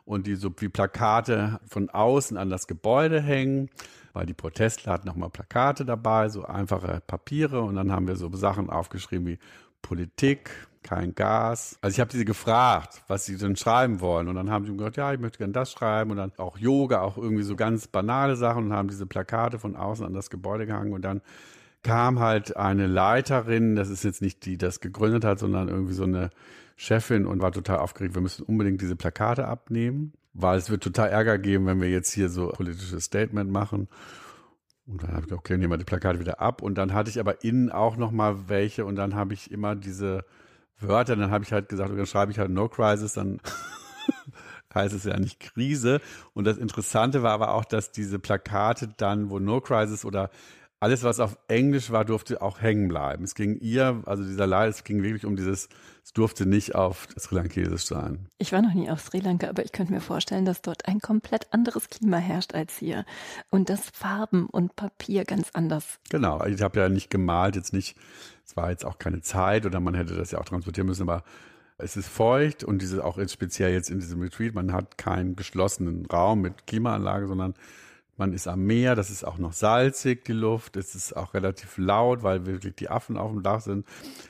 und 0.04 0.26
die 0.26 0.34
so 0.34 0.52
wie 0.58 0.68
Plakate 0.68 1.60
von 1.66 1.88
außen 1.88 2.36
an 2.36 2.50
das 2.50 2.66
Gebäude 2.66 3.20
hängen, 3.20 3.70
weil 4.12 4.26
die 4.26 4.34
Protestler 4.34 4.92
hatten 4.92 5.06
nochmal 5.06 5.30
Plakate 5.30 5.84
dabei, 5.84 6.28
so 6.28 6.44
einfache 6.44 7.02
Papiere 7.06 7.62
und 7.62 7.76
dann 7.76 7.92
haben 7.92 8.08
wir 8.08 8.16
so 8.16 8.30
Sachen 8.34 8.68
aufgeschrieben 8.68 9.26
wie 9.26 9.38
Politik, 9.80 10.50
kein 10.82 11.14
Gas. 11.14 11.78
Also 11.80 11.94
ich 11.94 12.00
habe 12.00 12.12
sie 12.12 12.24
gefragt, 12.24 13.02
was 13.08 13.24
sie 13.24 13.36
denn 13.36 13.56
schreiben 13.56 14.00
wollen. 14.00 14.28
Und 14.28 14.34
dann 14.36 14.50
haben 14.50 14.66
sie 14.66 14.76
gesagt, 14.76 14.96
ja, 14.96 15.12
ich 15.12 15.20
möchte 15.20 15.38
gerne 15.38 15.52
das 15.52 15.72
schreiben. 15.72 16.10
Und 16.10 16.16
dann 16.18 16.32
auch 16.36 16.58
Yoga, 16.58 17.00
auch 17.00 17.16
irgendwie 17.16 17.42
so 17.42 17.56
ganz 17.56 17.86
banale 17.86 18.36
Sachen 18.36 18.66
und 18.66 18.72
haben 18.72 18.88
diese 18.88 19.06
Plakate 19.06 19.58
von 19.58 19.76
außen 19.76 20.04
an 20.04 20.14
das 20.14 20.30
Gebäude 20.30 20.66
gehangen. 20.66 20.92
Und 20.92 21.02
dann 21.02 21.22
kam 21.82 22.20
halt 22.20 22.56
eine 22.56 22.86
Leiterin, 22.86 23.74
das 23.74 23.88
ist 23.88 24.04
jetzt 24.04 24.22
nicht 24.22 24.44
die, 24.44 24.50
die 24.50 24.58
das 24.58 24.80
gegründet 24.80 25.24
hat, 25.24 25.38
sondern 25.38 25.68
irgendwie 25.68 25.94
so 25.94 26.04
eine 26.04 26.30
Chefin 26.76 27.26
und 27.26 27.42
war 27.42 27.52
total 27.52 27.78
aufgeregt, 27.78 28.14
wir 28.14 28.22
müssen 28.22 28.44
unbedingt 28.44 28.80
diese 28.80 28.96
Plakate 28.96 29.46
abnehmen, 29.46 30.12
weil 30.32 30.58
es 30.58 30.70
wird 30.70 30.82
total 30.82 31.10
Ärger 31.10 31.38
geben, 31.38 31.66
wenn 31.66 31.80
wir 31.80 31.90
jetzt 31.90 32.12
hier 32.12 32.28
so 32.28 32.48
politisches 32.48 33.04
Statement 33.04 33.50
machen. 33.50 33.88
Und 34.86 35.02
dann 35.02 35.10
habe 35.10 35.20
ich 35.20 35.26
gesagt, 35.26 35.40
okay, 35.40 35.56
nehmen 35.58 35.72
wir 35.72 35.78
die 35.78 35.84
Plakate 35.84 36.18
wieder 36.18 36.40
ab. 36.40 36.62
Und 36.62 36.76
dann 36.76 36.92
hatte 36.92 37.10
ich 37.10 37.20
aber 37.20 37.44
innen 37.44 37.70
auch 37.70 37.96
noch 37.96 38.10
mal 38.10 38.48
welche 38.48 38.84
und 38.84 38.96
dann 38.96 39.14
habe 39.14 39.34
ich 39.34 39.50
immer 39.50 39.76
diese 39.76 40.24
Wörter, 40.82 41.16
dann 41.16 41.30
habe 41.30 41.44
ich 41.44 41.52
halt 41.52 41.68
gesagt, 41.68 41.90
dann 41.90 42.06
schreibe 42.06 42.32
ich 42.32 42.38
halt 42.38 42.50
No 42.50 42.68
Crisis, 42.68 43.14
dann 43.14 43.40
heißt 44.74 44.94
es 44.94 45.04
ja 45.04 45.18
nicht 45.18 45.40
Krise. 45.40 46.00
Und 46.34 46.44
das 46.44 46.58
Interessante 46.58 47.22
war 47.22 47.32
aber 47.32 47.54
auch, 47.54 47.64
dass 47.64 47.92
diese 47.92 48.18
Plakate 48.18 48.88
dann, 48.96 49.30
wo 49.30 49.38
No 49.38 49.60
Crisis 49.60 50.04
oder 50.04 50.30
alles, 50.82 51.04
was 51.04 51.20
auf 51.20 51.38
Englisch 51.46 51.92
war, 51.92 52.04
durfte 52.04 52.42
auch 52.42 52.60
hängen 52.60 52.88
bleiben. 52.88 53.22
Es 53.22 53.36
ging 53.36 53.56
ihr, 53.60 54.02
also 54.04 54.24
dieser 54.24 54.48
Leid, 54.48 54.70
es 54.70 54.82
ging 54.82 55.04
wirklich 55.04 55.24
um 55.24 55.36
dieses, 55.36 55.68
es 56.02 56.12
durfte 56.12 56.44
nicht 56.44 56.74
auf 56.74 57.06
Sri 57.16 57.36
Lankesisch 57.36 57.84
sein. 57.84 58.26
Ich 58.38 58.50
war 58.50 58.62
noch 58.62 58.74
nie 58.74 58.90
auf 58.90 59.00
Sri 59.00 59.20
Lanka, 59.20 59.48
aber 59.48 59.64
ich 59.64 59.70
könnte 59.70 59.92
mir 59.92 60.00
vorstellen, 60.00 60.44
dass 60.44 60.60
dort 60.60 60.88
ein 60.88 60.98
komplett 60.98 61.46
anderes 61.52 61.88
Klima 61.88 62.16
herrscht 62.16 62.56
als 62.56 62.76
hier. 62.76 63.04
Und 63.48 63.68
dass 63.68 63.90
Farben 63.90 64.46
und 64.46 64.74
Papier 64.74 65.24
ganz 65.24 65.50
anders. 65.52 66.00
Genau, 66.10 66.44
ich 66.44 66.60
habe 66.62 66.80
ja 66.80 66.88
nicht 66.88 67.10
gemalt, 67.10 67.54
jetzt 67.54 67.72
nicht, 67.72 67.96
es 68.44 68.56
war 68.56 68.70
jetzt 68.70 68.84
auch 68.84 68.98
keine 68.98 69.20
Zeit 69.20 69.64
oder 69.66 69.78
man 69.78 69.94
hätte 69.94 70.16
das 70.16 70.32
ja 70.32 70.40
auch 70.40 70.46
transportieren 70.46 70.88
müssen, 70.88 71.02
aber 71.02 71.22
es 71.78 71.96
ist 71.96 72.08
feucht 72.08 72.64
und 72.64 72.82
diese 72.82 73.04
auch 73.04 73.18
jetzt 73.18 73.32
speziell 73.32 73.72
jetzt 73.72 73.88
in 73.88 74.00
diesem 74.00 74.20
Retreat, 74.20 74.52
man 74.52 74.72
hat 74.72 74.98
keinen 74.98 75.36
geschlossenen 75.36 76.06
Raum 76.06 76.40
mit 76.40 76.66
Klimaanlage, 76.66 77.28
sondern 77.28 77.54
man 78.16 78.32
ist 78.32 78.46
am 78.46 78.64
Meer, 78.64 78.94
das 78.94 79.10
ist 79.10 79.24
auch 79.24 79.38
noch 79.38 79.52
salzig, 79.52 80.24
die 80.24 80.32
Luft. 80.32 80.76
Es 80.76 80.94
ist 80.94 81.16
auch 81.16 81.34
relativ 81.34 81.78
laut, 81.78 82.22
weil 82.22 82.46
wirklich 82.46 82.74
die 82.74 82.90
Affen 82.90 83.16
auf 83.16 83.30
dem 83.32 83.42
Dach 83.42 83.60
sind. 83.60 83.86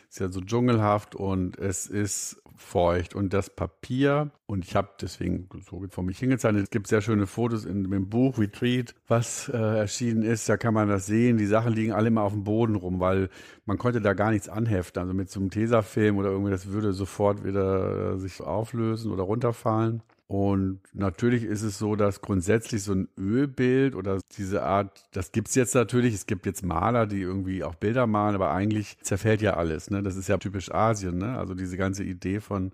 Es 0.08 0.16
ist 0.16 0.18
ja 0.20 0.28
so 0.28 0.40
dschungelhaft 0.40 1.14
und 1.14 1.58
es 1.58 1.86
ist 1.86 2.42
feucht. 2.56 3.14
Und 3.14 3.32
das 3.32 3.50
Papier, 3.50 4.30
und 4.46 4.64
ich 4.64 4.76
habe 4.76 4.90
deswegen 5.00 5.48
so 5.68 5.84
vor 5.90 6.04
mich 6.04 6.18
hingezeichnet, 6.18 6.64
es 6.64 6.70
gibt 6.70 6.86
sehr 6.86 7.00
schöne 7.00 7.26
Fotos 7.26 7.64
in 7.64 7.90
dem 7.90 8.08
Buch 8.08 8.38
Retreat, 8.38 8.94
was 9.08 9.48
äh, 9.48 9.56
erschienen 9.56 10.22
ist. 10.22 10.48
Da 10.48 10.56
kann 10.56 10.74
man 10.74 10.88
das 10.88 11.06
sehen. 11.06 11.36
Die 11.36 11.46
Sachen 11.46 11.72
liegen 11.72 11.92
alle 11.92 12.08
immer 12.08 12.22
auf 12.22 12.32
dem 12.32 12.44
Boden 12.44 12.76
rum, 12.76 13.00
weil 13.00 13.28
man 13.66 13.78
konnte 13.78 14.00
da 14.00 14.14
gar 14.14 14.30
nichts 14.30 14.48
anheften. 14.48 15.02
Also 15.02 15.14
mit 15.14 15.30
so 15.30 15.40
einem 15.40 15.50
Tesafilm 15.50 16.16
oder 16.16 16.30
irgendwie, 16.30 16.50
das 16.50 16.68
würde 16.68 16.92
sofort 16.92 17.44
wieder 17.44 18.14
äh, 18.14 18.18
sich 18.18 18.40
auflösen 18.40 19.10
oder 19.12 19.24
runterfallen. 19.24 20.02
Und 20.26 20.80
natürlich 20.94 21.44
ist 21.44 21.62
es 21.62 21.78
so, 21.78 21.94
dass 21.94 22.22
grundsätzlich 22.22 22.82
so 22.82 22.92
ein 22.92 23.08
Ölbild 23.18 23.94
oder 23.94 24.18
diese 24.38 24.62
Art, 24.62 25.04
das 25.12 25.32
gibt's 25.32 25.54
jetzt 25.54 25.74
natürlich. 25.74 26.14
Es 26.14 26.26
gibt 26.26 26.46
jetzt 26.46 26.64
Maler, 26.64 27.06
die 27.06 27.20
irgendwie 27.20 27.62
auch 27.64 27.74
Bilder 27.74 28.06
malen, 28.06 28.34
aber 28.34 28.50
eigentlich 28.50 28.96
zerfällt 29.02 29.42
ja 29.42 29.54
alles. 29.54 29.90
Ne? 29.90 30.02
Das 30.02 30.16
ist 30.16 30.28
ja 30.28 30.38
typisch 30.38 30.72
Asien. 30.72 31.18
Ne? 31.18 31.36
Also 31.36 31.54
diese 31.54 31.76
ganze 31.76 32.02
Idee 32.04 32.40
von 32.40 32.72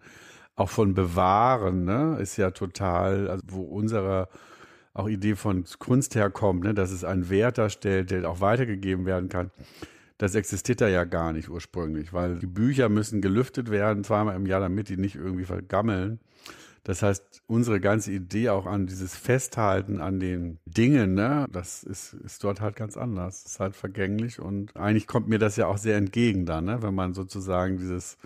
auch 0.54 0.70
von 0.70 0.94
Bewahren 0.94 1.84
ne? 1.84 2.18
ist 2.20 2.36
ja 2.36 2.50
total, 2.50 3.28
also 3.28 3.42
wo 3.48 3.62
unsere 3.62 4.28
auch 4.92 5.08
Idee 5.08 5.36
von 5.36 5.64
Kunst 5.78 6.14
herkommt, 6.16 6.64
ne? 6.64 6.74
dass 6.74 6.90
es 6.90 7.04
einen 7.04 7.30
Wert 7.30 7.58
darstellt, 7.58 8.10
der 8.10 8.28
auch 8.28 8.40
weitergegeben 8.40 9.06
werden 9.06 9.28
kann. 9.28 9.50
Das 10.18 10.34
existiert 10.34 10.80
da 10.80 10.88
ja 10.88 11.04
gar 11.04 11.32
nicht 11.32 11.48
ursprünglich, 11.48 12.12
weil 12.12 12.40
die 12.40 12.46
Bücher 12.46 12.88
müssen 12.88 13.20
gelüftet 13.20 13.70
werden, 13.70 14.02
zweimal 14.02 14.34
im 14.34 14.46
Jahr, 14.46 14.60
damit 14.60 14.88
die 14.88 14.96
nicht 14.96 15.14
irgendwie 15.14 15.44
vergammeln. 15.44 16.18
Das 16.88 17.02
heißt, 17.02 17.42
unsere 17.46 17.80
ganze 17.80 18.12
Idee 18.12 18.48
auch 18.48 18.64
an 18.64 18.86
dieses 18.86 19.14
Festhalten 19.14 20.00
an 20.00 20.20
den 20.20 20.58
Dingen, 20.64 21.12
ne, 21.12 21.46
das 21.52 21.84
ist, 21.84 22.14
ist 22.14 22.42
dort 22.42 22.62
halt 22.62 22.76
ganz 22.76 22.96
anders. 22.96 23.40
Es 23.44 23.52
ist 23.52 23.60
halt 23.60 23.76
vergänglich 23.76 24.40
und 24.40 24.74
eigentlich 24.74 25.06
kommt 25.06 25.28
mir 25.28 25.38
das 25.38 25.56
ja 25.56 25.66
auch 25.66 25.76
sehr 25.76 25.98
entgegen 25.98 26.46
dann, 26.46 26.64
ne, 26.64 26.82
wenn 26.82 26.94
man 26.94 27.12
sozusagen 27.12 27.76
dieses 27.76 28.16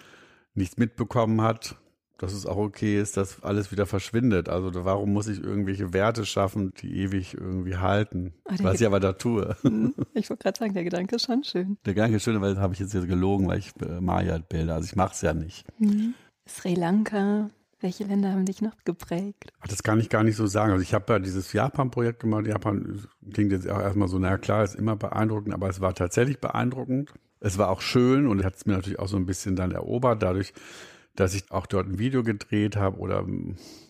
nichts 0.55 0.77
mitbekommen 0.77 1.41
hat, 1.41 1.75
dass 2.19 2.33
es 2.33 2.47
auch 2.47 2.57
okay 2.57 3.01
ist, 3.01 3.17
dass 3.17 3.43
alles 3.43 3.73
wieder 3.73 3.85
verschwindet. 3.85 4.49
Also 4.49 4.71
warum 4.85 5.13
muss 5.13 5.27
ich 5.27 5.43
irgendwelche 5.43 5.93
Werte 5.93 6.25
schaffen, 6.25 6.73
die 6.83 6.99
ewig 6.99 7.35
irgendwie 7.35 7.79
halten? 7.79 8.33
Oh, 8.45 8.55
was 8.63 8.81
ich 8.81 8.87
aber 8.87 9.01
da 9.01 9.15
tue. 9.15 9.57
Mhm. 9.65 9.93
Ich 10.15 10.31
wollte 10.31 10.45
gerade 10.45 10.59
sagen, 10.61 10.75
der 10.75 10.85
Gedanke 10.85 11.17
ist 11.17 11.27
schon 11.27 11.43
schön. 11.43 11.79
Der 11.85 11.95
Gedanke 11.95 12.19
ist 12.19 12.23
schön, 12.23 12.41
weil 12.41 12.55
das 12.55 12.63
habe 12.63 12.75
ich 12.75 12.79
jetzt 12.79 12.93
gelogen, 12.93 13.49
weil 13.49 13.59
ich 13.59 13.73
äh, 13.85 14.01
Maya 14.01 14.39
Bilder, 14.39 14.75
also 14.77 14.87
ich 14.87 14.95
mache 14.95 15.15
es 15.15 15.21
ja 15.21 15.35
nicht. 15.35 15.67
Mhm. 15.81 16.15
Sri 16.47 16.75
Lanka, 16.75 17.51
welche 17.83 18.05
Länder 18.05 18.33
haben 18.33 18.45
dich 18.45 18.63
noch 18.63 18.77
geprägt? 18.85 19.53
Das 19.69 19.83
kann 19.83 20.01
ich 20.01 20.09
gar 20.09 20.25
nicht 20.25 20.37
so 20.37 20.47
sagen. 20.47 20.73
Also 20.73 20.83
ich 20.83 20.95
habe 20.95 21.13
ja 21.13 21.19
dieses 21.19 21.53
Japan-Projekt 21.53 22.21
gemacht. 22.21 22.47
Japan 22.47 23.07
klingt 23.33 23.53
jetzt 23.53 23.69
auch 23.69 23.81
erstmal 23.81 24.09
so, 24.09 24.19
naja 24.19 24.39
klar, 24.39 24.65
ist 24.65 24.75
immer 24.75 24.97
beeindruckend, 24.97 25.55
aber 25.55 25.69
es 25.69 25.81
war 25.81 25.95
tatsächlich 25.95 26.41
beeindruckend. 26.41 27.13
Es 27.41 27.59
war 27.59 27.71
auch 27.71 27.81
schön 27.81 28.27
und 28.27 28.45
hat 28.45 28.57
es 28.57 28.67
mir 28.67 28.75
natürlich 28.75 28.99
auch 28.99 29.09
so 29.09 29.17
ein 29.17 29.27
bisschen 29.27 29.57
dann 29.57 29.73
erobert, 29.73 30.23
dadurch, 30.23 30.53
dass 31.17 31.35
ich 31.35 31.51
auch 31.51 31.67
dort 31.67 31.89
ein 31.89 31.99
Video 31.99 32.23
gedreht 32.23 32.77
habe 32.77 32.99
oder 32.99 33.27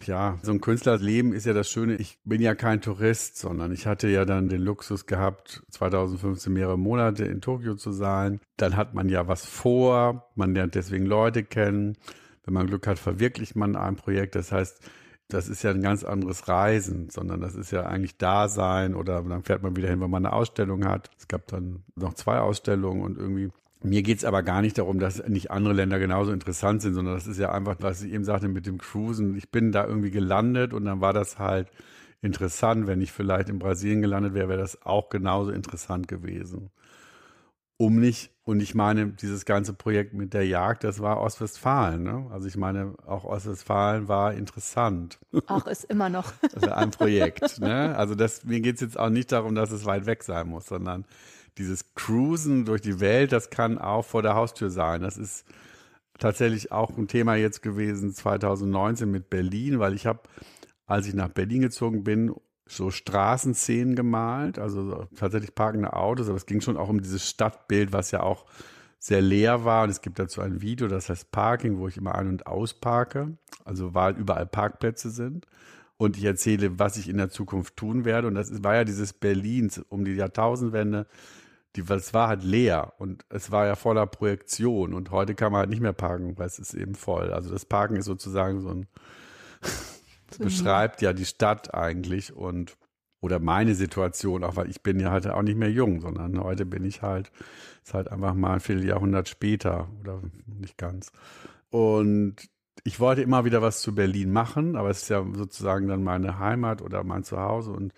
ja, 0.04 0.38
so 0.42 0.50
ein 0.52 0.60
Künstlerleben 0.60 1.32
ist 1.32 1.46
ja 1.46 1.52
das 1.52 1.70
Schöne. 1.70 1.96
Ich 1.96 2.18
bin 2.24 2.40
ja 2.40 2.54
kein 2.54 2.80
Tourist, 2.80 3.38
sondern 3.38 3.72
ich 3.72 3.86
hatte 3.86 4.08
ja 4.08 4.24
dann 4.24 4.48
den 4.48 4.62
Luxus 4.62 5.06
gehabt, 5.06 5.62
2015 5.70 6.52
mehrere 6.52 6.78
Monate 6.78 7.24
in 7.24 7.40
Tokio 7.40 7.76
zu 7.76 7.92
sein. 7.92 8.40
Dann 8.56 8.76
hat 8.76 8.94
man 8.94 9.08
ja 9.08 9.28
was 9.28 9.46
vor, 9.46 10.30
man 10.34 10.54
lernt 10.54 10.74
deswegen 10.74 11.06
Leute 11.06 11.44
kennen 11.44 11.96
wenn 12.44 12.54
man 12.54 12.66
Glück 12.66 12.86
hat, 12.86 12.98
verwirklicht 12.98 13.56
man 13.56 13.76
ein 13.76 13.96
Projekt. 13.96 14.34
Das 14.34 14.52
heißt, 14.52 14.80
das 15.28 15.48
ist 15.48 15.62
ja 15.62 15.70
ein 15.70 15.82
ganz 15.82 16.04
anderes 16.04 16.48
Reisen, 16.48 17.08
sondern 17.10 17.40
das 17.40 17.54
ist 17.54 17.70
ja 17.70 17.86
eigentlich 17.86 18.18
Dasein 18.18 18.94
oder 18.94 19.22
dann 19.22 19.44
fährt 19.44 19.62
man 19.62 19.76
wieder 19.76 19.88
hin, 19.88 20.00
wenn 20.00 20.10
man 20.10 20.26
eine 20.26 20.34
Ausstellung 20.34 20.84
hat. 20.84 21.10
Es 21.18 21.28
gab 21.28 21.46
dann 21.46 21.84
noch 21.96 22.14
zwei 22.14 22.38
Ausstellungen 22.38 23.02
und 23.02 23.18
irgendwie. 23.18 23.50
Mir 23.84 24.02
geht's 24.02 24.24
aber 24.24 24.44
gar 24.44 24.62
nicht 24.62 24.78
darum, 24.78 25.00
dass 25.00 25.26
nicht 25.26 25.50
andere 25.50 25.74
Länder 25.74 25.98
genauso 25.98 26.30
interessant 26.32 26.82
sind, 26.82 26.94
sondern 26.94 27.14
das 27.14 27.26
ist 27.26 27.38
ja 27.38 27.50
einfach, 27.50 27.76
was 27.80 28.02
ich 28.02 28.12
eben 28.12 28.24
sagte 28.24 28.46
mit 28.46 28.66
dem 28.66 28.78
Cruisen. 28.78 29.36
Ich 29.36 29.50
bin 29.50 29.72
da 29.72 29.84
irgendwie 29.84 30.12
gelandet 30.12 30.72
und 30.72 30.84
dann 30.84 31.00
war 31.00 31.12
das 31.12 31.40
halt 31.40 31.68
interessant. 32.20 32.86
Wenn 32.86 33.00
ich 33.00 33.10
vielleicht 33.10 33.48
in 33.48 33.58
Brasilien 33.58 34.00
gelandet 34.00 34.34
wäre, 34.34 34.48
wäre 34.48 34.60
das 34.60 34.82
auch 34.82 35.08
genauso 35.08 35.50
interessant 35.50 36.06
gewesen 36.06 36.70
um 37.82 37.98
nicht, 37.98 38.30
und 38.44 38.60
ich 38.60 38.74
meine, 38.74 39.08
dieses 39.08 39.44
ganze 39.44 39.72
Projekt 39.72 40.14
mit 40.14 40.34
der 40.34 40.44
Jagd, 40.44 40.82
das 40.82 41.00
war 41.00 41.20
Ostwestfalen. 41.20 42.02
Ne? 42.02 42.26
Also 42.32 42.48
ich 42.48 42.56
meine, 42.56 42.94
auch 43.06 43.24
Ostwestfalen 43.24 44.08
war 44.08 44.34
interessant. 44.34 45.20
Auch 45.46 45.66
ist 45.68 45.84
immer 45.84 46.08
noch. 46.08 46.32
Also 46.54 46.70
ein 46.70 46.90
Projekt. 46.90 47.60
Ne? 47.60 47.96
Also 47.96 48.14
das, 48.16 48.44
mir 48.44 48.60
geht 48.60 48.76
es 48.76 48.80
jetzt 48.80 48.98
auch 48.98 49.10
nicht 49.10 49.30
darum, 49.30 49.54
dass 49.54 49.70
es 49.70 49.84
weit 49.84 50.06
weg 50.06 50.24
sein 50.24 50.48
muss, 50.48 50.66
sondern 50.66 51.04
dieses 51.56 51.94
Cruisen 51.94 52.64
durch 52.64 52.80
die 52.80 52.98
Welt, 52.98 53.30
das 53.30 53.50
kann 53.50 53.78
auch 53.78 54.04
vor 54.04 54.22
der 54.22 54.34
Haustür 54.34 54.70
sein. 54.70 55.02
Das 55.02 55.16
ist 55.16 55.46
tatsächlich 56.18 56.72
auch 56.72 56.96
ein 56.96 57.06
Thema 57.06 57.36
jetzt 57.36 57.62
gewesen 57.62 58.12
2019 58.12 59.08
mit 59.08 59.30
Berlin, 59.30 59.78
weil 59.78 59.94
ich 59.94 60.06
habe, 60.06 60.20
als 60.86 61.06
ich 61.06 61.14
nach 61.14 61.28
Berlin 61.28 61.62
gezogen 61.62 62.02
bin 62.02 62.34
so 62.72 62.90
Straßenszenen 62.90 63.94
gemalt, 63.94 64.58
also 64.58 65.06
tatsächlich 65.16 65.54
parkende 65.54 65.92
Autos, 65.92 66.28
aber 66.28 66.36
es 66.36 66.46
ging 66.46 66.60
schon 66.60 66.76
auch 66.76 66.88
um 66.88 67.02
dieses 67.02 67.28
Stadtbild, 67.28 67.92
was 67.92 68.10
ja 68.10 68.22
auch 68.22 68.46
sehr 68.98 69.20
leer 69.20 69.64
war. 69.64 69.84
Und 69.84 69.90
es 69.90 70.00
gibt 70.00 70.18
dazu 70.18 70.40
ein 70.40 70.62
Video, 70.62 70.88
das 70.88 71.10
heißt 71.10 71.30
Parking, 71.32 71.78
wo 71.78 71.88
ich 71.88 71.96
immer 71.96 72.14
ein- 72.14 72.28
und 72.28 72.46
ausparke, 72.46 73.36
also 73.64 73.94
weil 73.94 74.16
überall 74.16 74.46
Parkplätze 74.46 75.10
sind. 75.10 75.46
Und 75.98 76.16
ich 76.16 76.24
erzähle, 76.24 76.78
was 76.78 76.96
ich 76.96 77.08
in 77.08 77.18
der 77.18 77.30
Zukunft 77.30 77.76
tun 77.76 78.04
werde. 78.04 78.26
Und 78.26 78.34
das 78.34 78.64
war 78.64 78.74
ja 78.74 78.84
dieses 78.84 79.12
Berlins 79.12 79.78
um 79.88 80.04
die 80.04 80.14
Jahrtausendwende. 80.14 81.06
Die, 81.76 81.82
es 81.82 82.12
war 82.12 82.28
halt 82.28 82.42
leer 82.42 82.92
und 82.98 83.24
es 83.28 83.50
war 83.50 83.66
ja 83.66 83.76
voller 83.76 84.06
Projektion. 84.06 84.94
Und 84.94 85.10
heute 85.10 85.34
kann 85.34 85.52
man 85.52 85.60
halt 85.60 85.70
nicht 85.70 85.80
mehr 85.80 85.92
parken, 85.92 86.36
weil 86.38 86.46
es 86.46 86.58
ist 86.58 86.74
eben 86.74 86.94
voll. 86.96 87.32
Also 87.32 87.50
das 87.50 87.64
Parken 87.64 87.96
ist 87.96 88.06
sozusagen 88.06 88.60
so 88.60 88.70
ein 88.70 88.86
beschreibt 90.38 91.02
ja 91.02 91.12
die 91.12 91.26
Stadt 91.26 91.74
eigentlich 91.74 92.34
und 92.34 92.76
oder 93.20 93.38
meine 93.38 93.74
Situation, 93.74 94.42
auch 94.42 94.56
weil 94.56 94.68
ich 94.68 94.82
bin 94.82 94.98
ja 94.98 95.10
halt 95.12 95.28
auch 95.28 95.42
nicht 95.42 95.56
mehr 95.56 95.70
jung, 95.70 96.00
sondern 96.00 96.42
heute 96.42 96.66
bin 96.66 96.84
ich 96.84 97.02
halt, 97.02 97.30
ist 97.84 97.94
halt 97.94 98.10
einfach 98.10 98.34
mal 98.34 98.54
ein 98.54 98.60
Vierteljahrhundert 98.60 99.28
später 99.28 99.88
oder 100.00 100.20
nicht 100.46 100.76
ganz. 100.76 101.12
Und 101.70 102.36
ich 102.84 102.98
wollte 102.98 103.22
immer 103.22 103.44
wieder 103.44 103.62
was 103.62 103.80
zu 103.80 103.94
Berlin 103.94 104.32
machen, 104.32 104.76
aber 104.76 104.90
es 104.90 105.02
ist 105.02 105.08
ja 105.08 105.24
sozusagen 105.34 105.86
dann 105.86 106.02
meine 106.02 106.40
Heimat 106.40 106.82
oder 106.82 107.04
mein 107.04 107.22
Zuhause 107.22 107.70
und 107.70 107.92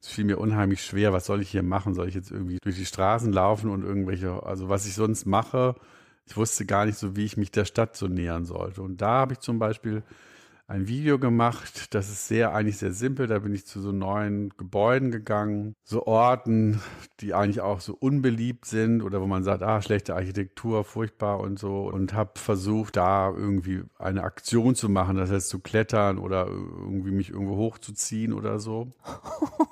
es 0.00 0.08
fiel 0.08 0.24
mir 0.24 0.38
unheimlich 0.38 0.82
schwer. 0.84 1.14
Was 1.14 1.24
soll 1.24 1.40
ich 1.40 1.50
hier 1.50 1.62
machen? 1.62 1.94
Soll 1.94 2.08
ich 2.08 2.14
jetzt 2.14 2.30
irgendwie 2.30 2.58
durch 2.62 2.76
die 2.76 2.84
Straßen 2.84 3.32
laufen 3.32 3.70
und 3.70 3.82
irgendwelche, 3.82 4.42
also 4.42 4.68
was 4.68 4.86
ich 4.86 4.94
sonst 4.94 5.24
mache, 5.24 5.74
ich 6.26 6.36
wusste 6.36 6.66
gar 6.66 6.84
nicht 6.84 6.98
so, 6.98 7.16
wie 7.16 7.24
ich 7.24 7.36
mich 7.36 7.50
der 7.50 7.64
Stadt 7.64 7.96
so 7.96 8.08
nähern 8.08 8.44
sollte. 8.44 8.82
Und 8.82 9.00
da 9.00 9.20
habe 9.20 9.34
ich 9.34 9.38
zum 9.38 9.58
Beispiel 9.58 10.02
ein 10.68 10.88
Video 10.88 11.18
gemacht. 11.18 11.94
Das 11.94 12.08
ist 12.08 12.26
sehr, 12.26 12.54
eigentlich 12.54 12.78
sehr 12.78 12.92
simpel. 12.92 13.26
Da 13.26 13.38
bin 13.38 13.54
ich 13.54 13.66
zu 13.66 13.80
so 13.80 13.92
neuen 13.92 14.50
Gebäuden 14.56 15.10
gegangen, 15.10 15.76
so 15.84 16.06
Orten, 16.06 16.80
die 17.20 17.34
eigentlich 17.34 17.60
auch 17.60 17.80
so 17.80 17.94
unbeliebt 17.94 18.64
sind 18.64 19.02
oder 19.02 19.20
wo 19.20 19.26
man 19.26 19.44
sagt, 19.44 19.62
ah, 19.62 19.80
schlechte 19.80 20.14
Architektur, 20.14 20.84
furchtbar 20.84 21.40
und 21.40 21.58
so. 21.58 21.88
Und 21.88 22.14
habe 22.14 22.32
versucht, 22.34 22.96
da 22.96 23.30
irgendwie 23.30 23.82
eine 23.98 24.24
Aktion 24.24 24.74
zu 24.74 24.88
machen, 24.88 25.16
das 25.16 25.30
heißt 25.30 25.48
zu 25.48 25.60
klettern 25.60 26.18
oder 26.18 26.46
irgendwie 26.46 27.12
mich 27.12 27.30
irgendwo 27.30 27.56
hochzuziehen 27.56 28.32
oder 28.32 28.58
so. 28.58 28.88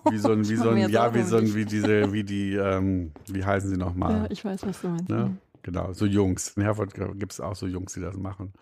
Wie 0.08 0.18
so 0.18 0.30
ein, 0.30 0.40
wie 0.48 0.56
so 0.56 0.70
ein, 0.70 0.88
ja, 0.90 1.12
wie 1.14 1.22
so 1.22 1.38
ein, 1.38 1.54
wie 1.54 1.64
diese, 1.64 2.12
wie 2.12 2.22
die, 2.22 2.54
ähm, 2.54 3.12
wie 3.26 3.44
heißen 3.44 3.68
sie 3.68 3.76
nochmal? 3.76 4.12
Ja, 4.12 4.26
ich 4.30 4.44
weiß, 4.44 4.64
was 4.64 4.80
du 4.80 4.88
meinst. 4.88 5.08
Ne? 5.08 5.36
Genau, 5.62 5.92
so 5.92 6.04
Jungs. 6.06 6.50
In 6.56 6.62
Herford 6.62 6.94
gibt 6.94 7.32
es 7.32 7.40
auch 7.40 7.56
so 7.56 7.66
Jungs, 7.66 7.94
die 7.94 8.00
das 8.00 8.16
machen. 8.16 8.52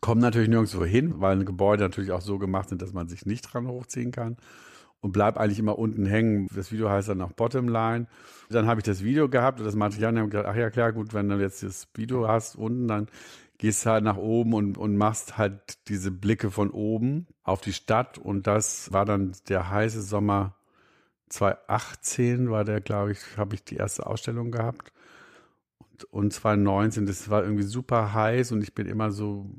Kommen 0.00 0.20
natürlich 0.20 0.48
nirgendwo 0.48 0.84
hin, 0.84 1.14
weil 1.20 1.44
Gebäude 1.44 1.82
natürlich 1.82 2.12
auch 2.12 2.20
so 2.20 2.38
gemacht 2.38 2.68
sind, 2.68 2.82
dass 2.82 2.92
man 2.92 3.08
sich 3.08 3.26
nicht 3.26 3.42
dran 3.42 3.66
hochziehen 3.66 4.12
kann. 4.12 4.36
Und 5.00 5.12
bleib 5.12 5.36
eigentlich 5.36 5.58
immer 5.58 5.78
unten 5.78 6.06
hängen. 6.06 6.48
Das 6.54 6.72
Video 6.72 6.88
heißt 6.88 7.08
dann 7.08 7.22
auch 7.22 7.32
Bottomline. 7.32 8.06
Dann 8.48 8.66
habe 8.66 8.80
ich 8.80 8.84
das 8.84 9.02
Video 9.02 9.28
gehabt 9.28 9.60
und 9.60 9.66
das 9.66 9.76
Material 9.76 10.12
und 10.12 10.18
habe 10.18 10.28
gedacht, 10.28 10.46
ach 10.48 10.56
ja 10.56 10.70
klar, 10.70 10.92
gut, 10.92 11.14
wenn 11.14 11.28
du 11.28 11.36
jetzt 11.40 11.62
das 11.62 11.88
Video 11.94 12.26
hast 12.26 12.56
unten, 12.56 12.88
dann 12.88 13.06
gehst 13.58 13.86
halt 13.86 14.04
nach 14.04 14.16
oben 14.16 14.54
und, 14.54 14.78
und 14.78 14.96
machst 14.96 15.36
halt 15.36 15.88
diese 15.88 16.10
Blicke 16.10 16.50
von 16.50 16.70
oben 16.70 17.26
auf 17.42 17.60
die 17.60 17.72
Stadt. 17.72 18.18
Und 18.18 18.46
das 18.46 18.92
war 18.92 19.04
dann 19.04 19.32
der 19.48 19.70
heiße 19.70 20.02
Sommer 20.02 20.56
2018, 21.28 22.50
war 22.50 22.64
der, 22.64 22.80
glaube 22.80 23.12
ich, 23.12 23.18
habe 23.36 23.54
ich 23.54 23.64
die 23.64 23.76
erste 23.76 24.06
Ausstellung 24.06 24.50
gehabt 24.50 24.92
und 26.04 26.32
2019, 26.32 27.06
das 27.06 27.30
war 27.30 27.42
irgendwie 27.42 27.64
super 27.64 28.12
heiß 28.12 28.52
und 28.52 28.62
ich 28.62 28.74
bin 28.74 28.86
immer 28.86 29.10
so 29.10 29.50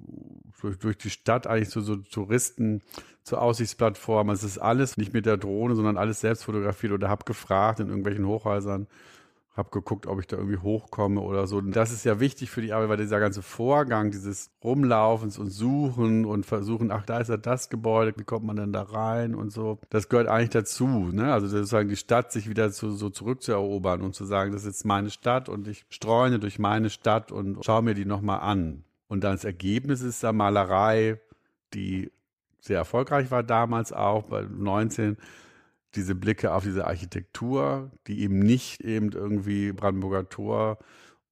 durch, 0.61 0.77
durch 0.77 0.97
die 0.97 1.09
Stadt 1.09 1.47
eigentlich 1.47 1.69
so, 1.69 1.81
so 1.81 1.97
Touristen 1.97 2.81
zur 3.23 3.41
Aussichtsplattform. 3.41 4.29
Es 4.29 4.43
ist 4.43 4.57
alles 4.57 4.97
nicht 4.97 5.13
mit 5.13 5.25
der 5.25 5.37
Drohne, 5.37 5.75
sondern 5.75 5.97
alles 5.97 6.21
selbst 6.21 6.43
fotografiert 6.43 6.93
oder 6.93 7.09
habe 7.09 7.25
gefragt 7.25 7.79
in 7.79 7.87
irgendwelchen 7.87 8.25
Hochhäusern, 8.25 8.87
habe 9.59 9.69
geguckt, 9.69 10.07
ob 10.07 10.19
ich 10.19 10.25
da 10.25 10.37
irgendwie 10.37 10.57
hochkomme 10.57 11.21
oder 11.21 11.45
so. 11.45 11.57
Und 11.57 11.75
das 11.75 11.91
ist 11.91 12.03
ja 12.05 12.19
wichtig 12.19 12.49
für 12.49 12.61
die 12.61 12.73
Arbeit, 12.73 12.89
weil 12.89 12.97
dieser 12.97 13.19
ganze 13.19 13.43
Vorgang 13.43 14.09
dieses 14.09 14.49
Rumlaufens 14.63 15.37
und 15.37 15.51
Suchen 15.51 16.25
und 16.25 16.47
Versuchen, 16.47 16.91
ach, 16.91 17.05
da 17.05 17.19
ist 17.19 17.29
ja 17.29 17.37
das 17.37 17.69
Gebäude, 17.69 18.13
wie 18.17 18.23
kommt 18.23 18.45
man 18.45 18.55
denn 18.55 18.73
da 18.73 18.81
rein 18.81 19.35
und 19.35 19.51
so, 19.51 19.77
das 19.91 20.09
gehört 20.09 20.27
eigentlich 20.27 20.49
dazu. 20.49 20.87
Ne? 20.87 21.31
Also 21.31 21.47
sozusagen 21.47 21.89
die 21.89 21.95
Stadt 21.95 22.31
sich 22.31 22.49
wieder 22.49 22.71
zu, 22.71 22.91
so 22.91 23.11
zurückzuerobern 23.11 24.01
und 24.01 24.15
zu 24.15 24.25
sagen, 24.25 24.51
das 24.51 24.61
ist 24.61 24.67
jetzt 24.67 24.85
meine 24.85 25.11
Stadt 25.11 25.49
und 25.49 25.67
ich 25.67 25.85
streune 25.89 26.39
durch 26.39 26.57
meine 26.57 26.89
Stadt 26.89 27.31
und 27.31 27.63
schaue 27.63 27.83
mir 27.83 27.93
die 27.93 28.05
nochmal 28.05 28.39
an. 28.39 28.83
Und 29.07 29.23
dann 29.23 29.33
das 29.33 29.43
Ergebnis 29.43 30.01
ist 30.01 30.23
da 30.23 30.33
Malerei, 30.33 31.19
die 31.73 32.11
sehr 32.61 32.77
erfolgreich 32.77 33.29
war 33.31 33.43
damals 33.43 33.93
auch, 33.93 34.23
bei 34.23 34.43
19 34.43 35.17
diese 35.95 36.15
Blicke 36.15 36.53
auf 36.53 36.63
diese 36.63 36.87
Architektur, 36.87 37.91
die 38.07 38.21
eben 38.21 38.39
nicht 38.39 38.81
eben 38.81 39.11
irgendwie 39.11 39.71
Brandenburger 39.71 40.29
Tor 40.29 40.77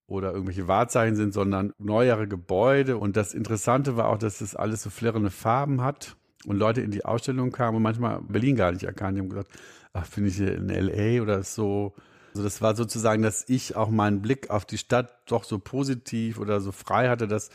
oder 0.07 0.31
irgendwelche 0.31 0.67
Wahrzeichen 0.67 1.15
sind, 1.15 1.33
sondern 1.33 1.73
neuere 1.77 2.27
Gebäude. 2.27 2.97
Und 2.97 3.17
das 3.17 3.33
Interessante 3.33 3.97
war 3.97 4.07
auch, 4.07 4.17
dass 4.17 4.39
das 4.39 4.55
alles 4.55 4.81
so 4.81 4.89
flirrende 4.89 5.29
Farben 5.29 5.81
hat 5.81 6.15
und 6.45 6.57
Leute 6.57 6.81
in 6.81 6.91
die 6.91 7.05
Ausstellung 7.05 7.51
kamen 7.51 7.77
und 7.77 7.83
manchmal 7.83 8.21
Berlin 8.21 8.55
gar 8.55 8.71
nicht 8.71 8.83
erkannt. 8.83 9.17
Die 9.17 9.21
haben 9.21 9.29
gesagt, 9.29 9.51
ach, 9.93 10.05
finde 10.05 10.29
ich 10.29 10.37
hier 10.37 10.55
in 10.55 10.69
L.A. 10.69 11.21
oder 11.21 11.43
so. 11.43 11.93
Also 12.33 12.43
das 12.43 12.61
war 12.61 12.75
sozusagen, 12.75 13.21
dass 13.21 13.47
ich 13.49 13.75
auch 13.75 13.89
meinen 13.89 14.21
Blick 14.21 14.49
auf 14.49 14.65
die 14.65 14.77
Stadt 14.77 15.09
doch 15.27 15.43
so 15.43 15.59
positiv 15.59 16.39
oder 16.39 16.61
so 16.61 16.71
frei 16.71 17.09
hatte, 17.09 17.27
dass 17.27 17.49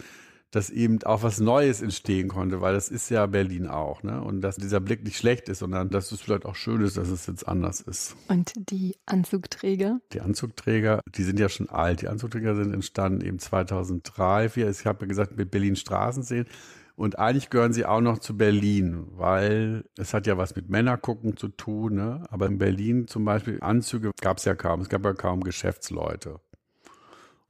dass 0.53 0.70
eben 0.70 1.03
auch 1.03 1.22
was 1.22 1.40
Neues 1.40 1.82
entstehen 1.82 2.28
konnte, 2.28 2.61
weil 2.61 2.74
das 2.74 2.88
ist 2.88 3.09
ja 3.11 3.26
Berlin 3.26 3.66
auch, 3.66 4.03
ne? 4.03 4.22
Und 4.22 4.42
dass 4.42 4.57
dieser 4.57 4.80
Blick 4.80 5.03
nicht 5.03 5.16
schlecht 5.16 5.48
ist, 5.48 5.59
sondern 5.59 5.88
dass 5.88 6.12
es 6.12 6.20
vielleicht 6.20 6.44
auch 6.44 6.55
schön 6.55 6.82
ist, 6.82 6.96
dass 6.96 7.09
es 7.09 7.26
jetzt 7.26 7.48
anders 7.48 7.80
ist. 7.80 8.14
Und 8.28 8.53
die 8.57 8.96
Anzugträger? 9.07 10.00
Die 10.12 10.20
Anzugträger, 10.20 11.00
die 11.14 11.24
sind 11.24 11.40
ja 11.40 11.48
schon 11.48 11.68
alt. 11.68 12.03
Die 12.03 12.09
Anzugträger 12.09 12.55
sind 12.55 12.72
entstanden 12.72 13.22
eben 13.22 13.38
2003, 13.38 14.12
2004. 14.12 14.70
Ich 14.70 14.86
habe 14.86 15.00
ja 15.03 15.07
gesagt, 15.07 15.36
mit 15.36 15.50
Berlin 15.50 15.76
Straßenseen. 15.76 16.46
Und 16.94 17.18
eigentlich 17.18 17.48
gehören 17.50 17.72
sie 17.72 17.86
auch 17.86 18.00
noch 18.00 18.18
zu 18.18 18.36
Berlin, 18.36 19.07
weil 19.12 19.84
es 19.96 20.12
hat 20.12 20.26
ja 20.26 20.36
was 20.36 20.55
mit 20.55 20.68
Männergucken 20.68 21.36
zu 21.36 21.48
tun. 21.48 21.94
Ne? 21.94 22.24
Aber 22.30 22.46
in 22.46 22.59
Berlin 22.59 23.09
zum 23.09 23.24
Beispiel 23.24 23.59
Anzüge 23.62 24.12
gab 24.20 24.38
es 24.38 24.44
ja 24.44 24.55
kaum. 24.55 24.82
Es 24.82 24.88
gab 24.88 25.05
ja 25.05 25.14
kaum 25.14 25.40
Geschäftsleute. 25.40 26.40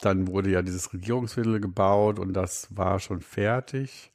Dann 0.03 0.27
wurde 0.27 0.51
ja 0.51 0.63
dieses 0.63 0.93
Regierungsviertel 0.93 1.61
gebaut 1.61 2.19
und 2.19 2.33
das 2.33 2.69
war 2.77 2.99
schon 2.99 3.21
fertig. 3.21 4.13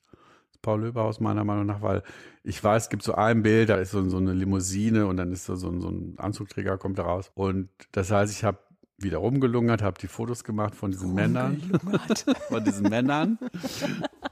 Das 0.51 0.61
Paul-Löbe-Haus 0.61 1.21
meiner 1.21 1.45
Meinung 1.45 1.65
nach, 1.65 1.81
weil 1.81 2.03
ich 2.43 2.61
weiß, 2.61 2.83
es 2.83 2.89
gibt 2.89 3.03
so 3.03 3.15
ein 3.15 3.41
Bild, 3.41 3.69
da 3.69 3.75
ist 3.75 3.91
so, 3.91 4.07
so 4.09 4.17
eine 4.17 4.33
Limousine 4.33 5.07
und 5.07 5.15
dann 5.15 5.31
ist 5.31 5.45
so, 5.45 5.53
ein, 5.53 5.79
so 5.79 5.89
ein 5.89 6.15
Anzugträger 6.17 6.77
kommt 6.77 6.99
da 6.99 7.03
raus. 7.03 7.31
Und 7.35 7.69
das 7.93 8.11
heißt, 8.11 8.33
ich 8.33 8.43
habe 8.43 8.59
wieder 8.97 9.19
rumgelungert, 9.19 9.81
habe 9.81 9.97
die 9.97 10.07
Fotos 10.07 10.43
gemacht 10.43 10.75
von 10.75 10.91
diesen 10.91 11.13
Männern, 11.13 11.61
von 12.49 12.63
diesen 12.65 12.89
Männern 12.89 13.37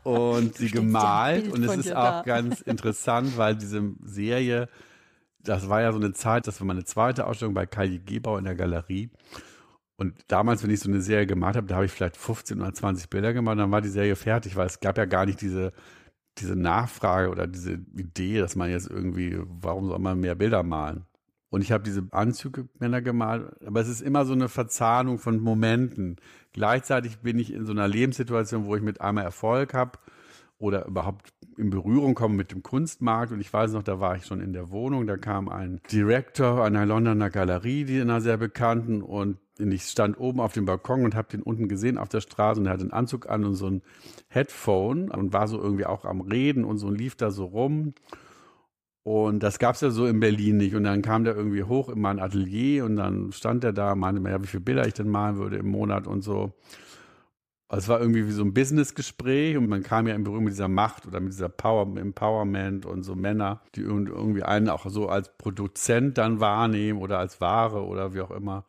und 0.03 0.55
sie 0.55 0.71
gemalt. 0.71 1.53
Und 1.53 1.63
es 1.63 1.77
ist 1.77 1.95
auch 1.95 2.21
da. 2.21 2.23
ganz 2.23 2.61
interessant, 2.61 3.37
weil 3.37 3.55
diese 3.55 3.93
Serie, 4.03 4.67
das 5.41 5.69
war 5.69 5.81
ja 5.81 5.93
so 5.93 5.99
eine 5.99 6.11
Zeit, 6.11 6.47
das 6.47 6.59
war 6.59 6.67
meine 6.67 6.83
zweite 6.83 7.27
Ausstellung 7.27 7.53
bei 7.53 7.65
Kali 7.65 7.99
Gebau 7.99 8.37
in 8.37 8.43
der 8.43 8.55
Galerie. 8.55 9.09
Und 9.97 10.15
damals, 10.27 10.63
wenn 10.63 10.69
ich 10.69 10.81
so 10.81 10.89
eine 10.89 11.01
Serie 11.01 11.25
gemacht 11.25 11.55
habe, 11.55 11.67
da 11.67 11.75
habe 11.75 11.85
ich 11.85 11.91
vielleicht 11.91 12.17
15 12.17 12.61
oder 12.61 12.73
20 12.73 13.09
Bilder 13.09 13.33
gemacht, 13.33 13.57
dann 13.57 13.71
war 13.71 13.81
die 13.81 13.89
Serie 13.89 14.15
fertig, 14.15 14.55
weil 14.55 14.67
es 14.67 14.79
gab 14.79 14.97
ja 14.97 15.05
gar 15.05 15.25
nicht 15.25 15.39
diese, 15.41 15.71
diese 16.37 16.55
Nachfrage 16.55 17.29
oder 17.29 17.47
diese 17.47 17.73
Idee, 17.95 18.39
dass 18.39 18.55
man 18.55 18.69
jetzt 18.69 18.89
irgendwie, 18.89 19.39
warum 19.45 19.87
soll 19.87 19.99
man 19.99 20.19
mehr 20.19 20.35
Bilder 20.35 20.63
malen? 20.63 21.05
Und 21.49 21.61
ich 21.61 21.71
habe 21.71 21.85
diese 21.85 22.05
Anzüge 22.11 22.67
Männer 22.79 23.01
gemalt, 23.01 23.45
aber 23.65 23.79
es 23.79 23.87
ist 23.87 24.01
immer 24.01 24.25
so 24.25 24.33
eine 24.33 24.49
Verzahnung 24.49 25.19
von 25.19 25.39
Momenten. 25.39 26.17
Gleichzeitig 26.51 27.19
bin 27.19 27.39
ich 27.39 27.53
in 27.53 27.65
so 27.65 27.71
einer 27.71 27.87
Lebenssituation, 27.87 28.65
wo 28.65 28.75
ich 28.75 28.81
mit 28.81 28.99
einmal 28.99 29.23
Erfolg 29.23 29.73
habe 29.73 29.97
oder 30.57 30.85
überhaupt 30.85 31.33
in 31.57 31.69
Berührung 31.69 32.15
komme 32.15 32.35
mit 32.35 32.51
dem 32.51 32.61
Kunstmarkt. 32.61 33.31
Und 33.31 33.39
ich 33.39 33.53
weiß 33.53 33.71
noch, 33.71 33.83
da 33.83 34.01
war 34.01 34.17
ich 34.17 34.25
schon 34.25 34.41
in 34.41 34.51
der 34.51 34.69
Wohnung, 34.69 35.07
da 35.07 35.15
kam 35.15 35.47
ein 35.47 35.79
Director 35.91 36.63
einer 36.63 36.85
Londoner 36.85 37.29
Galerie, 37.29 37.85
die 37.85 37.99
in 37.99 38.09
einer 38.09 38.19
sehr 38.19 38.37
bekannten, 38.37 39.01
und 39.01 39.37
ich 39.57 39.83
stand 39.83 40.19
oben 40.19 40.39
auf 40.39 40.53
dem 40.53 40.65
Balkon 40.65 41.05
und 41.05 41.15
habe 41.15 41.29
den 41.29 41.41
unten 41.41 41.67
gesehen 41.69 41.97
auf 41.97 42.09
der 42.09 42.21
Straße 42.21 42.59
und 42.59 42.67
er 42.67 42.73
hatte 42.73 42.83
einen 42.83 42.91
Anzug 42.91 43.29
an 43.29 43.45
und 43.45 43.55
so 43.55 43.67
ein 43.67 43.81
Headphone 44.27 45.09
und 45.09 45.33
war 45.33 45.47
so 45.47 45.61
irgendwie 45.61 45.85
auch 45.85 46.05
am 46.05 46.21
Reden 46.21 46.65
und 46.65 46.77
so 46.77 46.87
und 46.87 46.97
lief 46.97 47.15
da 47.15 47.31
so 47.31 47.45
rum. 47.45 47.93
Und 49.03 49.43
das 49.43 49.59
gab 49.59 49.75
es 49.75 49.81
ja 49.81 49.91
so 49.91 50.07
in 50.07 50.19
Berlin 50.19 50.57
nicht. 50.57 50.73
Und 50.75 50.83
dann 50.83 51.03
kam 51.03 51.23
der 51.25 51.35
irgendwie 51.35 51.63
hoch 51.63 51.89
in 51.89 52.01
mein 52.01 52.19
Atelier 52.19 52.85
und 52.85 52.95
dann 52.95 53.31
stand 53.31 53.63
er 53.63 53.71
da, 53.71 53.93
meinte 53.93 54.19
mir, 54.19 54.31
ja, 54.31 54.41
wie 54.41 54.47
viele 54.47 54.63
Bilder 54.63 54.87
ich 54.87 54.95
denn 54.95 55.09
malen 55.09 55.37
würde 55.37 55.57
im 55.57 55.69
Monat 55.69 56.07
und 56.07 56.23
so. 56.23 56.53
Also 57.67 57.83
es 57.83 57.87
war 57.89 57.99
irgendwie 57.99 58.27
wie 58.27 58.31
so 58.31 58.43
ein 58.43 58.53
Businessgespräch 58.53 59.57
und 59.57 59.67
man 59.67 59.83
kam 59.83 60.07
ja 60.07 60.15
in 60.15 60.23
Berührung 60.23 60.45
mit 60.45 60.53
dieser 60.53 60.67
Macht 60.67 61.05
oder 61.07 61.19
mit 61.19 61.33
dieser 61.33 61.49
Power, 61.49 61.97
Empowerment 61.97 62.85
und 62.85 63.03
so 63.03 63.15
Männer, 63.15 63.61
die 63.75 63.81
irgendwie 63.81 64.43
einen 64.43 64.69
auch 64.69 64.87
so 64.87 65.07
als 65.09 65.35
Produzent 65.37 66.17
dann 66.17 66.39
wahrnehmen 66.39 66.99
oder 66.99 67.19
als 67.19 67.41
Ware 67.41 67.85
oder 67.85 68.13
wie 68.13 68.21
auch 68.21 68.31
immer. 68.31 68.65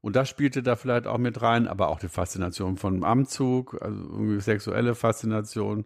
Und 0.00 0.16
das 0.16 0.28
spielte 0.28 0.62
da 0.62 0.76
vielleicht 0.76 1.06
auch 1.06 1.18
mit 1.18 1.42
rein, 1.42 1.66
aber 1.66 1.88
auch 1.88 1.98
die 1.98 2.08
Faszination 2.08 2.76
von 2.76 3.02
Amzug, 3.02 3.80
also 3.82 4.00
irgendwie 4.00 4.40
sexuelle 4.40 4.94
Faszination. 4.94 5.84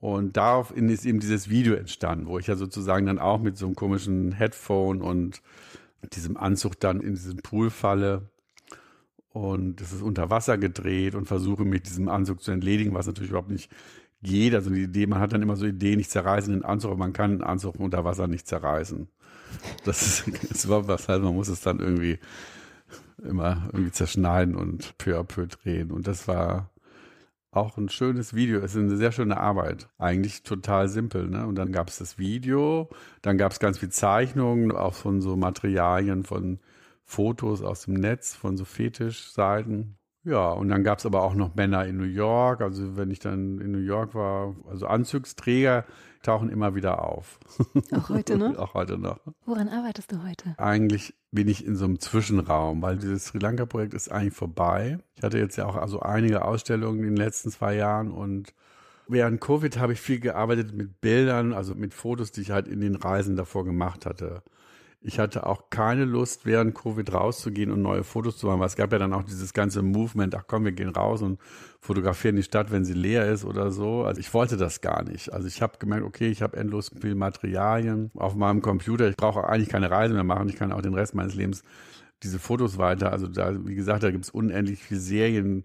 Und 0.00 0.36
daraufhin 0.36 0.88
ist 0.88 1.04
eben 1.04 1.20
dieses 1.20 1.48
Video 1.48 1.74
entstanden, 1.74 2.26
wo 2.26 2.38
ich 2.38 2.46
ja 2.46 2.56
sozusagen 2.56 3.06
dann 3.06 3.18
auch 3.18 3.40
mit 3.40 3.56
so 3.56 3.66
einem 3.66 3.74
komischen 3.74 4.32
Headphone 4.32 5.02
und 5.02 5.42
diesem 6.12 6.36
Anzug 6.36 6.78
dann 6.80 7.00
in 7.00 7.14
diesen 7.14 7.38
Pool 7.38 7.70
falle 7.70 8.30
und 9.30 9.80
es 9.80 9.92
ist 9.92 10.02
unter 10.02 10.30
Wasser 10.30 10.58
gedreht 10.58 11.14
und 11.14 11.26
versuche 11.26 11.64
mit 11.64 11.86
diesem 11.86 12.08
Anzug 12.08 12.42
zu 12.42 12.50
entledigen, 12.50 12.94
was 12.94 13.06
natürlich 13.06 13.30
überhaupt 13.30 13.50
nicht 13.50 13.70
geht. 14.22 14.54
Also 14.54 14.70
die 14.70 14.82
Idee, 14.82 15.06
man 15.06 15.20
hat 15.20 15.32
dann 15.32 15.42
immer 15.42 15.56
so 15.56 15.66
Ideen, 15.66 16.00
ich 16.00 16.08
zerreiße 16.08 16.50
den 16.50 16.64
Anzug, 16.64 16.90
aber 16.90 16.98
man 16.98 17.12
kann 17.12 17.32
einen 17.32 17.42
Anzug 17.42 17.78
unter 17.78 18.04
Wasser 18.04 18.26
nicht 18.26 18.46
zerreißen. 18.46 19.08
Das 19.84 20.02
ist, 20.02 20.24
das 20.50 20.68
war 20.68 20.88
was 20.88 21.08
halt, 21.08 21.22
man 21.22 21.34
muss 21.34 21.48
es 21.48 21.60
dann 21.60 21.80
irgendwie 21.80 22.18
immer 23.22 23.68
irgendwie 23.72 23.92
zerschneiden 23.92 24.54
und 24.54 24.96
peu 24.98 25.18
à 25.18 25.24
peu 25.24 25.46
drehen. 25.46 25.90
Und 25.90 26.06
das 26.06 26.28
war 26.28 26.70
auch 27.50 27.76
ein 27.76 27.88
schönes 27.88 28.34
Video. 28.34 28.60
Es 28.60 28.74
ist 28.74 28.82
eine 28.82 28.96
sehr 28.96 29.12
schöne 29.12 29.38
Arbeit. 29.38 29.88
Eigentlich 29.98 30.42
total 30.42 30.88
simpel. 30.88 31.28
Ne? 31.28 31.46
Und 31.46 31.56
dann 31.56 31.72
gab 31.72 31.88
es 31.88 31.98
das 31.98 32.18
Video, 32.18 32.88
dann 33.22 33.38
gab 33.38 33.52
es 33.52 33.60
ganz 33.60 33.78
viel 33.78 33.90
Zeichnungen, 33.90 34.72
auch 34.72 34.94
von 34.94 35.20
so 35.20 35.36
Materialien 35.36 36.24
von 36.24 36.60
Fotos 37.04 37.62
aus 37.62 37.86
dem 37.86 37.94
Netz, 37.94 38.34
von 38.34 38.56
so 38.56 38.64
Fetischseiten. 38.64 39.96
Ja, 40.24 40.50
und 40.50 40.68
dann 40.68 40.84
gab 40.84 40.98
es 40.98 41.06
aber 41.06 41.22
auch 41.22 41.34
noch 41.34 41.54
Männer 41.54 41.86
in 41.86 41.96
New 41.96 42.04
York. 42.04 42.60
Also 42.60 42.96
wenn 42.96 43.10
ich 43.10 43.18
dann 43.18 43.60
in 43.60 43.72
New 43.72 43.78
York 43.78 44.14
war, 44.14 44.54
also 44.68 44.86
Anzugsträger 44.86 45.84
tauchen 46.22 46.50
immer 46.50 46.74
wieder 46.74 47.04
auf. 47.04 47.38
Auch 47.92 48.08
heute 48.08 48.36
noch? 48.36 48.56
auch 48.58 48.74
heute 48.74 48.98
noch. 48.98 49.18
Woran 49.46 49.68
arbeitest 49.68 50.12
du 50.12 50.22
heute? 50.22 50.54
Eigentlich 50.58 51.14
bin 51.30 51.48
ich 51.48 51.64
in 51.64 51.76
so 51.76 51.84
einem 51.84 52.00
Zwischenraum, 52.00 52.82
weil 52.82 52.96
dieses 52.96 53.26
Sri 53.26 53.38
Lanka-Projekt 53.38 53.94
ist 53.94 54.10
eigentlich 54.10 54.34
vorbei. 54.34 54.98
Ich 55.16 55.22
hatte 55.22 55.38
jetzt 55.38 55.56
ja 55.56 55.66
auch 55.66 55.76
also 55.76 56.00
einige 56.00 56.44
Ausstellungen 56.44 57.00
in 57.00 57.06
den 57.06 57.16
letzten 57.16 57.50
zwei 57.50 57.74
Jahren 57.74 58.10
und 58.10 58.54
während 59.08 59.40
Covid 59.40 59.78
habe 59.78 59.92
ich 59.92 60.00
viel 60.00 60.20
gearbeitet 60.20 60.74
mit 60.74 61.00
Bildern, 61.00 61.52
also 61.52 61.74
mit 61.74 61.94
Fotos, 61.94 62.32
die 62.32 62.42
ich 62.42 62.50
halt 62.50 62.68
in 62.68 62.80
den 62.80 62.94
Reisen 62.94 63.36
davor 63.36 63.64
gemacht 63.64 64.06
hatte. 64.06 64.42
Ich 65.00 65.20
hatte 65.20 65.46
auch 65.46 65.70
keine 65.70 66.04
Lust, 66.04 66.44
während 66.44 66.74
Covid 66.74 67.12
rauszugehen 67.12 67.70
und 67.70 67.82
neue 67.82 68.02
Fotos 68.02 68.36
zu 68.36 68.48
machen, 68.48 68.58
weil 68.58 68.66
es 68.66 68.74
gab 68.74 68.90
ja 68.90 68.98
dann 68.98 69.12
auch 69.12 69.22
dieses 69.22 69.52
ganze 69.52 69.80
Movement, 69.82 70.34
ach 70.34 70.42
komm, 70.48 70.64
wir 70.64 70.72
gehen 70.72 70.88
raus 70.88 71.22
und 71.22 71.38
fotografieren 71.80 72.34
die 72.34 72.42
Stadt, 72.42 72.72
wenn 72.72 72.84
sie 72.84 72.94
leer 72.94 73.30
ist 73.30 73.44
oder 73.44 73.70
so. 73.70 74.02
Also 74.02 74.20
ich 74.20 74.34
wollte 74.34 74.56
das 74.56 74.80
gar 74.80 75.04
nicht. 75.04 75.32
Also 75.32 75.46
ich 75.46 75.62
habe 75.62 75.78
gemerkt, 75.78 76.04
okay, 76.04 76.26
ich 76.28 76.42
habe 76.42 76.56
endlos 76.56 76.90
viel 77.00 77.14
Materialien 77.14 78.10
auf 78.16 78.34
meinem 78.34 78.60
Computer. 78.60 79.08
Ich 79.08 79.16
brauche 79.16 79.46
eigentlich 79.46 79.68
keine 79.68 79.88
Reise 79.88 80.14
mehr 80.14 80.24
machen. 80.24 80.48
Ich 80.48 80.56
kann 80.56 80.72
auch 80.72 80.82
den 80.82 80.94
Rest 80.94 81.14
meines 81.14 81.36
Lebens 81.36 81.62
diese 82.24 82.40
Fotos 82.40 82.76
weiter. 82.78 83.12
Also 83.12 83.28
da, 83.28 83.54
wie 83.66 83.76
gesagt, 83.76 84.02
da 84.02 84.10
gibt 84.10 84.24
es 84.24 84.30
unendlich 84.30 84.80
viele 84.80 84.98
Serien, 84.98 85.64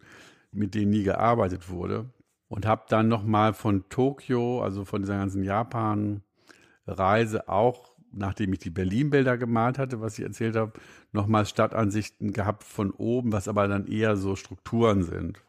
mit 0.52 0.76
denen 0.76 0.92
nie 0.92 1.04
gearbeitet 1.04 1.70
wurde. 1.70 2.06
Und 2.50 2.68
habe 2.68 2.84
dann 2.88 3.08
nochmal 3.08 3.56
von 3.56 3.90
Tokio, 3.90 4.62
also 4.62 4.86
von 4.86 5.02
dieser 5.02 5.18
ganzen 5.18 5.44
Japan-Reise 5.44 7.50
auch 7.50 7.93
nachdem 8.14 8.54
ich 8.54 8.60
die 8.60 8.70
Berlin-Bilder 8.70 9.38
gemalt 9.38 9.78
hatte, 9.78 10.02
was 10.02 10.18
ich 10.18 10.26
erzählt 10.26 10.56
habe, 10.56 10.74
nochmal 11.12 11.46
Stadtansichten 11.46 12.34
gehabt 12.34 12.64
von 12.64 12.92
oben, 12.92 13.32
was 13.32 13.48
aber 13.48 13.68
dann 13.68 13.88
eher 13.88 14.16
so 14.16 14.36
Strukturen 14.36 15.04
sind. 15.04 15.42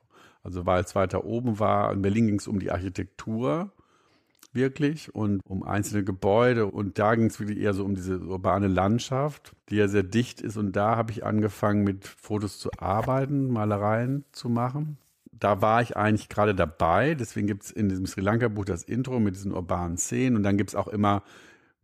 Also 0.43 0.67
weil 0.67 0.85
es 0.85 0.95
weiter 0.95 1.25
oben 1.25 1.59
war, 1.59 1.93
in 1.93 2.03
Berlin 2.03 2.27
ging 2.27 2.39
es 2.39 2.49
um 2.49 2.59
die 2.59 2.71
Architektur 2.71 3.73
wirklich 4.55 5.15
und 5.15 5.41
um 5.47 5.63
einzelne 5.63 6.05
Gebäude 6.05 6.67
und 6.67 6.99
da 6.99 7.15
ging 7.15 7.27
es 7.27 7.41
wirklich 7.41 7.59
eher 7.59 7.75
so 7.75 7.85
um 7.85 7.95
diese 7.95 8.21
urbane 8.21 8.69
Landschaft, 8.69 9.53
die 9.69 9.77
ja 9.77 9.89
sehr 9.89 10.05
dicht 10.05 10.41
ist 10.41 10.57
und 10.57 10.77
da 10.77 10.97
habe 10.97 11.11
ich 11.11 11.25
angefangen 11.25 11.83
mit 11.83 12.07
Fotos 12.07 12.59
zu 12.59 12.71
arbeiten, 12.79 13.49
Malereien 13.49 14.25
zu 14.33 14.49
machen. 14.49 14.99
Da 15.33 15.61
war 15.61 15.83
ich 15.83 15.97
eigentlich 15.97 16.29
gerade 16.29 16.55
dabei, 16.55 17.15
deswegen 17.15 17.47
gibt 17.49 17.65
es 17.65 17.71
in 17.71 17.89
diesem 17.89 18.07
Sri 18.07 18.21
Lanka-Buch 18.21 18.65
das 18.65 18.85
Intro 18.85 19.19
mit 19.19 19.35
diesen 19.35 19.53
urbanen 19.53 19.99
Szenen 19.99 20.37
und 20.37 20.45
dann 20.45 20.57
gibt 20.57 20.71
es 20.71 20.77
auch 20.77 20.89
immer 20.89 21.23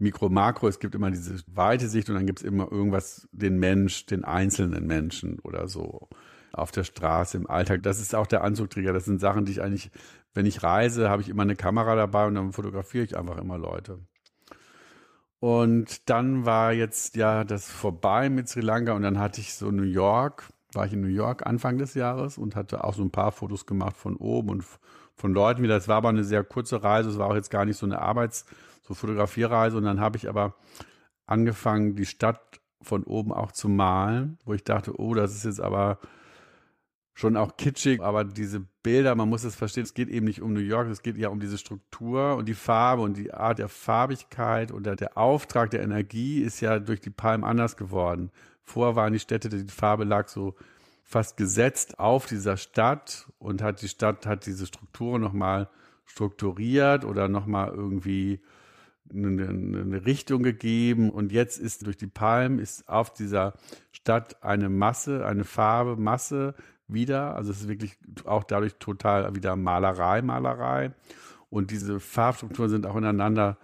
Mikro, 0.00 0.30
Makro, 0.30 0.66
es 0.66 0.78
gibt 0.78 0.94
immer 0.94 1.10
diese 1.10 1.36
weite 1.46 1.86
Sicht 1.86 2.08
und 2.08 2.14
dann 2.14 2.26
gibt 2.26 2.40
es 2.40 2.44
immer 2.44 2.70
irgendwas, 2.72 3.28
den 3.32 3.58
Mensch, 3.58 4.06
den 4.06 4.24
einzelnen 4.24 4.86
Menschen 4.86 5.38
oder 5.40 5.68
so 5.68 6.08
auf 6.52 6.70
der 6.70 6.84
Straße, 6.84 7.36
im 7.36 7.48
Alltag. 7.48 7.82
Das 7.82 8.00
ist 8.00 8.14
auch 8.14 8.26
der 8.26 8.42
Anzugträger. 8.42 8.94
Das 8.94 9.04
sind 9.04 9.20
Sachen, 9.20 9.44
die 9.44 9.52
ich 9.52 9.62
eigentlich, 9.62 9.90
wenn 10.32 10.46
ich 10.46 10.62
reise, 10.62 11.10
habe 11.10 11.20
ich 11.20 11.28
immer 11.28 11.42
eine 11.42 11.54
Kamera 11.54 11.94
dabei 11.96 12.26
und 12.26 12.34
dann 12.34 12.52
fotografiere 12.52 13.04
ich 13.04 13.16
einfach 13.16 13.36
immer 13.36 13.58
Leute. 13.58 13.98
Und 15.38 16.08
dann 16.08 16.46
war 16.46 16.72
jetzt 16.72 17.16
ja 17.16 17.44
das 17.44 17.70
vorbei 17.70 18.30
mit 18.30 18.48
Sri 18.48 18.60
Lanka 18.60 18.92
und 18.92 19.02
dann 19.02 19.18
hatte 19.18 19.40
ich 19.40 19.54
so 19.54 19.70
New 19.70 19.82
York, 19.82 20.48
war 20.72 20.86
ich 20.86 20.94
in 20.94 21.02
New 21.02 21.08
York 21.08 21.46
Anfang 21.46 21.76
des 21.76 21.92
Jahres 21.94 22.38
und 22.38 22.56
hatte 22.56 22.84
auch 22.84 22.94
so 22.94 23.02
ein 23.02 23.10
paar 23.10 23.32
Fotos 23.32 23.66
gemacht 23.66 23.96
von 23.96 24.16
oben 24.16 24.48
und 24.48 24.64
von 25.14 25.34
Leuten 25.34 25.62
wieder. 25.62 25.76
Es 25.76 25.88
war 25.88 25.96
aber 25.96 26.08
eine 26.08 26.24
sehr 26.24 26.42
kurze 26.42 26.82
Reise, 26.82 27.10
es 27.10 27.18
war 27.18 27.28
auch 27.28 27.34
jetzt 27.34 27.50
gar 27.50 27.66
nicht 27.66 27.76
so 27.76 27.84
eine 27.84 28.00
Arbeits- 28.00 28.46
so 28.90 28.94
Fotografierreise 28.94 29.76
und 29.76 29.84
dann 29.84 30.00
habe 30.00 30.16
ich 30.16 30.28
aber 30.28 30.56
angefangen, 31.26 31.94
die 31.94 32.06
Stadt 32.06 32.60
von 32.82 33.04
oben 33.04 33.32
auch 33.32 33.52
zu 33.52 33.68
malen, 33.68 34.38
wo 34.44 34.52
ich 34.52 34.64
dachte, 34.64 34.98
oh, 34.98 35.14
das 35.14 35.32
ist 35.32 35.44
jetzt 35.44 35.60
aber 35.60 36.00
schon 37.14 37.36
auch 37.36 37.56
kitschig, 37.56 38.00
aber 38.00 38.24
diese 38.24 38.60
Bilder, 38.82 39.14
man 39.14 39.28
muss 39.28 39.44
es 39.44 39.54
verstehen, 39.54 39.84
es 39.84 39.94
geht 39.94 40.08
eben 40.08 40.26
nicht 40.26 40.42
um 40.42 40.52
New 40.52 40.60
York, 40.60 40.88
es 40.88 41.02
geht 41.02 41.18
ja 41.18 41.28
um 41.28 41.38
diese 41.38 41.58
Struktur 41.58 42.34
und 42.34 42.48
die 42.48 42.54
Farbe 42.54 43.02
und 43.02 43.16
die 43.16 43.32
Art 43.32 43.60
der 43.60 43.68
Farbigkeit 43.68 44.72
und 44.72 44.86
der, 44.86 44.96
der 44.96 45.16
Auftrag 45.16 45.70
der 45.70 45.82
Energie 45.82 46.40
ist 46.40 46.60
ja 46.60 46.80
durch 46.80 47.00
die 47.00 47.10
Palmen 47.10 47.44
anders 47.44 47.76
geworden. 47.76 48.32
Vorher 48.64 48.96
waren 48.96 49.12
die 49.12 49.20
Städte, 49.20 49.50
die 49.50 49.72
Farbe 49.72 50.04
lag 50.04 50.28
so 50.28 50.56
fast 51.04 51.36
gesetzt 51.36 51.98
auf 52.00 52.26
dieser 52.26 52.56
Stadt 52.56 53.30
und 53.38 53.62
hat 53.62 53.82
die 53.82 53.88
Stadt, 53.88 54.26
hat 54.26 54.46
diese 54.46 54.66
Strukturen 54.66 55.20
nochmal 55.20 55.68
strukturiert 56.06 57.04
oder 57.04 57.28
nochmal 57.28 57.68
irgendwie 57.68 58.40
eine, 59.12 59.48
eine 59.48 60.06
Richtung 60.06 60.42
gegeben 60.42 61.10
und 61.10 61.32
jetzt 61.32 61.58
ist 61.58 61.86
durch 61.86 61.96
die 61.96 62.06
Palmen 62.06 62.58
ist 62.58 62.88
auf 62.88 63.12
dieser 63.12 63.54
Stadt 63.92 64.42
eine 64.42 64.68
Masse, 64.68 65.26
eine 65.26 65.44
Farbe, 65.44 65.96
Masse 65.96 66.54
wieder. 66.88 67.36
Also 67.36 67.50
es 67.50 67.62
ist 67.62 67.68
wirklich 67.68 67.98
auch 68.24 68.44
dadurch 68.44 68.76
total 68.76 69.34
wieder 69.34 69.56
Malerei, 69.56 70.22
Malerei. 70.22 70.92
Und 71.48 71.70
diese 71.70 72.00
Farbstrukturen 72.00 72.70
sind 72.70 72.86
auch 72.86 72.96
ineinander 72.96 73.58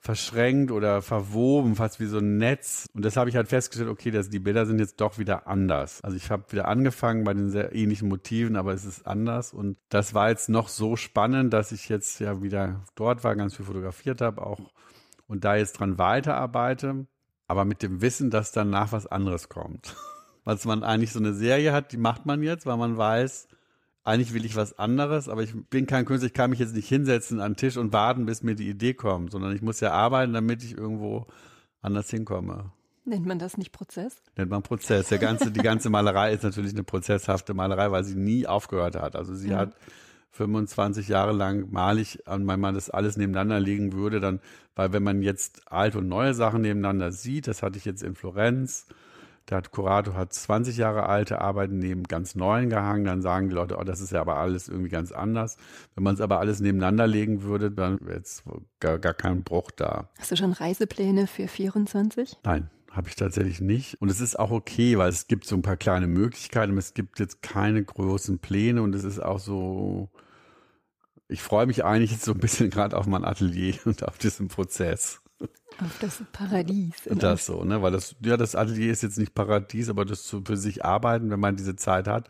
verschränkt 0.00 0.72
oder 0.72 1.02
verwoben, 1.02 1.76
fast 1.76 2.00
wie 2.00 2.06
so 2.06 2.18
ein 2.18 2.38
Netz. 2.38 2.88
Und 2.94 3.04
das 3.04 3.16
habe 3.16 3.28
ich 3.28 3.36
halt 3.36 3.48
festgestellt, 3.48 3.90
okay, 3.90 4.10
das, 4.10 4.30
die 4.30 4.38
Bilder 4.38 4.64
sind 4.64 4.78
jetzt 4.78 5.00
doch 5.00 5.18
wieder 5.18 5.46
anders. 5.46 6.02
Also 6.02 6.16
ich 6.16 6.30
habe 6.30 6.50
wieder 6.50 6.68
angefangen 6.68 7.24
bei 7.24 7.34
den 7.34 7.50
sehr 7.50 7.74
ähnlichen 7.74 8.08
Motiven, 8.08 8.56
aber 8.56 8.72
es 8.72 8.86
ist 8.86 9.06
anders. 9.06 9.52
Und 9.52 9.76
das 9.90 10.14
war 10.14 10.30
jetzt 10.30 10.48
noch 10.48 10.68
so 10.68 10.96
spannend, 10.96 11.52
dass 11.52 11.70
ich 11.70 11.90
jetzt 11.90 12.18
ja 12.18 12.42
wieder 12.42 12.82
dort 12.94 13.24
war, 13.24 13.36
ganz 13.36 13.54
viel 13.54 13.66
fotografiert 13.66 14.22
habe 14.22 14.44
auch 14.44 14.60
und 15.30 15.44
da 15.44 15.54
jetzt 15.54 15.78
dran 15.78 15.96
weiterarbeite, 15.96 17.06
aber 17.46 17.64
mit 17.64 17.82
dem 17.82 18.00
Wissen, 18.00 18.30
dass 18.30 18.50
danach 18.50 18.90
was 18.90 19.06
anderes 19.06 19.48
kommt. 19.48 19.94
Was 20.42 20.64
man 20.64 20.82
eigentlich 20.82 21.12
so 21.12 21.18
eine 21.18 21.34
Serie 21.34 21.70
hat, 21.74 21.92
die 21.92 21.98
macht 21.98 22.24
man 22.24 22.42
jetzt, 22.42 22.64
weil 22.64 22.78
man 22.78 22.96
weiß, 22.96 23.46
eigentlich 24.10 24.34
will 24.34 24.44
ich 24.44 24.56
was 24.56 24.78
anderes, 24.78 25.28
aber 25.28 25.42
ich 25.42 25.54
bin 25.70 25.86
kein 25.86 26.04
Künstler, 26.04 26.26
ich 26.26 26.34
kann 26.34 26.50
mich 26.50 26.58
jetzt 26.58 26.74
nicht 26.74 26.88
hinsetzen 26.88 27.40
an 27.40 27.52
den 27.52 27.56
Tisch 27.56 27.76
und 27.76 27.92
warten, 27.92 28.26
bis 28.26 28.42
mir 28.42 28.54
die 28.54 28.68
Idee 28.68 28.94
kommt, 28.94 29.32
sondern 29.32 29.54
ich 29.54 29.62
muss 29.62 29.80
ja 29.80 29.92
arbeiten, 29.92 30.32
damit 30.32 30.62
ich 30.62 30.76
irgendwo 30.76 31.26
anders 31.80 32.10
hinkomme. 32.10 32.72
Nennt 33.04 33.26
man 33.26 33.38
das 33.38 33.56
nicht 33.56 33.72
Prozess? 33.72 34.22
Nennt 34.36 34.50
man 34.50 34.62
Prozess. 34.62 35.08
Der 35.08 35.18
ganze, 35.18 35.50
die 35.50 35.62
ganze 35.62 35.90
Malerei 35.90 36.32
ist 36.32 36.42
natürlich 36.42 36.72
eine 36.72 36.84
prozesshafte 36.84 37.54
Malerei, 37.54 37.90
weil 37.90 38.04
sie 38.04 38.14
nie 38.14 38.46
aufgehört 38.46 38.96
hat. 38.96 39.16
Also 39.16 39.34
sie 39.34 39.50
ja. 39.50 39.58
hat 39.58 39.74
25 40.32 41.08
Jahre 41.08 41.32
lang 41.32 41.70
male 41.70 42.00
ich, 42.00 42.26
und 42.26 42.46
wenn 42.46 42.60
man 42.60 42.74
das 42.74 42.90
alles 42.90 43.16
nebeneinander 43.16 43.58
legen 43.58 43.92
würde, 43.92 44.20
dann, 44.20 44.40
weil 44.76 44.92
wenn 44.92 45.02
man 45.02 45.22
jetzt 45.22 45.70
alte 45.72 45.98
und 45.98 46.08
neue 46.08 46.34
Sachen 46.34 46.62
nebeneinander 46.62 47.10
sieht, 47.10 47.48
das 47.48 47.62
hatte 47.62 47.78
ich 47.78 47.84
jetzt 47.84 48.02
in 48.02 48.14
Florenz, 48.14 48.86
hat 49.56 49.70
Curato 49.70 50.14
hat 50.14 50.32
20 50.32 50.76
Jahre 50.76 51.06
alte 51.06 51.40
Arbeiten 51.40 51.78
neben 51.78 52.04
ganz 52.04 52.34
neuen 52.34 52.70
gehangen. 52.70 53.04
Dann 53.04 53.22
sagen 53.22 53.48
die 53.48 53.54
Leute, 53.54 53.76
oh, 53.78 53.84
das 53.84 54.00
ist 54.00 54.12
ja 54.12 54.20
aber 54.20 54.36
alles 54.36 54.68
irgendwie 54.68 54.90
ganz 54.90 55.12
anders. 55.12 55.56
Wenn 55.94 56.04
man 56.04 56.14
es 56.14 56.20
aber 56.20 56.38
alles 56.40 56.60
nebeneinander 56.60 57.06
legen 57.06 57.42
würde, 57.42 57.70
dann 57.70 58.00
wäre 58.00 58.18
jetzt 58.18 58.44
gar, 58.80 58.98
gar 58.98 59.14
kein 59.14 59.42
Bruch 59.42 59.70
da. 59.70 60.08
Hast 60.18 60.30
du 60.30 60.36
schon 60.36 60.52
Reisepläne 60.52 61.26
für 61.26 61.48
24? 61.48 62.38
Nein. 62.44 62.70
Habe 62.90 63.08
ich 63.08 63.14
tatsächlich 63.14 63.60
nicht. 63.60 64.00
Und 64.00 64.10
es 64.10 64.20
ist 64.20 64.36
auch 64.36 64.50
okay, 64.50 64.98
weil 64.98 65.10
es 65.10 65.28
gibt 65.28 65.46
so 65.46 65.54
ein 65.54 65.62
paar 65.62 65.76
kleine 65.76 66.08
Möglichkeiten. 66.08 66.76
Es 66.76 66.92
gibt 66.92 67.20
jetzt 67.20 67.40
keine 67.40 67.84
großen 67.84 68.40
Pläne 68.40 68.82
und 68.82 68.96
es 68.96 69.04
ist 69.04 69.20
auch 69.20 69.38
so, 69.38 70.10
ich 71.28 71.40
freue 71.40 71.66
mich 71.66 71.84
eigentlich 71.84 72.10
jetzt 72.10 72.24
so 72.24 72.32
ein 72.32 72.38
bisschen 72.38 72.68
gerade 72.70 72.96
auf 72.96 73.06
mein 73.06 73.24
Atelier 73.24 73.76
und 73.84 74.06
auf 74.06 74.18
diesen 74.18 74.48
Prozess. 74.48 75.19
Auf 75.80 75.98
das 76.00 76.22
Paradies. 76.32 76.94
Das 77.06 77.46
so, 77.46 77.64
ne? 77.64 77.80
Weil 77.80 77.92
das, 77.92 78.14
ja, 78.20 78.36
das 78.36 78.54
Atelier 78.54 78.92
ist 78.92 79.02
jetzt 79.02 79.18
nicht 79.18 79.34
Paradies, 79.34 79.88
aber 79.88 80.04
das 80.04 80.24
zu, 80.24 80.42
für 80.44 80.56
sich 80.56 80.84
arbeiten, 80.84 81.30
wenn 81.30 81.40
man 81.40 81.56
diese 81.56 81.76
Zeit 81.76 82.06
hat, 82.06 82.28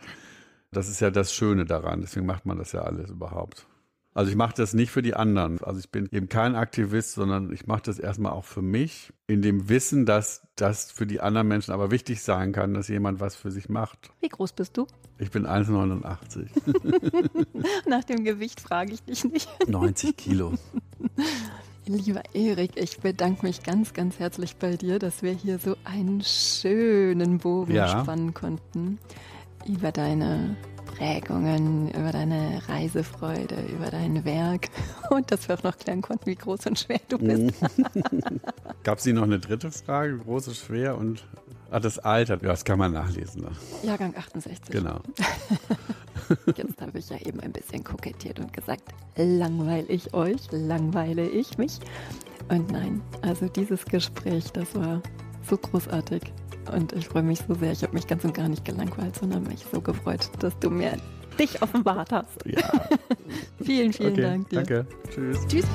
das 0.70 0.88
ist 0.88 1.00
ja 1.00 1.10
das 1.10 1.34
Schöne 1.34 1.64
daran. 1.64 2.00
Deswegen 2.00 2.26
macht 2.26 2.46
man 2.46 2.58
das 2.58 2.72
ja 2.72 2.82
alles 2.82 3.10
überhaupt. 3.10 3.66
Also 4.12 4.30
ich 4.30 4.36
mache 4.36 4.54
das 4.56 4.74
nicht 4.74 4.90
für 4.90 5.02
die 5.02 5.14
anderen. 5.14 5.62
Also 5.62 5.78
ich 5.78 5.90
bin 5.90 6.08
eben 6.10 6.28
kein 6.28 6.56
Aktivist, 6.56 7.12
sondern 7.12 7.52
ich 7.52 7.66
mache 7.66 7.82
das 7.82 7.98
erstmal 7.98 8.32
auch 8.32 8.44
für 8.44 8.62
mich, 8.62 9.12
in 9.28 9.40
dem 9.40 9.68
Wissen, 9.68 10.04
dass 10.04 10.42
das 10.56 10.90
für 10.90 11.06
die 11.06 11.20
anderen 11.20 11.46
Menschen 11.46 11.72
aber 11.72 11.92
wichtig 11.92 12.22
sein 12.22 12.52
kann, 12.52 12.74
dass 12.74 12.88
jemand 12.88 13.20
was 13.20 13.36
für 13.36 13.52
sich 13.52 13.68
macht. 13.68 14.10
Wie 14.20 14.28
groß 14.28 14.52
bist 14.52 14.76
du? 14.76 14.86
Ich 15.18 15.30
bin 15.30 15.46
1,89. 15.46 16.48
Nach 17.88 18.02
dem 18.02 18.24
Gewicht 18.24 18.60
frage 18.60 18.92
ich 18.92 19.02
dich 19.04 19.24
nicht. 19.24 19.48
90 19.68 20.16
Kilo. 20.16 20.54
Lieber 21.86 22.22
Erik, 22.34 22.72
ich 22.76 22.98
bedanke 22.98 23.46
mich 23.46 23.62
ganz, 23.62 23.94
ganz 23.94 24.18
herzlich 24.18 24.56
bei 24.56 24.76
dir, 24.76 24.98
dass 24.98 25.22
wir 25.22 25.32
hier 25.32 25.58
so 25.58 25.76
einen 25.84 26.22
schönen 26.22 27.38
Bogen 27.38 27.74
ja. 27.74 27.88
spannen 27.88 28.34
konnten 28.34 28.98
über 29.66 29.90
deine 29.90 30.56
Prägungen, 31.00 31.88
über 31.92 32.12
deine 32.12 32.60
Reisefreude, 32.68 33.56
über 33.74 33.90
dein 33.90 34.22
Werk 34.26 34.68
und 35.08 35.32
dass 35.32 35.48
wir 35.48 35.54
auch 35.58 35.62
noch 35.62 35.78
klären 35.78 36.02
konnten, 36.02 36.26
wie 36.26 36.34
groß 36.34 36.66
und 36.66 36.78
schwer 36.78 37.00
du 37.08 37.16
bist. 37.16 37.54
Gab 38.82 38.98
es 38.98 39.04
hier 39.04 39.14
noch 39.14 39.22
eine 39.22 39.38
dritte 39.38 39.70
Frage? 39.70 40.18
Groß 40.18 40.48
und 40.48 40.56
schwer 40.58 40.98
und 40.98 41.24
ah, 41.70 41.80
das 41.80 41.98
Alter, 41.98 42.34
ja, 42.42 42.50
das 42.50 42.66
kann 42.66 42.78
man 42.78 42.92
nachlesen. 42.92 43.40
Ne? 43.40 43.50
Jahrgang 43.82 44.14
68. 44.14 44.70
Genau. 44.70 45.00
Jetzt 46.54 46.82
habe 46.82 46.98
ich 46.98 47.08
ja 47.08 47.16
eben 47.16 47.40
ein 47.40 47.52
bisschen 47.52 47.82
kokettiert 47.82 48.38
und 48.38 48.52
gesagt, 48.52 48.92
langweile 49.16 49.86
ich 49.86 50.12
euch, 50.12 50.52
langweile 50.52 51.26
ich 51.26 51.56
mich. 51.56 51.78
Und 52.50 52.70
nein, 52.72 53.00
also 53.22 53.48
dieses 53.48 53.86
Gespräch, 53.86 54.52
das 54.52 54.74
war 54.74 55.00
so 55.48 55.56
großartig. 55.56 56.22
Und 56.72 56.92
ich 56.92 57.08
freue 57.08 57.22
mich 57.22 57.40
so 57.46 57.54
sehr. 57.54 57.72
Ich 57.72 57.82
habe 57.82 57.94
mich 57.94 58.06
ganz 58.06 58.24
und 58.24 58.34
gar 58.34 58.48
nicht 58.48 58.64
gelangweilt, 58.64 59.16
sondern 59.16 59.44
mich 59.44 59.64
so 59.72 59.80
gefreut, 59.80 60.30
dass 60.40 60.58
du 60.58 60.70
mir 60.70 60.96
dich 61.38 61.60
offenbart 61.62 62.12
hast. 62.12 62.44
Ja. 62.44 62.60
vielen, 63.62 63.92
vielen 63.92 64.12
okay, 64.12 64.22
Dank 64.22 64.48
dir. 64.50 64.56
Danke. 64.56 64.86
Tschüss. 65.10 65.46
Tschüss. 65.46 65.66